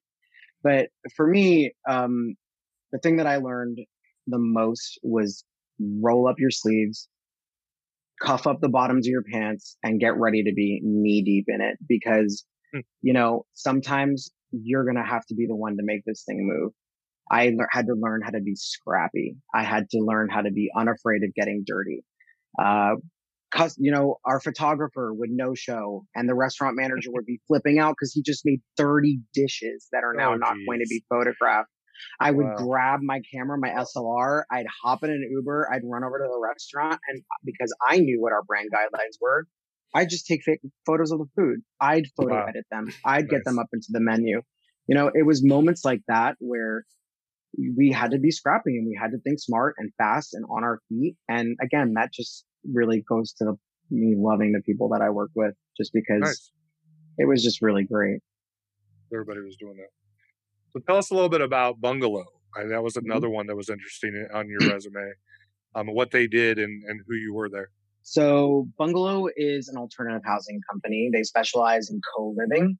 But 0.63 0.91
for 1.15 1.27
me, 1.27 1.73
um, 1.89 2.35
the 2.93 2.99
thing 2.99 3.17
that 3.17 3.27
I 3.27 3.37
learned 3.37 3.79
the 4.27 4.39
most 4.39 4.99
was 5.03 5.45
roll 5.81 6.29
up 6.29 6.37
your 6.39 6.51
sleeves, 6.51 7.09
cuff 8.23 8.47
up 8.47 8.61
the 8.61 8.69
bottoms 8.69 9.07
of 9.07 9.11
your 9.11 9.23
pants 9.23 9.77
and 9.83 10.01
get 10.01 10.17
ready 10.17 10.43
to 10.45 10.53
be 10.55 10.81
knee 10.83 11.23
deep 11.23 11.47
in 11.49 11.61
it 11.61 11.77
because, 11.89 12.45
hmm. 12.73 12.81
you 13.03 13.13
know, 13.13 13.45
sometimes 13.55 14.31
you're 14.53 14.85
going 14.85 14.97
to 14.97 15.03
have 15.03 15.25
to 15.27 15.35
be 15.35 15.47
the 15.47 15.57
one 15.57 15.77
to 15.77 15.83
make 15.83 16.03
this 16.07 16.25
thing 16.25 16.39
move. 16.41 16.73
I 17.31 17.53
had 17.73 17.87
to 17.87 17.95
learn 17.99 18.23
how 18.23 18.31
to 18.31 18.41
be 18.41 18.55
scrappy. 18.55 19.37
I 19.53 19.65
had 19.65 19.91
to 19.91 19.99
learn 19.99 20.29
how 20.31 20.43
to 20.43 20.51
be 20.51 20.71
unafraid 20.77 21.25
of 21.25 21.35
getting 21.35 21.65
dirty. 21.67 22.05
Uh, 22.61 22.95
cause, 23.51 23.75
you 23.79 23.91
know, 23.91 24.17
our 24.25 24.41
photographer 24.41 25.13
would 25.13 25.31
no 25.31 25.55
show 25.55 26.05
and 26.15 26.29
the 26.29 26.35
restaurant 26.35 26.77
manager 26.77 27.11
would 27.13 27.27
be 27.27 27.41
flipping 27.49 27.79
out 27.79 27.97
because 27.99 28.13
he 28.13 28.23
just 28.23 28.43
made 28.45 28.61
30 28.77 29.19
dishes 29.35 29.89
that 29.93 30.05
are 30.05 30.15
now 30.15 30.35
oh, 30.35 30.37
not 30.37 30.55
geez. 30.55 30.67
going 30.67 30.79
to 30.79 30.87
be 30.89 31.05
photographed. 31.09 31.69
I 32.21 32.31
would 32.31 32.47
wow. 32.47 32.57
grab 32.57 33.01
my 33.03 33.21
camera, 33.33 33.59
my 33.59 33.71
SLR, 33.71 34.43
I'd 34.51 34.67
hop 34.83 35.05
in 35.05 35.11
an 35.11 35.29
Uber, 35.31 35.69
I'd 35.73 35.83
run 35.85 36.05
over 36.05 36.19
to 36.19 36.25
the 36.25 36.41
restaurant, 36.41 36.99
and 37.09 37.23
because 37.45 37.75
I 37.87 37.99
knew 37.99 38.21
what 38.21 38.33
our 38.33 38.43
brand 38.43 38.71
guidelines 38.73 39.19
were, 39.21 39.47
I'd 39.95 40.11
just 40.11 40.27
take 40.27 40.43
photos 40.85 41.11
of 41.11 41.19
the 41.19 41.27
food. 41.37 41.61
I'd 41.81 42.07
photo 42.17 42.35
wow. 42.35 42.47
edit 42.49 42.67
them. 42.71 42.93
I'd 43.05 43.23
nice. 43.23 43.31
get 43.31 43.45
them 43.45 43.59
up 43.59 43.69
into 43.73 43.89
the 43.91 44.01
menu. 44.01 44.43
You 44.89 44.95
know, 44.95 45.11
it 45.13 45.25
was 45.25 45.45
moments 45.45 45.85
like 45.85 46.01
that 46.09 46.37
where 46.39 46.85
we 47.77 47.91
had 47.91 48.11
to 48.11 48.19
be 48.19 48.31
scrappy 48.31 48.77
and 48.77 48.87
we 48.87 48.99
had 49.01 49.13
to 49.13 49.19
think 49.19 49.41
smart 49.41 49.75
and 49.79 49.91
fast 49.97 50.35
and 50.35 50.45
on 50.51 50.65
our 50.65 50.81
feet. 50.89 51.17
And 51.29 51.57
again, 51.63 51.95
that 51.95 52.13
just 52.13 52.45
really 52.73 53.03
goes 53.09 53.33
to 53.39 53.45
the, 53.45 53.55
me 53.91 54.15
loving 54.19 54.53
the 54.53 54.61
people 54.63 54.91
that 54.91 55.01
I 55.01 55.11
work 55.11 55.31
with 55.35 55.55
just 55.77 55.93
because 55.93 56.21
nice. 56.21 56.53
it 57.19 57.27
was 57.27 57.43
just 57.43 57.63
really 57.63 57.85
great. 57.85 58.21
Everybody 59.13 59.41
was 59.41 59.57
doing 59.57 59.77
that. 59.77 59.89
So 60.73 60.81
tell 60.87 60.97
us 60.97 61.11
a 61.11 61.15
little 61.15 61.29
bit 61.29 61.41
about 61.41 61.81
Bungalow. 61.81 62.25
I, 62.57 62.65
that 62.65 62.83
was 62.83 62.95
mm-hmm. 62.95 63.11
another 63.11 63.29
one 63.29 63.47
that 63.47 63.57
was 63.57 63.69
interesting 63.71 64.27
on 64.33 64.49
your 64.49 64.61
resume. 64.73 65.13
Um, 65.75 65.89
what 65.89 66.11
they 66.11 66.27
did 66.27 66.59
and, 66.59 66.83
and 66.89 67.01
who 67.07 67.15
you 67.17 67.35
were 67.35 67.51
there. 67.51 67.69
So 68.03 68.69
Bungalow 68.79 69.27
is 69.37 69.69
an 69.69 69.77
alternative 69.77 70.23
housing 70.25 70.61
company. 70.71 71.11
They 71.13 71.23
specialize 71.23 71.91
in 71.91 72.01
co-living. 72.17 72.79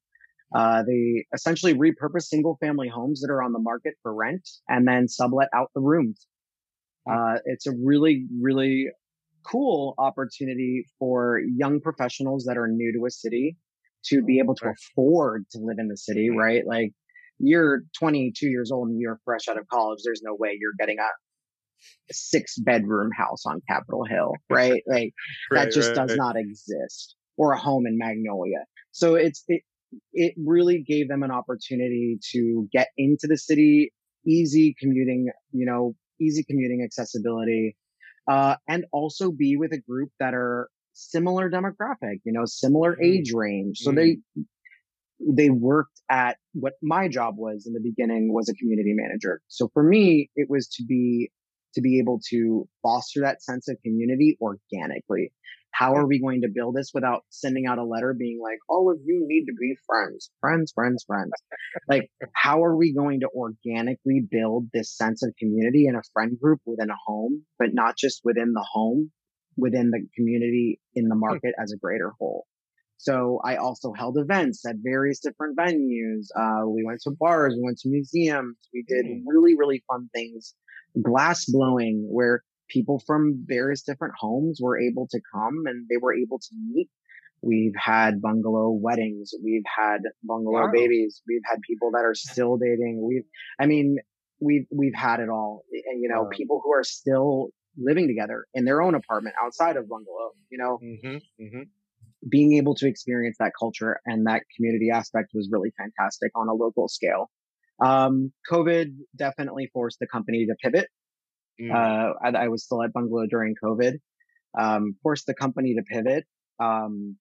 Uh, 0.55 0.83
they 0.85 1.27
essentially 1.35 1.75
repurpose 1.75 2.23
single 2.23 2.57
family 2.61 2.89
homes 2.89 3.21
that 3.21 3.31
are 3.31 3.43
on 3.43 3.53
the 3.53 3.59
market 3.59 3.95
for 4.03 4.15
rent 4.15 4.49
and 4.69 4.87
then 4.87 5.09
sublet 5.09 5.49
out 5.55 5.71
the 5.75 5.81
rooms. 5.81 6.27
Hmm. 7.07 7.13
Uh, 7.13 7.39
it's 7.45 7.67
a 7.67 7.73
really, 7.73 8.27
really 8.41 8.89
cool 9.45 9.95
opportunity 9.99 10.87
for 10.99 11.41
young 11.57 11.81
professionals 11.81 12.45
that 12.45 12.57
are 12.57 12.69
new 12.69 12.93
to 12.93 13.07
a 13.07 13.11
city 13.11 13.57
to 14.05 14.23
be 14.23 14.39
able 14.39 14.55
to 14.55 14.69
afford 14.69 15.45
to 15.51 15.59
live 15.59 15.79
in 15.79 15.89
the 15.89 15.97
city, 15.97 16.29
hmm. 16.29 16.39
right? 16.39 16.63
Like 16.67 16.93
you're 17.39 17.83
22 17.99 18.47
years 18.47 18.71
old 18.73 18.89
and 18.89 19.01
you're 19.01 19.21
fresh 19.25 19.49
out 19.49 19.59
of 19.59 19.67
college. 19.69 20.01
There's 20.05 20.23
no 20.23 20.35
way 20.35 20.57
you're 20.61 20.73
getting 20.79 20.99
a 20.99 22.13
six 22.13 22.59
bedroom 22.59 23.11
house 23.17 23.45
on 23.47 23.61
Capitol 23.69 24.05
Hill, 24.05 24.33
right? 24.51 24.83
Like 24.87 25.13
right, 25.51 25.65
that 25.65 25.73
just 25.73 25.89
right, 25.89 25.97
does 25.97 26.11
right. 26.11 26.19
not 26.19 26.37
exist 26.37 27.15
or 27.37 27.53
a 27.53 27.59
home 27.59 27.87
in 27.87 27.99
Magnolia. 27.99 28.65
So 28.93 29.15
it's, 29.15 29.45
it, 29.49 29.63
it 30.13 30.35
really 30.43 30.83
gave 30.87 31.09
them 31.09 31.23
an 31.23 31.31
opportunity 31.31 32.19
to 32.33 32.69
get 32.73 32.89
into 32.97 33.27
the 33.29 33.37
city, 33.37 33.93
easy 34.27 34.75
commuting, 34.79 35.29
you 35.53 35.67
know, 35.67 35.95
easy 36.21 36.45
commuting 36.45 36.83
accessibility, 36.83 37.77
uh, 38.29 38.57
and 38.67 38.87
also 38.93 39.31
be 39.31 39.57
with 39.57 39.73
a 39.73 39.79
group 39.79 40.11
that 40.19 40.35
are 40.35 40.69
similar 40.95 41.51
demographic, 41.51 42.21
you 42.25 42.33
know, 42.33 42.45
similar 42.47 42.97
mm. 42.97 43.05
age 43.05 43.33
range. 43.35 43.79
So 43.81 43.93
they, 43.93 44.19
they 45.21 45.51
worked 45.51 46.01
at 46.11 46.37
what 46.53 46.75
my 46.83 47.09
job 47.09 47.35
was 47.37 47.67
in 47.67 47.73
the 47.73 47.81
beginning 47.81 48.33
was 48.33 48.49
a 48.49 48.55
community 48.55 48.95
manager. 48.95 49.41
So 49.49 49.69
for 49.73 49.83
me, 49.83 50.31
it 50.37 50.49
was 50.49 50.69
to 50.77 50.85
be, 50.85 51.31
to 51.75 51.81
be 51.81 51.99
able 51.99 52.21
to 52.31 52.69
foster 52.83 53.21
that 53.23 53.43
sense 53.43 53.69
of 53.69 53.77
community 53.85 54.39
organically. 54.41 55.33
How 55.73 55.95
are 55.95 56.07
we 56.07 56.21
going 56.21 56.41
to 56.41 56.49
build 56.49 56.75
this 56.75 56.93
without 56.95 57.25
sending 57.29 57.67
out 57.67 57.77
a 57.77 57.85
letter 57.85 58.15
being 58.19 58.41
like, 58.43 58.59
all 58.67 58.91
of 58.91 58.99
you 59.05 59.27
need 59.29 59.45
to 59.45 59.53
be 59.61 59.77
friends, 59.87 60.31
friends, 60.41 60.73
friends, 60.75 61.05
friends? 61.07 61.33
like, 61.87 62.11
how 62.35 62.65
are 62.65 62.75
we 62.75 62.95
going 62.95 63.21
to 63.21 63.29
organically 63.29 64.23
build 64.31 64.69
this 64.73 64.97
sense 64.97 65.23
of 65.23 65.35
community 65.39 65.87
in 65.87 65.95
a 65.95 66.01
friend 66.15 66.39
group 66.41 66.61
within 66.65 66.89
a 66.89 66.97
home, 67.07 67.45
but 67.59 67.75
not 67.75 67.95
just 67.99 68.23
within 68.25 68.53
the 68.55 68.67
home, 68.73 69.11
within 69.59 69.91
the 69.91 70.07
community 70.17 70.81
in 70.95 71.09
the 71.09 71.15
hmm. 71.15 71.21
market 71.21 71.55
as 71.63 71.73
a 71.73 71.79
greater 71.79 72.13
whole? 72.19 72.47
So 72.99 73.41
I 73.45 73.57
also 73.57 73.93
held 73.93 74.17
events 74.19 74.65
at 74.67 74.77
various 74.83 75.21
different 75.21 75.57
venues. 75.57 76.27
Uh, 76.39 76.67
we 76.67 76.83
went 76.85 77.01
to 77.03 77.11
bars, 77.11 77.55
we 77.57 77.63
went 77.63 77.79
to 77.79 77.89
museums, 77.89 78.57
we 78.73 78.85
did 78.89 79.05
mm. 79.07 79.23
really, 79.27 79.55
really 79.57 79.83
fun 79.87 80.09
things. 80.15 80.55
Glass 81.03 81.45
blowing 81.45 82.09
where 82.11 82.43
people 82.69 83.01
from 83.07 83.45
various 83.47 83.83
different 83.83 84.15
homes 84.19 84.61
were 84.63 84.79
able 84.81 85.07
to 85.11 85.21
come 85.33 85.65
and 85.67 85.87
they 85.91 85.99
were 86.01 86.15
able 86.15 86.39
to 86.39 86.49
meet. 86.73 86.89
We've 87.43 87.75
had 87.77 88.21
bungalow 88.23 88.71
weddings. 88.71 89.33
We've 89.45 89.63
had 89.67 89.99
bungalow 90.25 90.63
Wow. 90.67 90.73
babies. 90.73 91.23
We've 91.29 91.43
had 91.45 91.61
people 91.61 91.91
that 91.93 92.05
are 92.05 92.15
still 92.15 92.57
dating. 92.57 93.03
We've, 93.07 93.25
I 93.61 93.67
mean, 93.67 93.99
we've, 94.41 94.67
we've 94.73 94.95
had 94.95 95.21
it 95.21 95.29
all. 95.29 95.65
And, 95.71 96.03
you 96.03 96.09
know, 96.09 96.23
Wow. 96.23 96.29
people 96.33 96.61
who 96.65 96.73
are 96.73 96.83
still 96.83 97.51
living 97.77 98.09
together 98.09 98.47
in 98.55 98.65
their 98.65 98.81
own 98.81 98.95
apartment 98.95 99.37
outside 99.41 99.77
of 99.77 99.87
bungalow, 99.89 100.33
you 100.51 100.59
know, 100.59 100.79
Mm-hmm. 100.83 101.45
Mm-hmm. 101.45 101.63
Being 102.29 102.55
able 102.55 102.75
to 102.75 102.89
experience 102.89 103.37
that 103.39 103.53
culture 103.59 104.01
and 104.07 104.27
that 104.27 104.43
community 104.57 104.91
aspect 104.93 105.31
was 105.35 105.49
really 105.51 105.73
fantastic 105.79 106.31
on 106.35 106.49
a 106.49 106.53
local 106.53 106.89
scale. 106.89 107.31
Um, 107.85 108.33
COVID 108.51 108.95
definitely 109.17 109.71
forced 109.73 109.99
the 110.01 110.07
company 110.07 110.47
to 110.47 110.55
pivot. 110.63 110.89
Mm. 111.61 111.73
Uh, 111.73 112.15
I, 112.23 112.45
I 112.45 112.49
was 112.49 112.65
still 112.65 112.83
at 112.83 112.93
Bungalow 112.93 113.27
during 113.29 113.55
COVID. 113.63 113.95
Um, 114.59 114.97
forced 115.03 115.27
the 115.27 115.35
company 115.35 115.75
to 115.75 115.83
pivot. 115.83 116.25
Um, 116.59 117.17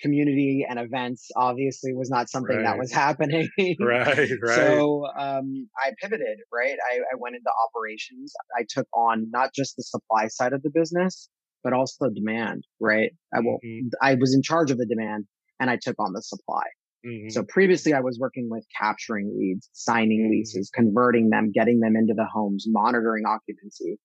community 0.00 0.66
and 0.68 0.80
events 0.80 1.30
obviously 1.36 1.94
was 1.94 2.10
not 2.10 2.28
something 2.28 2.62
that 2.64 2.76
was 2.76 2.92
happening. 3.04 3.48
right. 3.80 4.28
Right. 4.42 4.56
So 4.56 5.06
um, 5.16 5.68
I 5.78 5.92
pivoted, 6.00 6.38
right? 6.52 6.76
I, 6.90 6.96
I 6.96 7.16
went 7.18 7.36
into 7.36 7.50
operations. 7.68 8.34
I 8.58 8.64
took 8.68 8.88
on 8.92 9.30
not 9.30 9.50
just 9.54 9.76
the 9.76 9.84
supply 9.84 10.26
side 10.26 10.52
of 10.52 10.62
the 10.62 10.70
business, 10.74 11.28
but 11.62 11.72
also 11.72 12.08
demand, 12.10 12.64
right? 12.80 13.12
I 13.32 13.40
will. 13.40 13.58
Mhm. 13.64 13.90
I 14.00 14.14
was 14.14 14.34
in 14.34 14.42
charge 14.42 14.70
of 14.70 14.78
the 14.78 14.86
demand, 14.86 15.26
and 15.60 15.70
I 15.70 15.76
took 15.80 15.96
on 15.98 16.12
the 16.12 16.22
supply. 16.22 16.64
Mhm. 17.06 17.30
So 17.32 17.42
previously, 17.44 17.94
I 17.94 18.00
was 18.00 18.18
working 18.18 18.48
with 18.50 18.66
capturing 18.78 19.36
leads, 19.38 19.68
signing 19.72 20.26
Mhm. 20.26 20.30
leases, 20.30 20.70
converting 20.70 21.30
them, 21.30 21.50
getting 21.52 21.80
them 21.80 21.96
into 21.96 22.14
the 22.14 22.26
homes, 22.26 22.66
monitoring 22.68 23.24
occupancy, 23.26 23.98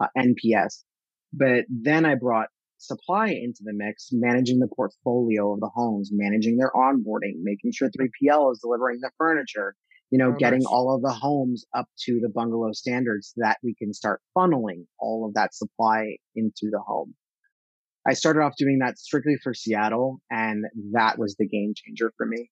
uh, 0.00 0.08
NPS. 0.16 0.84
But 1.32 1.66
then 1.68 2.04
I 2.04 2.14
brought 2.16 2.48
supply 2.78 3.28
into 3.28 3.62
the 3.62 3.72
mix, 3.74 4.08
managing 4.12 4.58
the 4.58 4.68
portfolio 4.68 5.52
of 5.52 5.60
the 5.60 5.68
homes, 5.68 6.10
managing 6.12 6.56
their 6.56 6.70
onboarding, 6.74 7.42
making 7.42 7.72
sure 7.72 7.90
3PL 7.90 8.50
is 8.52 8.58
delivering 8.60 9.00
the 9.00 9.10
furniture, 9.18 9.76
you 10.10 10.18
know, 10.18 10.30
Oh, 10.32 10.36
getting 10.38 10.64
all 10.66 10.94
of 10.94 11.02
the 11.02 11.12
homes 11.12 11.64
up 11.74 11.86
to 12.06 12.18
the 12.20 12.28
bungalow 12.28 12.72
standards 12.72 13.32
so 13.34 13.42
that 13.44 13.58
we 13.62 13.74
can 13.74 13.92
start 13.94 14.20
funneling 14.36 14.86
all 14.98 15.26
of 15.26 15.34
that 15.34 15.54
supply 15.54 16.16
into 16.34 16.68
the 16.70 16.80
home. 16.80 17.14
I 18.06 18.14
started 18.14 18.40
off 18.40 18.54
doing 18.56 18.78
that 18.78 18.98
strictly 18.98 19.36
for 19.42 19.52
Seattle 19.54 20.20
and 20.30 20.64
that 20.92 21.18
was 21.18 21.36
the 21.36 21.46
game 21.46 21.74
changer 21.76 22.12
for 22.16 22.26
me. 22.26 22.50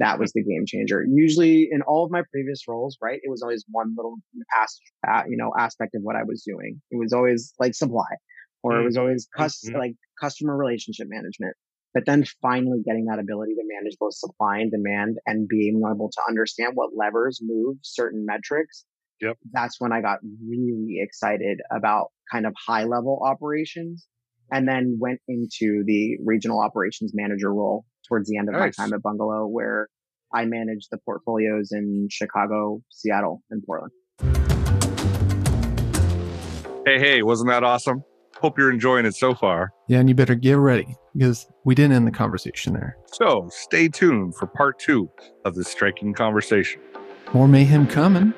That 0.00 0.18
was 0.18 0.32
the 0.32 0.42
game 0.44 0.64
changer. 0.66 1.04
Usually 1.08 1.68
in 1.70 1.82
all 1.82 2.04
of 2.04 2.10
my 2.10 2.22
previous 2.30 2.62
roles, 2.68 2.96
right? 3.00 3.18
It 3.22 3.30
was 3.30 3.42
always 3.42 3.64
one 3.70 3.94
little 3.96 4.16
as, 4.62 4.78
uh, 5.08 5.22
you 5.28 5.36
know, 5.36 5.52
aspect 5.58 5.94
of 5.94 6.02
what 6.02 6.16
I 6.16 6.22
was 6.24 6.42
doing. 6.44 6.80
It 6.90 6.98
was 6.98 7.12
always 7.12 7.52
like 7.58 7.74
supply 7.74 8.06
or 8.62 8.80
it 8.80 8.84
was 8.84 8.96
always 8.96 9.28
cus- 9.36 9.64
Mhm. 9.64 9.76
like 9.78 9.94
customer 10.20 10.56
relationship 10.56 11.08
management. 11.08 11.56
But 11.94 12.04
then 12.06 12.24
finally 12.42 12.82
getting 12.84 13.06
that 13.06 13.18
ability 13.18 13.54
to 13.54 13.62
manage 13.64 13.96
both 13.98 14.14
supply 14.14 14.58
and 14.58 14.70
demand 14.70 15.16
and 15.26 15.48
being 15.48 15.80
able 15.90 16.10
to 16.10 16.22
understand 16.28 16.72
what 16.74 16.90
levers 16.94 17.40
move 17.42 17.76
certain 17.82 18.26
metrics. 18.26 18.84
Yep. 19.20 19.38
That's 19.52 19.80
when 19.80 19.92
I 19.92 20.00
got 20.00 20.18
really 20.46 21.00
excited 21.00 21.60
about 21.74 22.08
kind 22.30 22.46
of 22.46 22.54
high 22.66 22.84
level 22.84 23.20
operations 23.24 24.06
and 24.52 24.68
then 24.68 24.98
went 25.00 25.20
into 25.28 25.82
the 25.86 26.18
regional 26.24 26.60
operations 26.60 27.12
manager 27.14 27.52
role 27.52 27.84
towards 28.06 28.28
the 28.28 28.36
end 28.36 28.48
of 28.48 28.54
Nice. 28.54 28.78
my 28.78 28.84
time 28.84 28.92
at 28.92 29.02
Bungalow, 29.02 29.46
where 29.46 29.88
I 30.32 30.44
managed 30.44 30.88
the 30.90 30.98
portfolios 30.98 31.72
in 31.72 32.08
Chicago, 32.10 32.82
Seattle, 32.90 33.42
and 33.50 33.62
Portland. 33.64 33.92
Hey, 36.86 36.98
hey, 36.98 37.22
wasn't 37.22 37.50
that 37.50 37.64
awesome? 37.64 38.04
Hope 38.40 38.56
you're 38.56 38.70
enjoying 38.70 39.04
it 39.04 39.16
so 39.16 39.34
far. 39.34 39.72
Yeah, 39.88 39.98
and 39.98 40.08
you 40.08 40.14
better 40.14 40.34
get 40.34 40.58
ready 40.58 40.96
because 41.18 41.48
we 41.64 41.74
didn't 41.74 41.96
end 41.96 42.06
the 42.06 42.12
conversation 42.12 42.74
there. 42.74 42.96
So 43.12 43.48
stay 43.50 43.88
tuned 43.88 44.36
for 44.36 44.46
part 44.46 44.78
two 44.78 45.10
of 45.44 45.56
this 45.56 45.68
striking 45.68 46.14
conversation. 46.14 46.80
More 47.34 47.48
mayhem 47.48 47.86
coming. 47.88 48.32